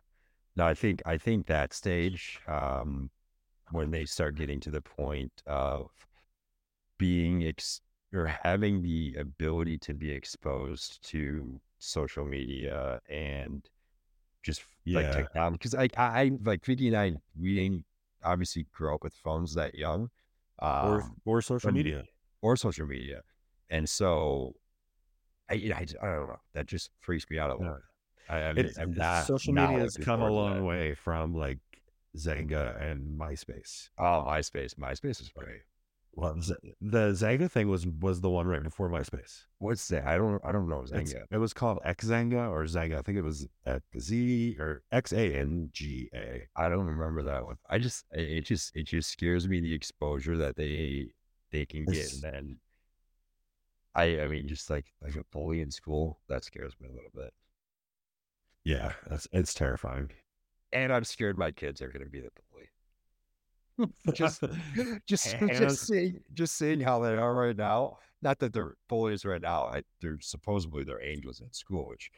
No, 0.55 0.65
I 0.65 0.73
think 0.73 1.01
I 1.05 1.17
think 1.17 1.47
that 1.47 1.73
stage, 1.73 2.39
um, 2.47 3.09
when 3.71 3.91
they 3.91 4.05
start 4.05 4.35
getting 4.35 4.59
to 4.61 4.71
the 4.71 4.81
point 4.81 5.43
of 5.45 5.89
being 6.97 7.43
ex 7.45 7.81
or 8.13 8.25
having 8.25 8.81
the 8.81 9.15
ability 9.19 9.77
to 9.79 9.93
be 9.93 10.11
exposed 10.11 11.03
to 11.09 11.59
social 11.77 12.25
media 12.25 12.99
and 13.09 13.69
just 14.43 14.63
like 14.85 15.05
Yeah. 15.05 15.11
technology. 15.13 15.53
Because 15.53 15.75
I, 15.75 15.83
I, 15.97 16.21
I 16.21 16.31
like 16.43 16.63
Vicky 16.65 16.87
and 16.87 16.97
I, 16.97 17.13
we 17.39 17.55
didn't 17.55 17.85
obviously 18.23 18.65
grow 18.71 18.95
up 18.95 19.03
with 19.03 19.13
phones 19.13 19.53
that 19.55 19.75
young, 19.75 20.09
Or, 20.59 21.01
um, 21.01 21.15
or 21.25 21.41
social 21.41 21.71
media. 21.71 22.03
or 22.41 22.55
social 22.57 22.85
media, 22.85 23.21
and 23.69 23.87
so 23.89 24.55
I, 25.49 25.55
I, 25.55 25.85
I 26.01 26.05
don't 26.05 26.27
know. 26.27 26.39
That 26.53 26.65
just 26.67 26.91
freaks 26.99 27.25
me 27.29 27.39
out 27.39 27.49
a 27.49 27.53
little. 27.55 27.77
Yeah. 28.29 28.35
I, 28.35 28.37
I'm 28.79 28.93
not 28.93 29.25
social 29.25 29.53
media 29.53 29.79
has 29.79 29.97
come 29.97 30.21
a 30.21 30.29
long 30.29 30.63
way 30.63 30.93
from 30.93 31.33
like 31.33 31.57
Zanga 32.17 32.77
and 32.79 33.19
MySpace. 33.19 33.89
Oh, 33.97 34.23
MySpace. 34.27 34.75
MySpace 34.75 35.21
is 35.21 35.31
great. 35.35 35.61
Well, 36.13 36.41
Z- 36.41 36.55
the 36.81 37.13
Zanga 37.13 37.47
thing 37.47 37.69
was 37.69 37.87
was 37.87 38.19
the 38.19 38.29
one 38.29 38.45
right 38.47 38.61
before 38.63 38.89
MySpace. 38.89 39.45
What's 39.59 39.87
that? 39.89 40.05
I 40.05 40.17
don't. 40.17 40.43
I 40.43 40.51
don't 40.51 40.67
know 40.67 40.83
Zanga. 40.85 41.23
It 41.31 41.37
was 41.37 41.53
called 41.53 41.79
Xanga 41.85 42.49
or 42.49 42.65
Zanga. 42.67 42.97
I 42.97 43.01
think 43.01 43.17
it 43.17 43.23
was 43.23 43.47
Z 43.97 44.57
or 44.59 44.83
X 44.91 45.13
A 45.13 45.35
N 45.35 45.69
G 45.71 46.09
A. 46.13 46.47
I 46.55 46.67
don't 46.67 46.85
remember 46.87 47.23
that 47.23 47.45
one. 47.45 47.57
I 47.69 47.77
just. 47.79 48.05
It 48.11 48.29
it 48.29 48.45
just. 48.45 48.75
It 48.75 48.87
just 48.87 49.09
scares 49.11 49.47
me 49.47 49.61
the 49.61 49.73
exposure 49.73 50.35
that 50.37 50.55
they 50.57 51.11
they 51.51 51.65
can 51.65 51.85
get, 51.85 52.11
and 52.13 52.21
then. 52.21 52.57
I. 53.95 54.21
I 54.21 54.27
mean, 54.27 54.47
just 54.47 54.69
like 54.69 54.91
like 55.01 55.15
a 55.15 55.23
bully 55.31 55.61
in 55.61 55.71
school 55.71 56.19
that 56.27 56.43
scares 56.43 56.73
me 56.81 56.87
a 56.89 56.91
little 56.93 57.11
bit, 57.15 57.33
Yeah, 58.65 58.93
that's 59.09 59.27
it's 59.31 59.53
terrifying. 59.53 60.11
and 60.73 60.91
I'm 60.91 61.03
scared 61.05 61.37
my 61.37 61.51
kids 61.51 61.81
are 61.81 61.87
going 61.89 62.03
to 62.03 62.09
be 62.11 62.19
the 62.19 62.29
bully. 62.51 62.69
just, 64.13 64.43
just, 65.07 65.35
just 65.47 65.87
seeing, 65.87 66.19
just 66.33 66.57
seeing 66.57 66.79
how 66.79 66.99
they 66.99 67.15
are 67.15 67.33
right 67.33 67.55
now. 67.55 67.97
Not 68.21 68.39
that 68.39 68.53
they're 68.53 68.75
bullies 68.87 69.25
right 69.25 69.41
now. 69.41 69.65
I, 69.65 69.83
they're 70.01 70.19
supposedly 70.21 70.83
they're 70.83 71.03
angels 71.03 71.41
at 71.41 71.55
school, 71.55 71.87
which, 71.87 72.11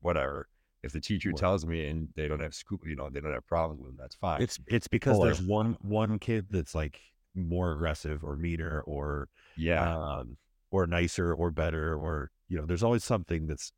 whatever. 0.00 0.48
If 0.82 0.92
the 0.92 1.00
teacher 1.00 1.30
What? 1.30 1.40
tells 1.40 1.64
me 1.64 1.86
and 1.88 2.08
they 2.14 2.28
don't 2.28 2.40
have 2.40 2.54
school, 2.54 2.78
you 2.84 2.96
know, 2.96 3.08
they 3.10 3.20
don't 3.20 3.32
have 3.32 3.46
problems 3.46 3.80
with 3.80 3.90
them, 3.90 3.96
that's 3.98 4.16
fine. 4.16 4.42
It's 4.42 4.58
it's 4.66 4.86
because 4.86 5.18
there's 5.20 5.40
one 5.40 5.78
one 5.80 6.18
kid 6.18 6.46
that's 6.50 6.74
like 6.74 7.00
more 7.34 7.72
aggressive 7.72 8.22
or 8.22 8.36
meaner 8.36 8.82
or 8.82 9.28
yeah, 9.56 9.96
um 9.96 10.36
or 10.70 10.86
nicer 10.86 11.32
or 11.32 11.50
better 11.50 11.96
or 11.96 12.30
you 12.48 12.58
know 12.58 12.66
there's 12.66 12.82
always 12.82 13.02
something 13.02 13.46
that's 13.46 13.72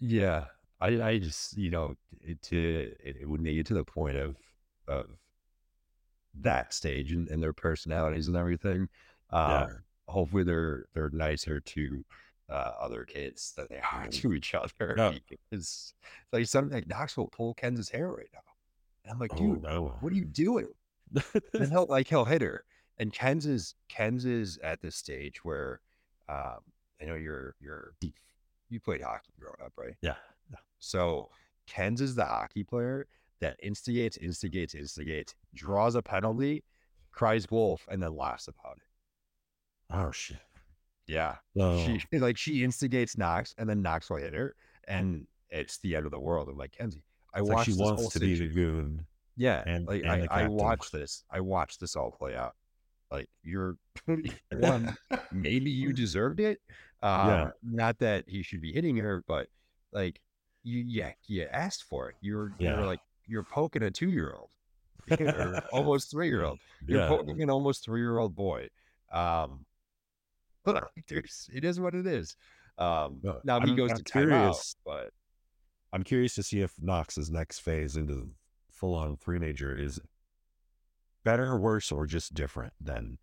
yeah. 0.00 0.46
I, 0.80 1.00
I 1.00 1.18
just, 1.18 1.56
you 1.56 1.70
know, 1.70 1.94
it, 2.20 2.42
to 2.42 2.92
it, 3.04 3.16
it 3.20 3.42
they 3.44 3.54
get 3.54 3.66
to 3.66 3.74
the 3.74 3.84
point 3.84 4.16
of 4.16 4.36
of 4.88 5.06
that 6.40 6.72
stage 6.72 7.12
and, 7.12 7.28
and 7.28 7.42
their 7.42 7.52
personalities 7.52 8.28
and 8.28 8.36
everything, 8.36 8.88
um, 9.30 9.50
Yeah. 9.50 9.68
hopefully 10.08 10.42
they're 10.44 10.86
they're 10.94 11.10
nicer 11.10 11.60
to 11.60 12.04
uh, 12.48 12.72
other 12.80 13.04
kids 13.04 13.52
than 13.56 13.66
they 13.70 13.80
are 13.92 14.06
to 14.10 14.32
each 14.34 14.54
other. 14.54 14.94
Yeah. 14.96 15.12
Because 15.50 15.94
like 16.32 16.46
something 16.46 16.74
like 16.74 16.86
Knox 16.88 17.16
will 17.16 17.28
pull 17.28 17.54
Kenz's 17.54 17.88
hair 17.88 18.10
right 18.10 18.28
now. 18.32 18.40
And 19.04 19.12
I'm 19.12 19.18
like, 19.18 19.32
oh 19.34 19.36
dude, 19.38 19.62
no 19.62 19.94
what 20.00 20.12
are 20.12 20.16
you 20.16 20.24
doing? 20.24 20.68
and 21.54 21.68
he'll 21.70 21.86
like 21.88 22.08
he'll 22.08 22.24
hit 22.24 22.42
her. 22.42 22.64
And 22.98 23.12
Kenz 23.12 23.46
is 23.46 23.74
Kenz 23.90 24.24
is 24.26 24.58
at 24.62 24.80
this 24.80 24.96
stage 24.96 25.44
where 25.44 25.80
um 26.28 26.58
I 27.00 27.04
know 27.06 27.14
you're 27.14 27.54
you're 27.60 27.94
you 28.70 28.80
played 28.80 29.02
hockey 29.02 29.32
growing 29.38 29.56
up, 29.64 29.72
right? 29.76 29.94
yeah 30.00 30.14
So 30.78 31.30
Kenz 31.68 32.00
is 32.00 32.14
the 32.14 32.24
hockey 32.24 32.64
player 32.64 33.06
that 33.42 33.56
instigates, 33.62 34.16
instigates, 34.16 34.74
instigates, 34.74 35.34
draws 35.54 35.94
a 35.94 36.02
penalty, 36.02 36.64
cries 37.10 37.46
wolf, 37.50 37.86
and 37.90 38.02
then 38.02 38.16
laughs 38.16 38.48
about 38.48 38.78
it. 38.78 39.94
oh 39.94 40.10
shit 40.10 40.38
Yeah. 41.06 41.36
oh, 41.58 41.84
She 41.84 42.00
like 42.18 42.36
she 42.38 42.64
instigates 42.64 43.18
Knox 43.18 43.54
and 43.58 43.68
then 43.68 43.82
Knox 43.82 44.08
will 44.08 44.16
hit 44.18 44.32
her 44.34 44.54
and 44.88 45.26
it's 45.50 45.78
the 45.78 45.94
end 45.96 46.06
of 46.06 46.12
the 46.12 46.18
world. 46.18 46.48
I'm 46.48 46.56
like, 46.56 46.72
Kenzie, 46.72 47.04
I 47.34 47.40
it's 47.40 47.48
like 47.48 47.56
watched 47.56 47.66
she 47.66 47.72
this 47.72 47.80
wants 47.80 48.08
to 48.14 48.20
be 48.20 48.34
the 48.38 48.48
goon 48.48 49.04
Yeah. 49.36 49.62
and- 49.66 49.86
like 49.86 50.02
and 50.04 50.26
I, 50.30 50.44
I 50.44 50.48
watched 50.48 50.92
this. 50.92 51.24
I 51.30 51.40
watched 51.40 51.78
this 51.80 51.94
all 51.96 52.10
play 52.10 52.34
out. 52.34 52.54
Like 53.10 53.28
you're 53.42 53.76
one, 54.52 54.96
maybe 55.32 55.70
you 55.70 55.92
deserved 55.92 56.40
it. 56.40 56.60
Uh, 57.02 57.24
Yeah. 57.28 57.50
Not 57.62 57.98
that 57.98 58.24
he 58.28 58.42
should 58.42 58.62
be 58.62 58.72
hitting 58.72 58.96
her, 58.96 59.22
but 59.28 59.48
like 59.92 60.20
you, 60.62 60.82
yeah, 60.86 61.12
you 61.26 61.46
asked 61.52 61.82
for 61.82 62.08
it. 62.08 62.14
You're, 62.22 62.54
Yeah. 62.58 62.76
you're 62.76 62.86
like 62.86 63.00
you're 63.26 63.42
poking 63.44 63.82
a 63.82 63.90
two 63.90 64.10
year 64.10 64.34
old, 64.36 64.50
almost 65.72 66.10
three 66.10 66.28
year 66.28 66.44
old. 66.44 66.58
You're 66.86 67.00
yeah 67.00 67.08
poking 67.08 67.40
an 67.42 67.50
almost 67.50 67.84
three 67.84 68.00
year 68.00 68.18
old 68.18 68.34
boy. 68.34 68.68
Um, 69.12 69.64
it 70.66 71.64
is 71.64 71.80
what 71.80 71.94
it 71.94 72.06
is. 72.06 72.36
Um, 72.78 73.18
No, 73.22 73.40
now 73.44 73.60
he 73.60 73.68
I'm- 73.68 73.76
goes 73.76 73.90
I'm 73.90 73.96
to 73.98 74.02
timeout, 74.04 74.28
curious. 74.30 74.76
but 74.84 75.10
I'm 75.92 76.02
curious 76.04 76.34
to 76.36 76.42
see 76.42 76.60
if 76.60 76.72
Knox's 76.80 77.30
next 77.30 77.58
phase 77.60 77.96
into 77.96 78.30
full 78.70 78.94
on 78.94 79.16
teenager 79.16 79.76
is 79.76 80.00
better 81.24 81.44
or 81.46 81.58
worse 81.60 81.92
or 81.92 82.06
just 82.06 82.34
different 82.34 82.72
than 82.80 83.18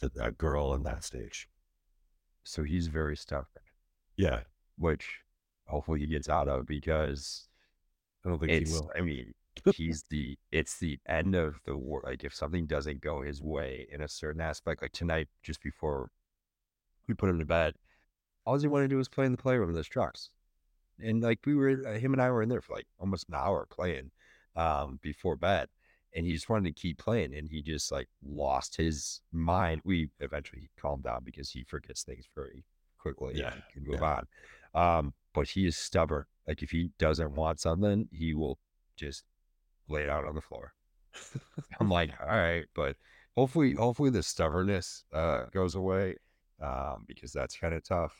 the, 0.00 0.08
that 0.10 0.36
girl 0.38 0.74
in 0.74 0.82
that 0.84 1.04
stage. 1.04 1.48
so 2.44 2.62
he's 2.62 2.86
very 2.88 3.16
stubborn. 3.16 3.46
Yeah, 4.16 4.40
which 4.76 5.20
hopefully 5.66 6.00
he 6.00 6.06
gets 6.06 6.28
out 6.28 6.48
of 6.48 6.66
because 6.66 7.48
I 8.24 8.28
don't 8.28 8.38
think 8.38 8.52
he 8.52 8.72
will. 8.72 8.90
I 8.96 9.00
mean 9.00 9.34
he's 9.74 10.04
the 10.10 10.36
it's 10.50 10.78
the 10.78 10.98
end 11.06 11.34
of 11.34 11.60
the 11.66 11.76
war 11.76 12.02
like 12.04 12.24
if 12.24 12.34
something 12.34 12.66
doesn't 12.66 13.00
go 13.00 13.20
his 13.22 13.42
way 13.42 13.86
in 13.92 14.00
a 14.00 14.08
certain 14.08 14.40
aspect 14.40 14.80
like 14.80 14.92
tonight 14.92 15.28
just 15.42 15.62
before 15.62 16.10
we 17.06 17.14
put 17.14 17.28
him 17.28 17.38
to 17.38 17.44
bed 17.44 17.74
all 18.46 18.58
he 18.58 18.66
wanted 18.68 18.86
to 18.86 18.88
do 18.94 18.96
was 18.96 19.08
play 19.08 19.26
in 19.26 19.32
the 19.32 19.38
playroom 19.38 19.68
with 19.68 19.76
his 19.76 19.86
trucks. 19.88 20.30
And 21.00 21.22
like 21.22 21.40
we 21.46 21.54
were 21.54 21.82
uh, 21.86 21.98
him 21.98 22.12
and 22.12 22.22
I 22.22 22.30
were 22.30 22.42
in 22.42 22.48
there 22.48 22.60
for 22.60 22.74
like 22.74 22.86
almost 22.98 23.28
an 23.28 23.34
hour 23.34 23.66
playing 23.70 24.10
um 24.56 24.98
before 25.02 25.36
bed 25.36 25.68
and 26.14 26.26
he 26.26 26.32
just 26.32 26.48
wanted 26.48 26.74
to 26.74 26.80
keep 26.80 26.98
playing 26.98 27.34
and 27.34 27.48
he 27.48 27.62
just 27.62 27.90
like 27.92 28.08
lost 28.24 28.76
his 28.76 29.20
mind. 29.32 29.80
We 29.84 30.10
eventually 30.20 30.70
calmed 30.80 31.04
down 31.04 31.22
because 31.24 31.50
he 31.50 31.64
forgets 31.64 32.02
things 32.02 32.26
very 32.34 32.64
quickly 32.98 33.34
Yeah, 33.36 33.52
and 33.52 33.62
can 33.72 33.84
move 33.86 34.02
on. 34.02 34.26
Um 34.74 35.14
but 35.34 35.48
he 35.48 35.66
is 35.66 35.76
stubborn 35.76 36.24
like 36.46 36.62
if 36.62 36.70
he 36.70 36.90
doesn't 36.98 37.32
want 37.34 37.60
something 37.60 38.08
he 38.12 38.34
will 38.34 38.58
just 38.96 39.24
lay 39.88 40.02
it 40.02 40.08
out 40.10 40.26
on 40.26 40.34
the 40.34 40.40
floor 40.40 40.72
i'm 41.80 41.88
like 41.88 42.10
all 42.20 42.26
right 42.28 42.66
but 42.74 42.96
hopefully 43.36 43.72
hopefully 43.74 44.10
the 44.10 44.22
stubbornness 44.22 45.04
uh 45.12 45.44
goes 45.52 45.74
away 45.74 46.16
um 46.60 47.04
because 47.06 47.32
that's 47.32 47.56
kind 47.56 47.74
of 47.74 47.82
tough 47.84 48.16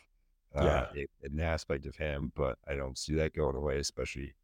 uh, 0.55 0.85
Yeah. 0.95 1.05
in 1.23 1.37
the 1.37 1.43
aspect 1.43 1.87
of 1.87 1.97
him 1.97 2.31
but 2.37 2.59
i 2.69 2.75
don't 2.75 2.99
see 2.99 3.15
that 3.15 3.35
going 3.35 3.57
away 3.57 3.79
especially 3.79 4.35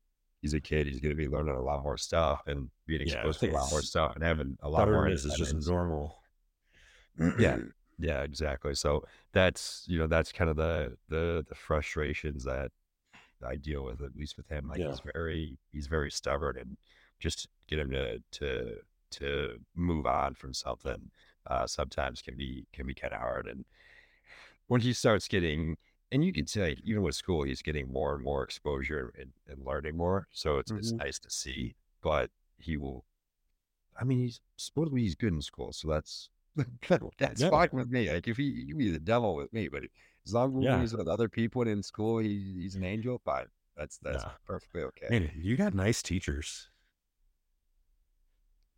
he's 0.40 0.54
a 0.54 0.60
kid 0.60 0.86
he's 0.86 1.00
going 1.00 1.10
to 1.14 1.16
be 1.16 1.28
learning 1.28 1.54
a 1.54 1.60
lot 1.60 1.82
more 1.82 1.98
stuff 1.98 2.42
and 2.46 2.70
being 2.86 3.02
Yeah, 3.02 3.14
exposed 3.14 3.40
to 3.40 3.50
a 3.50 3.52
lot 3.52 3.70
more 3.70 3.82
stuff 3.82 4.14
and 4.14 4.24
having 4.24 4.56
a 4.62 4.68
lot 4.70 4.86
more 4.88 5.06
is 5.06 5.24
just 5.24 5.54
normal. 5.68 6.16
yeah 7.38 7.56
yeah 7.98 8.22
exactly 8.22 8.74
so 8.74 9.04
that's 9.32 9.84
you 9.88 9.98
know 9.98 10.06
that's 10.06 10.32
kind 10.32 10.48
of 10.50 10.56
the 10.56 10.96
the 11.08 11.44
the 11.48 11.54
frustrations 11.54 12.44
that 12.44 12.70
i 13.46 13.56
deal 13.56 13.84
with 13.84 14.00
at 14.02 14.16
least 14.16 14.36
with 14.36 14.48
him 14.48 14.68
like 14.68 14.80
Yeah. 14.80 14.88
he's 14.88 15.02
very 15.14 15.58
he's 15.72 15.86
very 15.86 16.10
stubborn 16.10 16.56
and 16.58 16.76
just 17.20 17.48
get 17.68 17.78
him 17.78 17.90
to 17.90 18.18
to 18.30 18.76
to 19.10 19.58
move 19.74 20.06
on 20.06 20.34
from 20.34 20.52
something 20.52 21.10
uh 21.46 21.66
sometimes 21.66 22.20
can 22.22 22.36
be 22.36 22.66
can 22.72 22.86
be 22.86 22.94
kind 22.94 23.12
of 23.14 23.20
hard 23.20 23.46
and 23.46 23.64
when 24.66 24.80
he 24.80 24.92
starts 24.92 25.28
getting, 25.28 25.76
and 26.12 26.24
you 26.24 26.32
can 26.32 26.46
say 26.46 26.76
even 26.84 27.02
with 27.02 27.14
school, 27.14 27.42
he's 27.42 27.62
getting 27.62 27.92
more 27.92 28.14
and 28.14 28.22
more 28.24 28.42
exposure 28.44 29.12
and, 29.18 29.32
and 29.48 29.64
learning 29.64 29.96
more. 29.96 30.28
So 30.30 30.58
it's 30.58 30.70
it's 30.70 30.92
Mhm. 30.92 30.98
nice 30.98 31.18
to 31.20 31.30
see. 31.30 31.74
But 32.02 32.30
he 32.58 32.76
will. 32.76 33.04
I 34.00 34.04
mean, 34.04 34.18
he's 34.18 34.40
supposedly 34.56 35.02
he's 35.02 35.14
good 35.16 35.32
in 35.32 35.42
school, 35.42 35.72
so 35.72 35.88
that's 35.88 36.30
that's 37.18 37.42
Yeah. 37.42 37.50
fine 37.50 37.68
with 37.72 37.90
me. 37.90 38.10
Like 38.12 38.28
if 38.28 38.36
he 38.36 38.44
you 38.44 38.68
can 38.68 38.78
be 38.78 38.90
the 38.90 38.98
devil 38.98 39.34
with 39.34 39.52
me, 39.52 39.68
but 39.68 39.82
as 40.26 40.32
long 40.34 40.58
as 40.58 40.64
Yeah. 40.64 40.80
he's 40.80 40.94
with 40.96 41.08
other 41.08 41.28
people 41.28 41.62
and 41.62 41.70
in 41.70 41.82
school, 41.82 42.18
he, 42.18 42.56
he's 42.60 42.74
an 42.74 42.84
angel. 42.84 43.20
Fine, 43.24 43.46
that's 43.76 43.98
that's 43.98 44.24
perfectly 44.46 44.82
okay. 44.82 45.06
Man, 45.10 45.30
you 45.36 45.56
got 45.56 45.74
nice 45.74 46.02
teachers. 46.02 46.70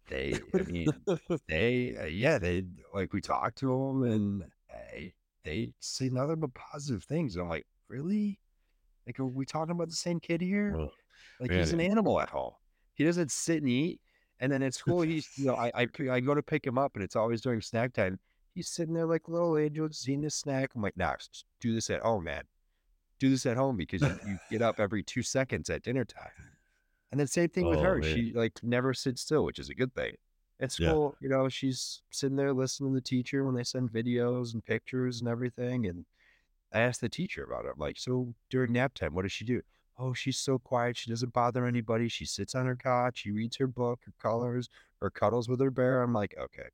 They, 0.08 0.40
I 0.54 0.62
mean, 0.64 0.88
they, 1.48 1.96
uh, 2.00 2.06
yeah, 2.06 2.38
they 2.38 2.64
like 2.92 3.12
we 3.12 3.20
talked 3.20 3.58
to 3.58 3.68
them 3.68 4.02
and 4.12 4.42
uh, 4.42 5.00
they 5.44 5.72
say 5.80 6.08
nothing 6.08 6.40
but 6.40 6.52
positive 6.54 7.04
things. 7.04 7.36
And 7.36 7.44
I'm 7.44 7.48
like, 7.48 7.66
really? 7.88 8.38
Like, 9.06 9.18
are 9.20 9.26
we 9.26 9.46
talking 9.46 9.72
about 9.72 9.88
the 9.88 9.94
same 9.94 10.20
kid 10.20 10.40
here? 10.40 10.74
Well, 10.76 10.92
Like, 11.40 11.50
man, 11.50 11.60
he's 11.60 11.72
an 11.72 11.80
animal 11.80 12.20
at 12.20 12.28
home. 12.30 12.52
He 12.94 13.04
doesn't 13.04 13.30
sit 13.30 13.62
and 13.62 13.68
eat. 13.68 14.00
And 14.40 14.50
then 14.50 14.62
at 14.62 14.74
school, 14.74 15.02
he's, 15.02 15.28
you 15.36 15.44
know, 15.44 15.54
I, 15.54 15.70
I, 15.74 15.86
I 16.10 16.20
go 16.20 16.34
to 16.34 16.42
pick 16.42 16.66
him 16.66 16.78
up 16.78 16.92
and 16.94 17.04
it's 17.04 17.16
always 17.16 17.42
during 17.42 17.60
snack 17.60 17.92
time. 17.92 18.18
He's 18.54 18.68
sitting 18.68 18.94
there 18.94 19.06
like 19.06 19.28
little 19.28 19.56
angel, 19.58 19.86
just 19.88 20.08
eating 20.08 20.22
his 20.22 20.34
snack. 20.34 20.70
I'm 20.74 20.82
like, 20.82 20.96
nah, 20.96 21.14
do 21.60 21.74
this 21.74 21.90
at 21.90 22.00
home, 22.00 22.24
man. 22.24 22.44
Do 23.18 23.28
this 23.28 23.44
at 23.46 23.56
home 23.58 23.76
because 23.76 24.02
you, 24.02 24.18
you 24.26 24.38
get 24.50 24.62
up 24.62 24.80
every 24.80 25.02
two 25.02 25.22
seconds 25.22 25.68
at 25.68 25.82
dinner 25.82 26.04
time. 26.04 26.30
And 27.12 27.20
then 27.20 27.26
same 27.26 27.50
thing 27.50 27.68
with 27.68 27.80
Oh, 27.80 27.82
her. 27.82 28.00
man. 28.00 28.14
She 28.14 28.32
like 28.34 28.58
never 28.62 28.94
sits 28.94 29.20
still, 29.20 29.44
which 29.44 29.58
is 29.58 29.68
a 29.68 29.74
good 29.74 29.94
thing. 29.94 30.14
At 30.58 30.78
Yeah. 30.78 30.88
school, 30.88 31.16
you 31.20 31.28
know, 31.28 31.48
she's 31.48 32.02
sitting 32.10 32.36
there 32.36 32.52
listening 32.52 32.92
to 32.92 32.94
the 32.94 33.00
teacher 33.00 33.44
when 33.44 33.54
they 33.54 33.64
send 33.64 33.90
videos 33.90 34.54
and 34.54 34.64
pictures 34.64 35.20
and 35.20 35.28
everything. 35.28 35.86
And 35.86 36.06
I 36.72 36.80
asked 36.80 37.02
the 37.02 37.08
teacher 37.08 37.44
about 37.44 37.66
it. 37.66 37.72
I'm 37.74 37.78
like, 37.78 37.98
so 37.98 38.34
during 38.48 38.72
nap 38.72 38.94
time, 38.94 39.14
what 39.14 39.22
does 39.22 39.32
she 39.32 39.44
do? 39.44 39.62
Oh, 40.00 40.14
she's 40.14 40.38
so 40.38 40.58
quiet. 40.58 40.96
She 40.96 41.10
doesn't 41.10 41.32
bother 41.32 41.66
anybody. 41.66 42.08
She 42.08 42.24
sits 42.24 42.54
on 42.54 42.64
her 42.66 42.76
cot. 42.76 43.16
She 43.16 43.30
reads 43.30 43.56
her 43.58 43.66
book, 43.66 44.00
her 44.06 44.12
colors, 44.18 44.68
or 45.02 45.10
cuddles 45.10 45.48
with 45.48 45.60
her 45.60 45.70
bear. 45.70 46.02
I'm 46.02 46.14
like, 46.14 46.34
okay. 46.40 46.68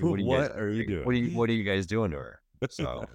what, 0.00 0.20
What 0.20 0.20
are 0.20 0.20
you 0.20 0.28
guys 0.28 0.50
are 0.50 0.70
you 0.70 0.86
doing? 0.86 1.04
What 1.06 1.14
are 1.14 1.18
you 1.18 1.36
What 1.38 1.48
are 1.50 1.52
you 1.54 1.64
guys 1.64 1.86
doing 1.86 2.10
to 2.10 2.18
her? 2.18 2.40
So 2.68 3.06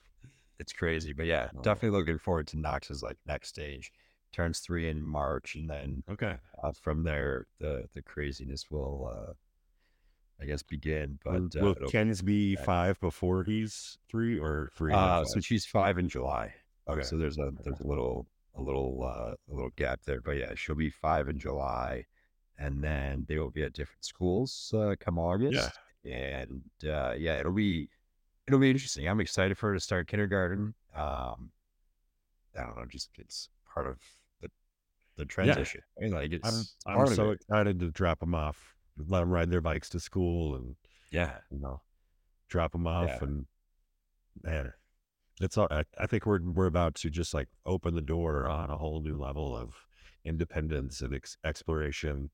it's 0.60 0.72
crazy, 0.72 1.12
but 1.12 1.26
yeah, 1.26 1.48
Oh. 1.56 1.62
definitely 1.62 1.98
looking 1.98 2.18
forward 2.18 2.46
to 2.48 2.56
Knox's 2.58 3.02
like 3.02 3.16
next 3.26 3.48
stage. 3.48 3.92
Turns 4.32 4.60
three 4.60 4.88
in 4.88 5.00
March, 5.04 5.54
and 5.54 5.68
then 5.70 6.02
okay. 6.10 6.36
uh, 6.62 6.72
from 6.72 7.02
there, 7.04 7.46
the 7.60 7.88
the 7.94 8.02
craziness 8.02 8.68
will, 8.70 9.10
uh, 9.12 9.32
I 10.40 10.46
guess, 10.46 10.60
begin. 10.62 11.18
But 11.24 11.54
Will, 11.54 11.70
uh, 11.70 11.86
Kenz 11.88 12.24
be 12.24 12.56
back. 12.56 12.64
five 12.64 13.00
before 13.00 13.44
he's 13.44 13.98
three 14.08 14.38
or 14.38 14.70
three? 14.76 14.92
uh, 14.92 15.24
so 15.24 15.38
she's 15.40 15.64
five 15.64 15.98
in 15.98 16.08
July. 16.08 16.52
okay. 16.88 17.02
So 17.02 17.16
there's 17.16 17.38
a 17.38 17.52
there's 17.62 17.78
a 17.80 17.86
little 17.86 18.26
a 18.56 18.62
little 18.62 19.02
uh, 19.02 19.34
a 19.50 19.54
little 19.54 19.70
gap 19.76 20.00
there, 20.04 20.20
but 20.20 20.32
yeah, 20.32 20.52
she'll 20.54 20.74
be 20.76 20.90
five 20.90 21.28
in 21.28 21.38
July, 21.38 22.04
and 22.58 22.82
then 22.82 23.24
they 23.28 23.38
will 23.38 23.50
be 23.50 23.62
at 23.62 23.72
different 23.72 24.04
schools 24.04 24.72
uh, 24.76 24.94
come 24.98 25.18
August. 25.18 25.70
Yeah. 26.04 26.12
and 26.46 26.62
uh, 26.84 27.14
yeah, 27.16 27.38
it'll 27.38 27.52
be 27.52 27.88
it'll 28.46 28.60
be 28.60 28.70
interesting. 28.70 29.08
I'm 29.08 29.20
excited 29.20 29.56
for 29.58 29.68
her 29.70 29.74
to 29.74 29.80
start 29.80 30.06
kindergarten. 30.08 30.74
Um, 30.94 31.50
I 32.56 32.62
don't 32.62 32.76
know, 32.76 32.84
just 32.88 33.10
it's 33.18 33.48
part 33.72 33.86
of 33.88 33.98
the 34.40 34.48
the 35.16 35.24
transition. 35.24 35.80
I 35.98 36.04
mean, 36.04 36.12
like 36.12 36.32
it's 36.32 36.76
I'm 36.86 37.00
I'm 37.00 37.06
so 37.08 37.30
it. 37.30 37.40
excited 37.40 37.80
to 37.80 37.90
drop 37.90 38.20
them 38.20 38.34
off, 38.34 38.76
let 39.08 39.20
them 39.20 39.30
ride 39.30 39.50
their 39.50 39.60
bikes 39.60 39.88
to 39.90 40.00
school, 40.00 40.54
and 40.56 40.76
yeah. 41.10 41.38
you 41.50 41.58
know, 41.58 41.80
drop 42.48 42.72
them 42.72 42.86
off, 42.86 43.08
Yeah. 43.08 43.18
and 43.22 43.46
man, 44.42 44.72
it's 45.40 45.56
all. 45.58 45.68
I, 45.70 45.84
I 45.98 46.06
think 46.06 46.26
we're 46.26 46.40
we're 46.42 46.66
about 46.66 46.94
to 46.96 47.10
just 47.10 47.34
like 47.34 47.48
open 47.66 47.94
the 47.94 48.00
door 48.00 48.46
on 48.48 48.70
a 48.70 48.76
whole 48.76 49.00
new 49.00 49.16
level 49.16 49.56
of 49.56 49.74
independence 50.24 51.00
and 51.00 51.14
ex- 51.14 51.36
exploration. 51.44 52.30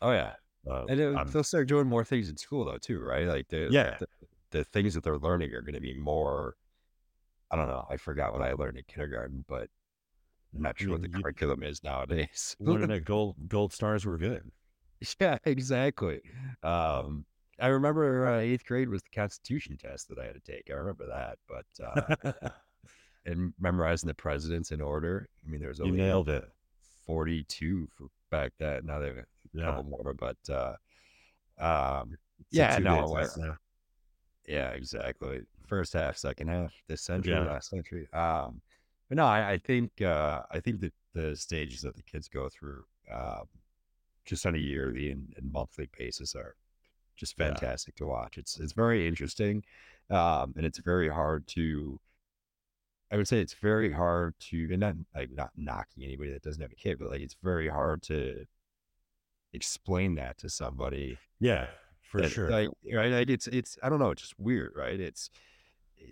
Oh 0.00 0.12
yeah. 0.12 0.34
Uh, 0.70 0.84
And 0.88 1.00
it, 1.00 1.14
I'm- 1.16 1.28
they'll 1.32 1.42
start 1.42 1.68
doing 1.68 1.86
more 1.88 2.04
things 2.04 2.28
in 2.28 2.36
school 2.36 2.64
though 2.64 2.78
too, 2.78 3.00
right? 3.00 3.26
Like 3.26 3.48
the 3.48 3.68
Yeah. 3.70 3.96
the, 3.98 4.06
the 4.50 4.64
things 4.64 4.94
that 4.94 5.02
they're 5.02 5.18
learning 5.18 5.52
are 5.54 5.62
going 5.62 5.74
to 5.74 5.80
be 5.80 5.94
more. 5.98 6.56
I 7.50 7.56
don't 7.56 7.68
know. 7.68 7.84
I 7.90 7.96
forgot 7.96 8.32
what 8.32 8.42
I 8.42 8.52
learned 8.52 8.78
in 8.78 8.84
kindergarten, 8.86 9.44
but 9.48 9.68
I'm 10.54 10.62
not 10.62 10.78
sure 10.78 10.90
what 10.90 11.02
the 11.02 11.08
you- 11.08 11.22
curriculum 11.22 11.62
is 11.62 11.82
nowadays. 11.82 12.54
one 12.58 12.82
of 12.82 12.88
the 12.88 13.00
gold 13.00 13.36
gold 13.48 13.72
stars 13.72 14.04
were 14.06 14.18
good. 14.18 14.50
yeah, 15.20 15.38
exactly. 15.44 16.20
Um, 16.62 17.24
I 17.62 17.68
remember 17.68 18.26
uh, 18.26 18.38
eighth 18.40 18.66
grade 18.66 18.88
was 18.88 19.02
the 19.02 19.10
Constitution 19.14 19.76
test 19.76 20.08
that 20.08 20.18
I 20.18 20.24
had 20.26 20.34
to 20.34 20.40
take. 20.40 20.64
I 20.68 20.74
remember 20.74 21.06
that, 21.06 21.38
but 21.48 22.34
uh, 22.34 22.48
and 23.24 23.54
memorizing 23.60 24.08
the 24.08 24.14
presidents 24.14 24.72
in 24.72 24.80
order. 24.80 25.28
I 25.46 25.50
mean, 25.50 25.60
there's 25.60 25.80
only 25.80 25.98
nailed 25.98 26.28
it. 26.28 26.44
42 27.06 27.88
for 27.96 28.08
back 28.30 28.52
then. 28.58 28.86
Now 28.86 28.98
there 28.98 29.12
are 29.16 29.20
a 29.20 29.26
Yeah. 29.54 29.64
couple 29.66 29.84
more, 29.84 30.12
but 30.14 30.36
uh, 30.50 30.74
um, 31.58 32.16
yeah, 32.50 32.78
no, 32.78 33.14
test 33.16 33.38
I- 33.38 33.42
now. 33.46 33.56
yeah, 34.48 34.70
exactly. 34.70 35.42
First 35.68 35.92
half, 35.92 36.16
second 36.16 36.48
half, 36.48 36.72
this 36.88 37.02
century, 37.02 37.32
Yeah. 37.34 37.44
last 37.44 37.70
century. 37.70 38.08
Um, 38.12 38.60
but 39.08 39.16
no, 39.18 39.24
I, 39.26 39.52
I 39.52 39.58
think 39.58 40.02
uh, 40.02 40.42
I 40.50 40.58
think 40.58 40.80
that 40.80 40.92
the 41.14 41.36
stages 41.36 41.82
that 41.82 41.94
the 41.94 42.02
kids 42.02 42.28
go 42.28 42.48
through, 42.48 42.82
um, 43.12 43.44
just 44.24 44.46
on 44.46 44.54
a 44.56 44.58
yearly 44.58 45.10
and, 45.12 45.32
and 45.36 45.52
monthly 45.52 45.88
basis, 45.96 46.34
are 46.34 46.56
just 47.22 47.36
Yeah. 47.38 47.46
fantastic 47.46 47.94
to 47.96 48.06
watch. 48.06 48.36
It's 48.36 48.58
it's 48.60 48.72
very 48.72 49.06
interesting, 49.08 49.64
um, 50.10 50.52
and 50.56 50.66
it's 50.66 50.78
very 50.78 51.08
hard 51.08 51.46
to. 51.48 51.98
I 53.12 53.16
would 53.16 53.28
say 53.28 53.40
it's 53.40 53.54
very 53.54 53.92
hard 53.92 54.34
to, 54.50 54.68
and 54.70 54.80
not 54.80 54.94
like 55.14 55.30
not 55.30 55.50
knocking 55.56 56.02
anybody 56.04 56.30
that 56.32 56.42
doesn't 56.42 56.62
have 56.62 56.72
a 56.72 56.74
kid, 56.84 56.98
but 56.98 57.10
like 57.10 57.20
it's 57.20 57.36
very 57.42 57.68
hard 57.68 58.02
to 58.04 58.46
explain 59.52 60.14
that 60.16 60.38
to 60.38 60.48
somebody 60.48 61.18
Yeah, 61.38 61.66
for 62.02 62.20
that, 62.22 62.30
sure. 62.30 62.50
Like, 62.50 62.68
right? 62.94 63.12
Like 63.12 63.30
it's 63.30 63.46
it's 63.46 63.78
I 63.82 63.88
don't 63.88 63.98
know, 64.00 64.10
it's 64.10 64.22
just 64.22 64.38
weird, 64.38 64.72
right? 64.76 64.98
It's 64.98 65.30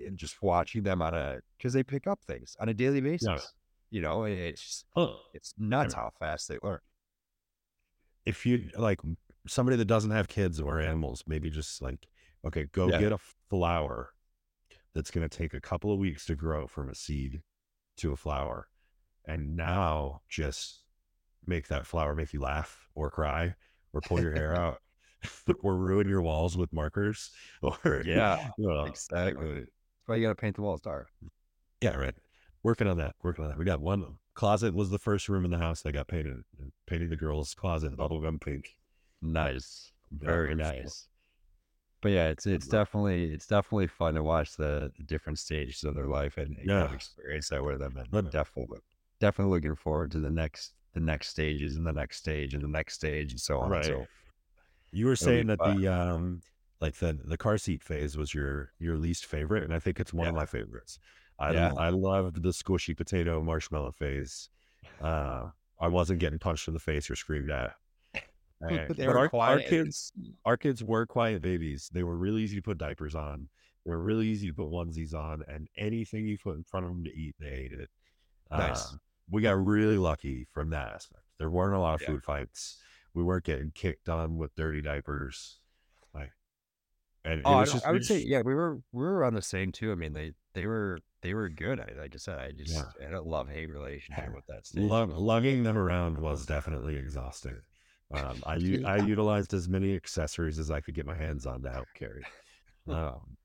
and 0.07 0.17
just 0.17 0.41
watching 0.43 0.83
them 0.85 1.03
on 1.03 1.15
a 1.15 1.41
because 1.57 1.73
they 1.73 1.83
pick 1.83 2.07
up 2.07 2.21
things 2.25 2.57
on 2.61 2.69
a 2.69 2.75
daily 2.75 3.01
basis. 3.01 3.53
You 3.91 4.03
know, 4.03 4.23
it's 4.25 4.63
just, 4.63 4.85
Oh, 4.95 5.17
it's 5.35 5.53
nuts 5.59 5.95
how 5.95 6.11
fast 6.21 6.47
they 6.49 6.59
learn. 6.63 6.79
if 8.27 8.47
you 8.47 8.71
like 8.77 9.01
somebody 9.47 9.77
that 9.77 9.87
doesn't 9.87 10.11
have 10.11 10.29
kids 10.29 10.61
or 10.61 10.81
animals, 10.81 11.25
maybe 11.27 11.51
just 11.51 11.81
like, 11.83 12.07
okay, 12.45 12.65
go 12.73 12.89
Yeah. 12.89 12.99
get 13.01 13.13
a 13.13 13.19
flower 13.49 14.11
that's 14.95 15.11
going 15.11 15.29
to 15.29 15.39
take 15.39 15.55
a 15.55 15.61
couple 15.61 15.93
of 15.93 15.99
weeks 15.99 16.27
to 16.27 16.35
grow 16.35 16.67
from 16.67 16.89
a 16.89 16.95
seed 16.95 17.43
to 17.99 18.13
a 18.13 18.17
flower. 18.17 18.69
And 19.27 19.57
now 19.57 20.23
just 20.29 20.81
make 21.47 21.69
that 21.69 21.87
flower 21.87 22.15
make 22.15 22.33
you 22.33 22.41
laugh 22.41 22.89
or 22.95 23.11
cry 23.11 23.55
or 23.93 24.01
pull 24.01 24.21
your 24.21 24.33
hair 24.35 24.55
out 24.61 24.81
or 25.63 25.77
ruin 25.77 26.09
your 26.09 26.23
walls 26.23 26.57
with 26.57 26.73
markers 26.73 27.31
or, 27.63 28.03
Yeah, 28.07 28.51
you 28.59 28.67
know, 28.69 28.85
exactly. 28.85 29.55
That's 29.55 29.67
why 30.07 30.17
you 30.17 30.23
got 30.23 30.31
to 30.31 30.35
paint 30.35 30.57
the 30.57 30.63
walls 30.63 30.81
dark. 30.81 31.09
yeah, 31.81 31.95
right. 31.97 32.15
Working 32.63 32.89
on 32.89 32.99
that. 32.99 33.15
Working 33.23 33.45
on 33.45 33.51
that. 33.51 33.59
We 33.59 33.65
got 33.65 33.81
one 33.81 34.19
closet 34.35 34.75
was 34.75 34.91
the 34.91 34.99
first 34.99 35.29
room 35.29 35.45
in 35.45 35.51
the 35.51 35.59
house 35.59 35.83
that 35.83 35.93
got 35.93 36.09
painted. 36.09 36.43
Painting 36.87 37.09
the 37.11 37.17
girl's 37.17 37.55
closet 37.55 37.97
bubblegum 37.97 38.41
pink. 38.41 38.77
Nice, 39.23 39.93
very 40.13 40.55
nice. 40.55 41.07
But 42.03 42.13
yeah, 42.13 42.29
it's 42.29 42.47
it's 42.47 42.67
definitely 42.67 43.33
it's 43.33 43.47
definitely 43.47 43.87
fun 43.87 44.15
to 44.15 44.23
watch 44.23 44.57
the, 44.57 44.91
the 44.97 45.03
different 45.03 45.39
stages 45.39 45.85
of 45.85 45.95
their 45.95 46.07
life 46.07 46.39
and, 46.39 46.57
and 46.57 46.67
kind 46.69 46.85
of 46.85 46.95
experience 46.95 47.49
that 47.51 47.63
with 47.63 47.79
them. 47.81 47.97
And 47.97 48.09
But- 48.11 48.31
definitely 48.33 48.79
definitely 49.21 49.55
looking 49.55 49.77
forward 49.77 50.11
to 50.13 50.19
the 50.19 50.31
next 50.31 50.73
the 50.95 51.01
next 51.01 51.29
stages 51.29 51.77
and 51.77 51.87
the 51.87 51.93
next 51.93 52.17
stage 52.17 52.55
and 52.55 52.63
the 52.63 52.69
next 52.69 52.95
stage 52.95 53.33
and 53.33 53.41
so 53.41 53.61
on. 53.61 53.71
Right. 53.71 53.85
So 53.85 54.07
You 54.93 55.07
were 55.07 55.17
saying 55.17 55.49
that 55.49 55.59
fun. 55.59 55.81
the 55.81 55.89
um 55.93 56.41
like 56.81 56.95
the 56.95 57.19
the 57.23 57.37
car 57.37 57.59
seat 57.59 57.83
phase 57.83 58.17
was 58.17 58.33
your 58.33 58.73
your 58.79 58.97
least 58.97 59.27
favorite, 59.27 59.63
and 59.65 59.75
I 59.75 59.79
think 59.79 60.01
it's 60.01 60.15
one 60.15 60.27
of 60.27 60.35
my 60.35 60.47
favorites. 60.47 60.99
I 61.39 61.53
Yeah. 61.53 61.75
I 61.77 61.91
loved 61.91 62.43
the 62.43 62.49
squishy 62.51 62.97
potato 62.97 63.43
marshmallow 63.43 63.93
phase. 63.93 64.49
Uh, 65.03 65.51
I 65.79 65.89
wasn't 65.89 66.19
getting 66.21 66.39
punched 66.39 66.67
in 66.69 66.75
the 66.75 66.81
face 66.81 67.11
or 67.11 67.17
screamed 67.17 67.51
at. 67.51 67.75
But 68.61 68.89
they 68.97 69.07
but 69.07 69.15
were 69.15 69.19
our, 69.19 69.31
our 69.35 69.61
kids, 69.61 70.13
our 70.45 70.57
kids 70.57 70.85
were 70.85 71.07
quiet 71.07 71.43
babies. 71.43 71.89
They 71.93 72.03
were 72.03 72.17
really 72.17 72.43
easy 72.43 72.57
to 72.57 72.63
put 72.63 72.79
diapers 72.79 73.15
on. 73.15 73.49
They 73.85 73.91
were 73.91 74.03
really 74.03 74.27
easy 74.29 74.49
to 74.49 74.55
put 74.55 74.67
onesies 74.71 75.15
on, 75.15 75.43
and 75.49 75.69
anything 75.77 76.27
you 76.27 76.37
put 76.39 76.57
in 76.57 76.65
front 76.65 76.85
of 76.87 76.93
them 76.93 77.05
to 77.05 77.11
eat, 77.11 77.35
they 77.41 77.49
ate 77.49 77.73
it. 77.73 77.89
Nice. 78.51 78.93
Uh, 78.93 78.97
we 79.31 79.43
got 79.43 79.65
really 79.65 79.97
lucky 79.97 80.47
from 80.53 80.71
that 80.71 80.89
aspect. 80.93 81.23
There 81.39 81.51
weren't 81.51 81.75
a 81.75 81.79
lot 81.79 81.95
of 81.95 82.03
Yeah. 82.03 82.09
food 82.09 82.25
fights. 82.25 82.79
We 83.15 83.23
weren't 83.25 83.45
getting 83.45 83.71
kicked 83.71 84.09
on 84.09 84.37
with 84.37 84.55
dirty 84.55 84.83
diapers. 84.83 85.61
Like, 86.13 86.33
and 87.25 87.43
Oh, 87.45 87.55
it 87.55 87.63
I, 87.63 87.65
just, 87.65 87.87
I 87.87 87.93
would 87.93 88.05
say 88.05 88.19
yeah, 88.19 88.43
we 88.43 88.55
were 88.55 88.81
we 88.93 89.03
were 89.05 89.25
on 89.25 89.35
the 89.35 89.43
same 89.43 89.73
too. 89.73 89.93
I 89.93 89.95
mean, 89.95 90.13
they 90.13 90.33
they 90.53 90.67
were 90.67 90.99
they 91.23 91.33
were 91.33 91.49
good. 91.49 91.81
I 91.81 91.93
like 91.99 92.15
I 92.15 92.19
said, 92.19 92.39
I 92.39 92.53
just 92.53 92.75
Yeah. 92.75 92.85
Had 93.01 93.15
a 93.15 93.23
love 93.23 93.49
hate 93.49 93.71
relationship 93.71 94.35
with 94.35 94.47
that 94.49 94.67
stage. 94.67 94.83
lug, 94.85 95.11
lugging 95.11 95.63
them 95.63 95.79
around 95.79 96.19
was 96.19 96.45
definitely 96.45 96.97
exhausting. 96.97 97.57
Um, 98.13 98.43
I 98.45 98.57
u- 98.57 98.85
I 98.87 98.97
utilized 98.97 99.55
as 99.55 99.69
many 99.69 99.95
accessories 99.95 100.59
as 100.59 100.71
I 100.71 100.81
could 100.81 100.95
get 100.95 101.07
my 101.07 101.15
hands 101.15 101.47
on 101.47 101.63
to 101.63 101.71
help 101.71 101.89
carry. 101.95 102.23
Um, 102.89 103.37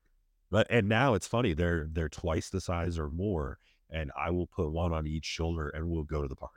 But 0.50 0.66
and 0.70 0.88
now 0.88 1.14
it's 1.14 1.26
funny 1.26 1.52
they're 1.54 1.86
they're 1.92 2.08
twice 2.08 2.50
the 2.50 2.60
size 2.60 2.98
or 2.98 3.10
more, 3.10 3.58
and 3.90 4.10
I 4.18 4.30
will 4.30 4.46
put 4.48 4.72
one 4.72 4.92
on 4.92 5.06
each 5.06 5.24
shoulder 5.26 5.68
and 5.70 5.88
we'll 5.88 6.04
go 6.04 6.22
to 6.22 6.28
the 6.28 6.36
park. 6.36 6.52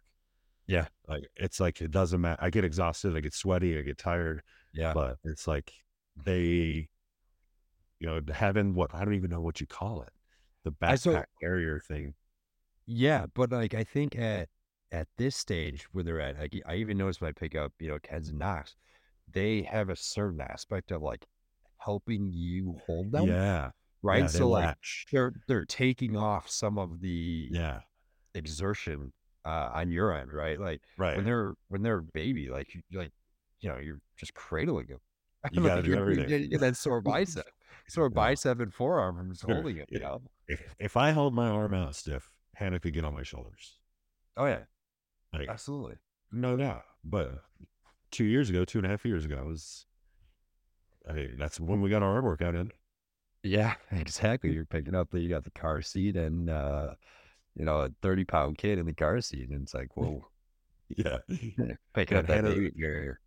Yeah. 0.67 0.87
Like 1.07 1.27
it's 1.35 1.59
like 1.59 1.81
it 1.81 1.91
doesn't 1.91 2.21
matter. 2.21 2.41
I 2.43 2.49
get 2.49 2.63
exhausted, 2.63 3.15
I 3.15 3.19
get 3.21 3.33
sweaty, 3.33 3.77
I 3.77 3.81
get 3.83 3.97
tired, 3.99 4.41
Yeah. 4.73 4.93
but 4.93 5.17
it's 5.23 5.47
like 5.47 5.71
they, 6.15 6.89
you 7.99 8.07
know, 8.07 8.21
having 8.33 8.73
what 8.73 8.93
I 8.93 9.03
don't 9.05 9.15
even 9.15 9.29
know 9.29 9.41
what 9.41 9.59
you 9.61 9.67
call 9.67 10.01
it, 10.03 10.11
the 10.63 10.73
I 10.85 10.95
so 10.95 11.11
backpack 11.11 11.25
carrier 11.41 11.79
thing. 11.79 12.13
yeah, 12.85 13.25
but 13.33 13.51
like 13.51 13.73
I 13.73 13.83
think 13.83 14.15
at 14.17 14.49
at 14.91 15.07
this 15.17 15.35
stage 15.35 15.85
where 15.93 16.03
they're 16.03 16.21
at, 16.21 16.39
like 16.39 16.55
I 16.65 16.75
even 16.75 16.97
noticed 16.97 17.21
when 17.21 17.29
I 17.29 17.33
pick 17.33 17.55
up, 17.55 17.73
you 17.79 17.89
know, 17.89 17.99
Kenz 17.99 18.29
and 18.29 18.39
Knox, 18.39 18.75
they 19.31 19.61
have 19.63 19.89
a 19.89 19.95
certain 19.95 20.41
aspect 20.41 20.91
of 20.91 21.01
like 21.01 21.25
helping 21.77 22.31
you 22.33 22.79
hold 22.85 23.11
them, 23.11 23.27
Yeah, 23.27 23.71
right? 24.01 24.21
yeah, 24.21 24.27
So 24.27 24.49
like 24.49 24.65
latch. 24.65 25.05
they're 25.11 25.33
they're 25.47 25.65
taking 25.65 26.17
off 26.17 26.49
some 26.49 26.77
of 26.77 27.01
the 27.01 27.49
Yeah, 27.51 27.81
exertion 28.35 29.11
uh 29.45 29.69
on 29.73 29.91
your 29.91 30.13
end, 30.13 30.33
right? 30.33 30.59
Like 30.59 30.81
right. 30.97 31.15
when 31.15 31.25
they're 31.25 31.53
when 31.69 31.81
they're 31.83 31.99
a 31.99 32.03
baby, 32.03 32.49
like 32.49 32.73
you 32.73 32.81
like 32.93 33.11
you 33.61 33.69
know, 33.69 33.77
you're 33.77 34.01
just 34.17 34.33
cradling 34.33 34.87
them. 34.87 34.99
You 35.51 35.63
got 35.63 35.75
to 35.75 35.81
like 35.81 35.85
do 35.85 35.91
you 35.93 35.97
everything. 35.97 36.49
get 36.49 36.59
that 36.61 36.75
sore 36.77 37.01
bicep, 37.01 37.45
sore 37.87 38.09
Yeah. 38.15 38.15
bicep 38.15 38.59
and 38.59 38.73
forearm 38.73 39.17
from 39.17 39.31
just 39.31 39.41
Sure. 39.41 39.55
holding 39.55 39.77
it, 39.77 39.89
you 39.91 39.99
Yeah. 39.99 40.07
know? 40.07 40.21
If 40.47 40.75
if 40.79 40.97
I 40.97 41.11
hold 41.11 41.33
my 41.33 41.47
arm 41.47 41.73
out 41.73 41.95
stiff, 41.95 42.31
Hannah 42.55 42.79
could 42.79 42.93
get 42.93 43.05
on 43.05 43.13
my 43.13 43.23
shoulders. 43.23 43.77
Oh 44.37 44.45
yeah, 44.45 44.63
Like 45.33 45.47
absolutely. 45.49 45.95
no 46.31 46.57
doubt. 46.57 46.83
But 47.03 47.43
two 48.11 48.25
years 48.25 48.49
ago, 48.49 48.65
two 48.65 48.79
and 48.79 48.85
a 48.85 48.89
half 48.89 49.05
years 49.05 49.25
ago, 49.25 49.43
was 49.47 49.85
I 51.07 51.13
mean, 51.13 51.35
that's 51.37 51.59
when 51.59 51.81
we 51.81 51.89
got 51.89 52.03
our 52.03 52.15
arm 52.15 52.25
workout 52.25 52.55
in. 52.55 52.71
Yeah, 53.43 53.75
exactly. 53.91 54.51
You're 54.51 54.65
picking 54.65 54.95
up 54.95 55.11
the 55.11 55.19
you 55.19 55.29
got 55.29 55.43
the 55.43 55.51
car 55.51 55.81
seat 55.81 56.15
and 56.15 56.49
uh, 56.49 56.95
you 57.55 57.65
know, 57.65 57.81
a 57.81 57.89
30 58.01 58.25
pound 58.25 58.57
kid 58.57 58.77
in 58.79 58.85
the 58.85 58.93
car 58.93 59.19
seat. 59.21 59.49
And 59.49 59.61
it's 59.63 59.73
like, 59.73 59.89
whoa, 59.95 60.25
Yeah. 60.89 61.19
picking 61.93 62.17
up 62.17 62.27
that 62.27 62.43
Hannah, 62.43 62.49
baby. 62.55 62.71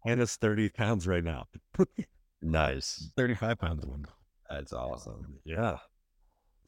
Hannah's 0.04 0.36
30 0.36 0.68
pounds 0.70 1.06
right 1.06 1.24
now. 1.24 1.46
Nice. 2.40 3.10
35 3.16 3.58
pounds 3.58 3.86
one. 3.86 4.04
That's 4.50 4.72
awesome. 4.72 5.38
Yeah. 5.44 5.78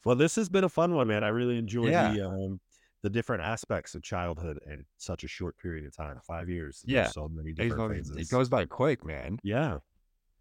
Well, 0.05 0.15
this 0.15 0.35
has 0.37 0.49
been 0.49 0.63
a 0.63 0.69
fun 0.69 0.93
one, 0.95 1.07
man. 1.07 1.23
I 1.23 1.27
really 1.29 1.57
enjoyed 1.57 1.89
Yeah. 1.91 2.13
the 2.13 2.27
um 2.27 2.59
the 3.05 3.09
different 3.11 3.43
aspects 3.43 3.93
of 3.93 4.01
childhood 4.01 4.57
in 4.65 4.83
such 4.97 5.23
a 5.23 5.27
short 5.27 5.55
period 5.59 5.85
of 5.85 5.95
time. 5.95 6.19
Five 6.25 6.49
years. 6.49 6.83
Yeah. 6.87 7.05
So 7.07 7.27
many 7.29 7.51
It 7.51 7.55
different 7.57 7.91
it 7.91 8.05
phases. 8.07 8.29
goes 8.31 8.49
by 8.49 8.65
quick, 8.65 9.05
man. 9.05 9.37
Yeah. 9.43 9.77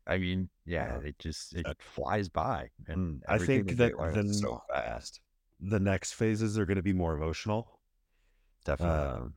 I 0.07 0.17
mean, 0.17 0.49
yeah, 0.65 0.99
Yeah. 1.03 1.09
it 1.09 1.19
just 1.19 1.55
it 1.55 1.67
Uh, 1.67 1.75
flies 1.79 2.31
by 2.31 2.71
and 2.87 3.23
I 3.29 3.37
think 3.37 3.69
that 3.69 3.77
they 3.77 3.89
that 3.91 3.99
learn 3.99 4.27
the 4.29 4.33
so 4.35 4.62
fast. 4.73 5.21
the 5.61 5.79
next 5.79 6.12
phases 6.15 6.59
are 6.59 6.65
going 6.65 6.77
to 6.79 6.83
be 6.83 6.95
more 6.95 7.15
emotional. 7.15 7.81
Definitely. 8.65 9.09
Um, 9.09 9.35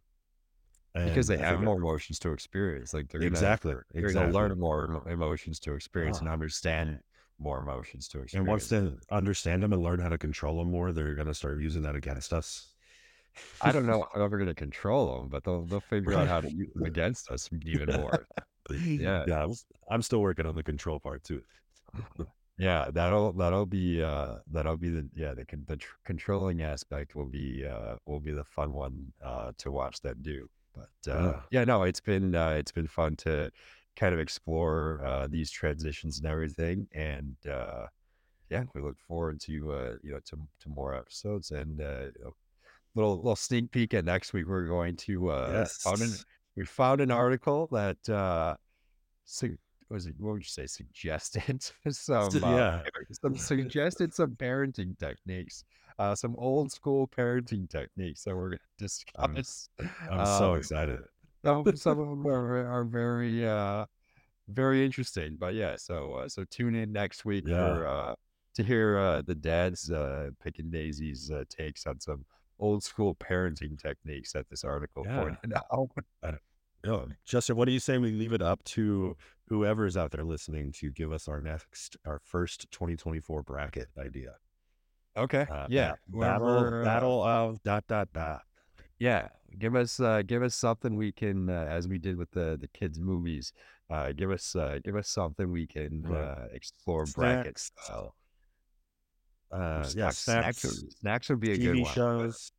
because 0.93 1.27
they 1.27 1.37
I 1.37 1.45
have 1.51 1.61
more 1.61 1.75
emotions 1.77 2.17
to 2.19 2.31
experience. 2.31 2.93
Like 2.93 3.09
they're 3.09 3.19
gonna 3.19 3.27
exactly, 3.27 3.75
they're 3.93 4.13
gonna 4.13 4.31
learn 4.31 4.57
more 4.57 5.03
emotions 5.09 5.59
to 5.59 5.73
experience 5.73 6.19
and 6.19 6.29
understand 6.29 7.01
more 7.39 7.59
emotions 7.59 8.07
to 8.07 8.21
experience 8.21 8.33
And 8.33 8.47
once 8.47 8.67
they 8.69 9.15
understand 9.15 9.61
them 9.63 9.73
and 9.73 9.83
learn 9.83 9.99
how 9.99 10.09
to 10.09 10.17
control 10.17 10.57
them 10.57 10.71
more, 10.71 10.91
they're 10.91 11.13
going 11.13 11.27
to 11.27 11.35
start 11.35 11.61
using 11.61 11.83
that 11.83 11.95
against 11.95 12.33
us. 12.33 12.73
I 13.61 13.71
don't 13.73 13.85
know 13.85 14.05
how 14.13 14.27
we're 14.27 14.37
gonna 14.37 14.53
control 14.53 15.19
them, 15.19 15.29
but 15.29 15.43
they'll 15.43 15.65
they'll 15.65 15.79
figure 15.81 16.13
out 16.13 16.27
how 16.27 16.41
to 16.41 16.47
use 16.49 16.69
them 16.73 16.85
against 16.85 17.29
us 17.31 17.49
even 17.65 17.91
more. 17.91 18.27
Yeah. 18.69 19.23
yeah. 19.27 19.43
I'm, 19.45 19.53
I'm 19.89 20.01
still 20.01 20.19
working 20.19 20.45
on 20.45 20.55
the 20.55 20.63
control 20.63 20.99
part 20.99 21.23
too. 21.23 21.41
Yeah, 22.59 22.89
that'll 22.91 23.33
that'll 23.33 23.67
be 23.67 24.01
uh 24.01 24.37
that'll 24.51 24.77
be 24.77 24.89
the 24.89 25.07
yeah 25.13 25.35
the 25.35 25.45
the 25.67 25.77
tr- 25.77 25.95
controlling 26.05 26.63
aspect 26.63 27.15
will 27.15 27.27
be 27.29 27.63
uh 27.63 27.97
will 28.07 28.19
be 28.19 28.31
the 28.31 28.43
fun 28.43 28.73
one 28.73 29.13
uh 29.23 29.51
to 29.59 29.71
watch 29.71 30.01
them 30.01 30.17
do. 30.23 30.49
But 30.73 30.89
uh 31.11 31.33
Yeah. 31.33 31.41
yeah, 31.51 31.63
no, 31.65 31.83
it's 31.83 31.99
been 32.01 32.33
uh 32.33 32.53
it's 32.57 32.71
been 32.71 32.87
fun 32.87 33.15
to 33.17 33.51
kind 33.95 34.13
of 34.13 34.19
explore 34.19 35.05
uh 35.05 35.27
these 35.27 35.51
transitions 35.51 36.17
and 36.17 36.25
everything 36.27 36.87
and 36.93 37.35
uh 37.47 37.85
yeah, 38.49 38.63
we 38.73 38.81
look 38.81 38.97
forward 38.99 39.39
to 39.41 39.71
uh 39.73 39.95
you 40.01 40.13
know 40.13 40.19
to 40.25 40.37
to 40.61 40.69
more 40.69 40.95
episodes 40.95 41.51
and 41.51 41.79
uh 41.79 42.05
you 42.17 42.23
know, 42.23 42.35
little 42.97 43.17
little 43.17 43.35
sneak 43.35 43.71
peek 43.71 43.93
at 43.93 44.05
next 44.05 44.33
week 44.33 44.47
we're 44.47 44.67
going 44.67 44.95
to 44.95 45.29
uh 45.29 45.65
found 45.65 46.01
an, 46.01 46.09
we 46.55 46.65
found 46.65 46.99
an 47.01 47.11
article 47.11 47.67
that 47.71 47.97
uh 48.09 48.55
su- 49.25 49.57
was 49.89 50.05
it 50.07 50.15
what 50.17 50.33
would 50.33 50.41
you 50.41 50.47
say 50.49 50.65
suggested 50.65 51.61
some 51.89 52.29
uh, 52.43 52.55
yeah. 52.57 52.81
some 53.21 53.35
suggested 53.37 54.13
some 54.13 54.31
parenting 54.31 54.97
techniques 54.97 55.63
uh 55.99 56.13
some 56.15 56.35
old 56.37 56.71
school 56.71 57.07
parenting 57.07 57.69
techniques 57.69 58.23
that 58.23 58.35
we're 58.35 58.49
going 58.49 58.59
to 58.79 58.89
I'm, 59.17 59.33
discuss 59.33 59.69
I'm 60.11 60.25
so 60.25 60.51
um 60.53 60.57
excited. 60.57 60.99
some, 61.45 61.63
some 61.75 61.99
of 61.99 62.09
them 62.09 62.27
are, 62.27 62.67
are 62.67 62.83
very 62.83 63.47
uh 63.47 63.85
very 64.49 64.83
interesting 64.85 65.37
but 65.39 65.53
yeah 65.53 65.75
so 65.77 66.13
uh, 66.13 66.29
so 66.29 66.43
tune 66.49 66.73
in 66.75 66.91
next 66.91 67.25
week 67.25 67.43
Yeah. 67.47 67.75
for 67.75 67.87
uh 67.87 68.15
to 68.55 68.63
hear 68.63 68.97
uh 68.97 69.21
the 69.21 69.35
dad's 69.35 69.91
uh 69.91 70.29
picking 70.43 70.69
daisies 70.71 71.29
uh 71.31 71.43
takes 71.49 71.85
on 71.85 71.99
some 71.99 72.25
old 72.59 72.83
school 72.83 73.15
parenting 73.15 73.77
techniques 73.81 74.33
that 74.33 74.49
this 74.49 74.63
article 74.63 75.05
Yeah. 75.05 75.19
pointed 75.19 75.53
out 75.71 76.39
Oh, 76.85 77.07
Justin, 77.25 77.57
what 77.57 77.65
do 77.65 77.71
you 77.71 77.79
say 77.79 77.97
we 77.97 78.11
leave 78.11 78.31
it 78.33 78.41
up 78.41 78.63
to 78.65 79.17
whoever's 79.47 79.97
out 79.97 80.11
there 80.11 80.23
listening 80.23 80.71
to 80.73 80.89
give 80.91 81.11
us 81.11 81.27
our 81.27 81.41
next, 81.41 81.97
our 82.05 82.19
first 82.23 82.67
2024 82.71 83.43
bracket 83.43 83.87
idea? 83.97 84.35
okay 85.17 85.47
Uh, 85.51 85.65
yeah 85.69 85.91
ba- 86.07 86.19
battle, 86.19 86.83
battle 86.83 87.23
of 87.23 87.63
dot 87.63 87.83
dot 87.87 88.07
dot. 88.13 88.43
Yeah, 88.99 89.29
give 89.57 89.75
us 89.75 89.99
uh 89.99 90.21
give 90.25 90.43
us 90.43 90.55
something 90.55 90.95
we 90.95 91.11
can 91.11 91.49
uh, 91.49 91.65
as 91.69 91.87
we 91.87 91.97
did 91.97 92.15
with 92.17 92.31
the 92.31 92.57
the 92.61 92.67
kids 92.67 92.99
movies. 92.99 93.51
Uh 93.89 94.11
give 94.11 94.31
us 94.31 94.55
uh 94.55 94.77
give 94.83 94.95
us 94.95 95.09
something 95.09 95.51
we 95.51 95.65
can 95.67 96.05
uh 96.05 96.47
explore 96.53 97.05
bracket 97.05 97.57
style. 97.59 98.15
Uh, 99.51 99.83
yeah, 99.95 100.09
snacks, 100.09 100.17
snacks, 100.17 100.59
snacks, 100.61 100.63
would, 100.81 100.93
snacks 100.99 101.29
would 101.29 101.39
be 101.39 101.51
a 101.53 101.57
good 101.57 101.75
TV 101.77 101.83
one. 101.83 101.93
shows. 101.93 102.51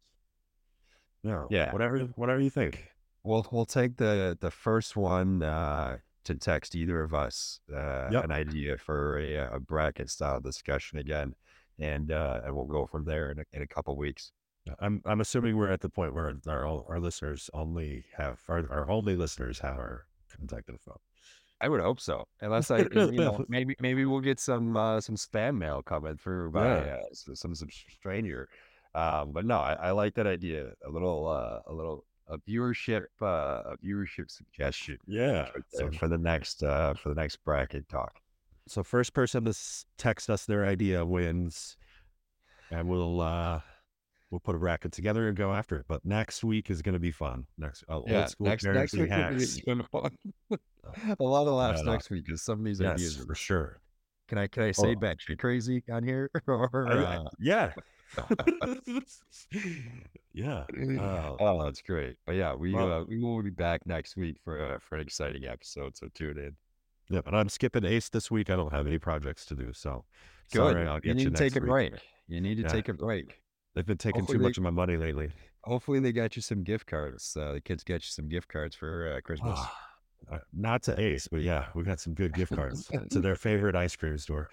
No, 1.24 1.47
Yeah. 1.51 1.72
whatever, 1.72 1.99
whatever 2.16 2.41
you 2.41 2.51
think. 2.51 2.89
We'll 3.24 3.47
we'll 3.51 3.66
take 3.66 3.97
the 3.97 4.39
the 4.41 4.51
first 4.51 4.97
one 4.97 5.43
uh 5.43 5.99
to 6.24 6.34
text 6.36 6.74
either 6.74 7.03
of 7.03 7.12
us 7.14 7.61
uh 7.74 8.09
Yep. 8.11 8.24
an 8.24 8.30
idea 8.30 8.76
for 8.78 9.18
a, 9.18 9.36
uh, 9.39 9.57
a 9.57 9.61
bracket 9.61 10.09
style 10.09 10.41
discussion 10.41 10.99
again 10.99 11.34
and 11.78 12.11
uh 12.12 12.41
and 12.45 12.55
we'll 12.55 12.66
go 12.66 12.86
from 12.86 13.05
there 13.05 13.30
in 13.30 13.41
a, 13.41 13.45
in 13.53 13.62
a 13.62 13.66
couple 13.66 13.97
weeks. 13.97 14.32
I'm 14.80 15.03
I'm 15.05 15.20
assuming 15.20 15.57
we're 15.57 15.70
at 15.70 15.80
the 15.80 15.89
point 15.91 16.14
where 16.14 16.32
our 16.47 16.84
our 16.89 17.01
listeners 17.01 17.51
only 17.53 18.05
have 18.16 18.41
our, 18.49 18.59
our 18.70 18.89
only 18.91 19.16
listeners 19.16 19.59
have 19.59 19.76
our 19.78 20.07
contact 20.34 20.68
info. 20.68 21.01
I 21.61 21.69
would 21.69 21.81
hope 21.81 22.01
so. 22.01 22.25
Unless 22.41 22.71
I, 22.71 22.79
you 22.93 23.21
know, 23.21 23.45
maybe 23.49 23.75
maybe 23.81 24.05
we'll 24.05 24.21
get 24.21 24.39
some 24.39 24.77
uh, 24.77 25.01
some 25.01 25.17
spam 25.17 25.59
mail 25.59 25.83
coming 25.83 26.17
through 26.17 26.53
by 26.53 26.87
Yeah. 26.87 26.97
uh, 26.97 27.03
some 27.13 27.55
some 27.55 27.69
stranger. 27.71 28.49
Um, 28.95 29.33
but 29.33 29.45
no, 29.45 29.59
I, 29.59 29.75
I 29.75 29.91
like 29.91 30.15
that 30.15 30.27
idea. 30.27 30.73
A 30.87 30.91
little 30.91 31.27
uh, 31.29 31.61
a 31.67 31.73
little 31.73 32.05
a 32.29 32.39
viewership 32.39 33.07
uh, 33.23 33.63
a 33.73 33.77
viewership 33.85 34.31
suggestion 34.31 34.99
Yeah. 35.07 35.47
for 35.47 35.65
So 35.71 35.91
the, 35.91 35.99
for 35.99 36.09
the 36.09 36.19
next 36.19 36.63
uh, 36.63 36.95
for 36.95 37.09
the 37.11 37.15
next 37.15 37.37
bracket 37.45 37.89
talk. 37.89 38.21
so 38.67 38.83
first 38.83 39.15
person 39.15 39.45
to 39.45 39.55
text 39.97 40.31
us 40.31 40.45
their 40.47 40.65
idea 40.65 41.05
wins, 41.05 41.77
and 42.71 42.89
we'll 42.89 43.21
uh 43.21 43.61
we'll 44.31 44.41
put 44.41 44.55
a 44.55 44.59
bracket 44.59 44.93
together 44.93 45.29
and 45.29 45.37
go 45.37 45.53
after 45.53 45.76
it. 45.76 45.87
But 45.89 46.05
next 46.05 46.45
week 46.45 46.70
is 46.70 46.83
going 46.83 46.95
to 46.95 46.99
be 46.99 47.11
fun. 47.11 47.47
Next 47.57 47.85
uh, 47.89 48.01
Yeah, 48.07 48.20
old 48.20 48.29
school 48.31 48.47
next 48.47 48.64
next 48.64 48.93
week 48.95 49.09
be 49.09 49.14
hacks. 49.14 49.59
even 49.66 49.83
fun. 49.91 50.11
a 51.20 51.22
lot 51.24 51.47
of 51.47 51.55
laughs 51.55 51.81
Yeah, 51.81 51.85
no. 51.87 51.93
next 51.93 52.11
week 52.11 52.24
because 52.26 52.43
some 52.43 52.61
of 52.61 52.64
these 52.64 52.81
Yes, 52.81 52.95
ideas. 52.95 53.20
Are, 53.20 53.26
for 53.26 53.35
sure. 53.35 53.81
can 54.29 54.39
I 54.39 54.47
can 54.47 54.62
I 54.64 54.72
say 54.72 54.95
Oh, 55.01 55.37
crazy 55.37 55.83
on 55.91 56.03
here 56.05 56.31
or? 56.47 56.87
I- 56.89 57.16
Uh, 57.16 57.29
yeah. 57.39 57.72
yeah. 60.33 60.64
Uh, 60.99 61.37
oh, 61.41 61.64
that's 61.64 61.83
great. 61.83 62.16
But 62.26 62.37
yeah, 62.37 62.55
we 62.55 62.74
well, 62.74 62.93
uh, 62.93 63.05
we 63.05 63.20
will 63.20 63.43
be 63.43 63.51
back 63.51 63.81
next 63.87 64.16
week 64.16 64.39
for 64.45 64.61
uh, 64.74 64.79
for 64.79 64.97
an 64.97 65.01
exciting 65.03 65.45
episode. 65.45 65.97
So 65.97 66.09
tune 66.14 66.39
in. 66.39 66.57
yeah, 67.11 67.20
but 67.24 67.35
I'm 67.35 67.49
skipping 67.49 67.85
Ace 67.85 68.09
this 68.09 68.31
week. 68.31 68.51
I 68.51 68.57
don't 68.57 68.72
have 68.72 68.87
any 68.87 68.99
projects 68.99 69.45
to 69.47 69.55
do, 69.55 69.72
so 69.72 70.05
Good. 70.53 70.74
sorry. 70.74 70.87
I'll 70.87 70.97
get 70.97 71.05
You 71.05 71.14
get 71.14 71.16
need 71.16 71.24
you 71.24 71.31
to 71.31 71.37
take 71.37 71.53
next 71.53 71.57
a 71.57 71.61
break. 71.61 71.93
You 72.29 72.41
need 72.41 72.57
to 72.57 72.62
Yeah, 72.64 72.68
take 72.68 72.89
a 72.89 72.95
break. 72.95 73.41
They've 73.79 73.87
been 73.87 73.97
taking 73.97 74.22
Hopefully 74.22 74.39
too 74.39 74.43
they 74.43 74.49
much 74.49 74.57
of 74.57 74.64
my 74.64 74.70
money 74.70 74.97
lately. 74.97 75.31
hopefully 75.62 76.01
they 76.01 76.11
got 76.11 76.35
you 76.35 76.43
some 76.43 76.64
gift 76.64 76.87
cards. 76.87 77.37
Uh, 77.37 77.53
the 77.53 77.61
kids 77.61 77.85
get 77.85 78.03
you 78.03 78.09
some 78.11 78.29
gift 78.29 78.49
cards 78.49 78.74
for 78.74 79.14
uh, 79.16 79.20
Christmas. 79.20 79.57
Uh, 80.29 80.39
Not 80.53 80.83
to 80.83 81.01
Ace, 81.01 81.29
but 81.29 81.43
yeah, 81.43 81.66
we 81.76 81.85
got 81.85 82.01
some 82.01 82.12
good 82.12 82.35
gift 82.35 82.53
cards 82.53 82.91
to 83.11 83.20
their 83.20 83.37
favorite 83.37 83.76
ice 83.76 83.95
cream 83.95 84.18
store. 84.18 84.49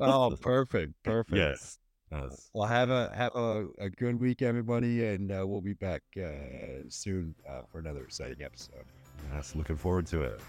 oh, 0.00 0.36
perfect, 0.40 0.94
perfect. 1.04 1.36
yes. 1.36 1.78
Yes. 2.10 2.50
Well, 2.52 2.66
have 2.66 2.90
a 2.90 3.12
have 3.14 3.36
a, 3.36 3.68
a 3.78 3.88
good 3.88 4.20
week, 4.20 4.42
everybody, 4.42 5.06
and 5.06 5.30
uh, 5.30 5.46
we'll 5.46 5.60
be 5.60 5.74
back 5.74 6.02
uh, 6.18 6.82
soon 6.88 7.36
uh, 7.48 7.62
for 7.70 7.78
another 7.78 8.02
exciting 8.02 8.42
episode. 8.42 8.82
Yes. 9.32 9.54
Looking 9.54 9.76
forward 9.76 10.06
to 10.08 10.22
it. 10.22 10.40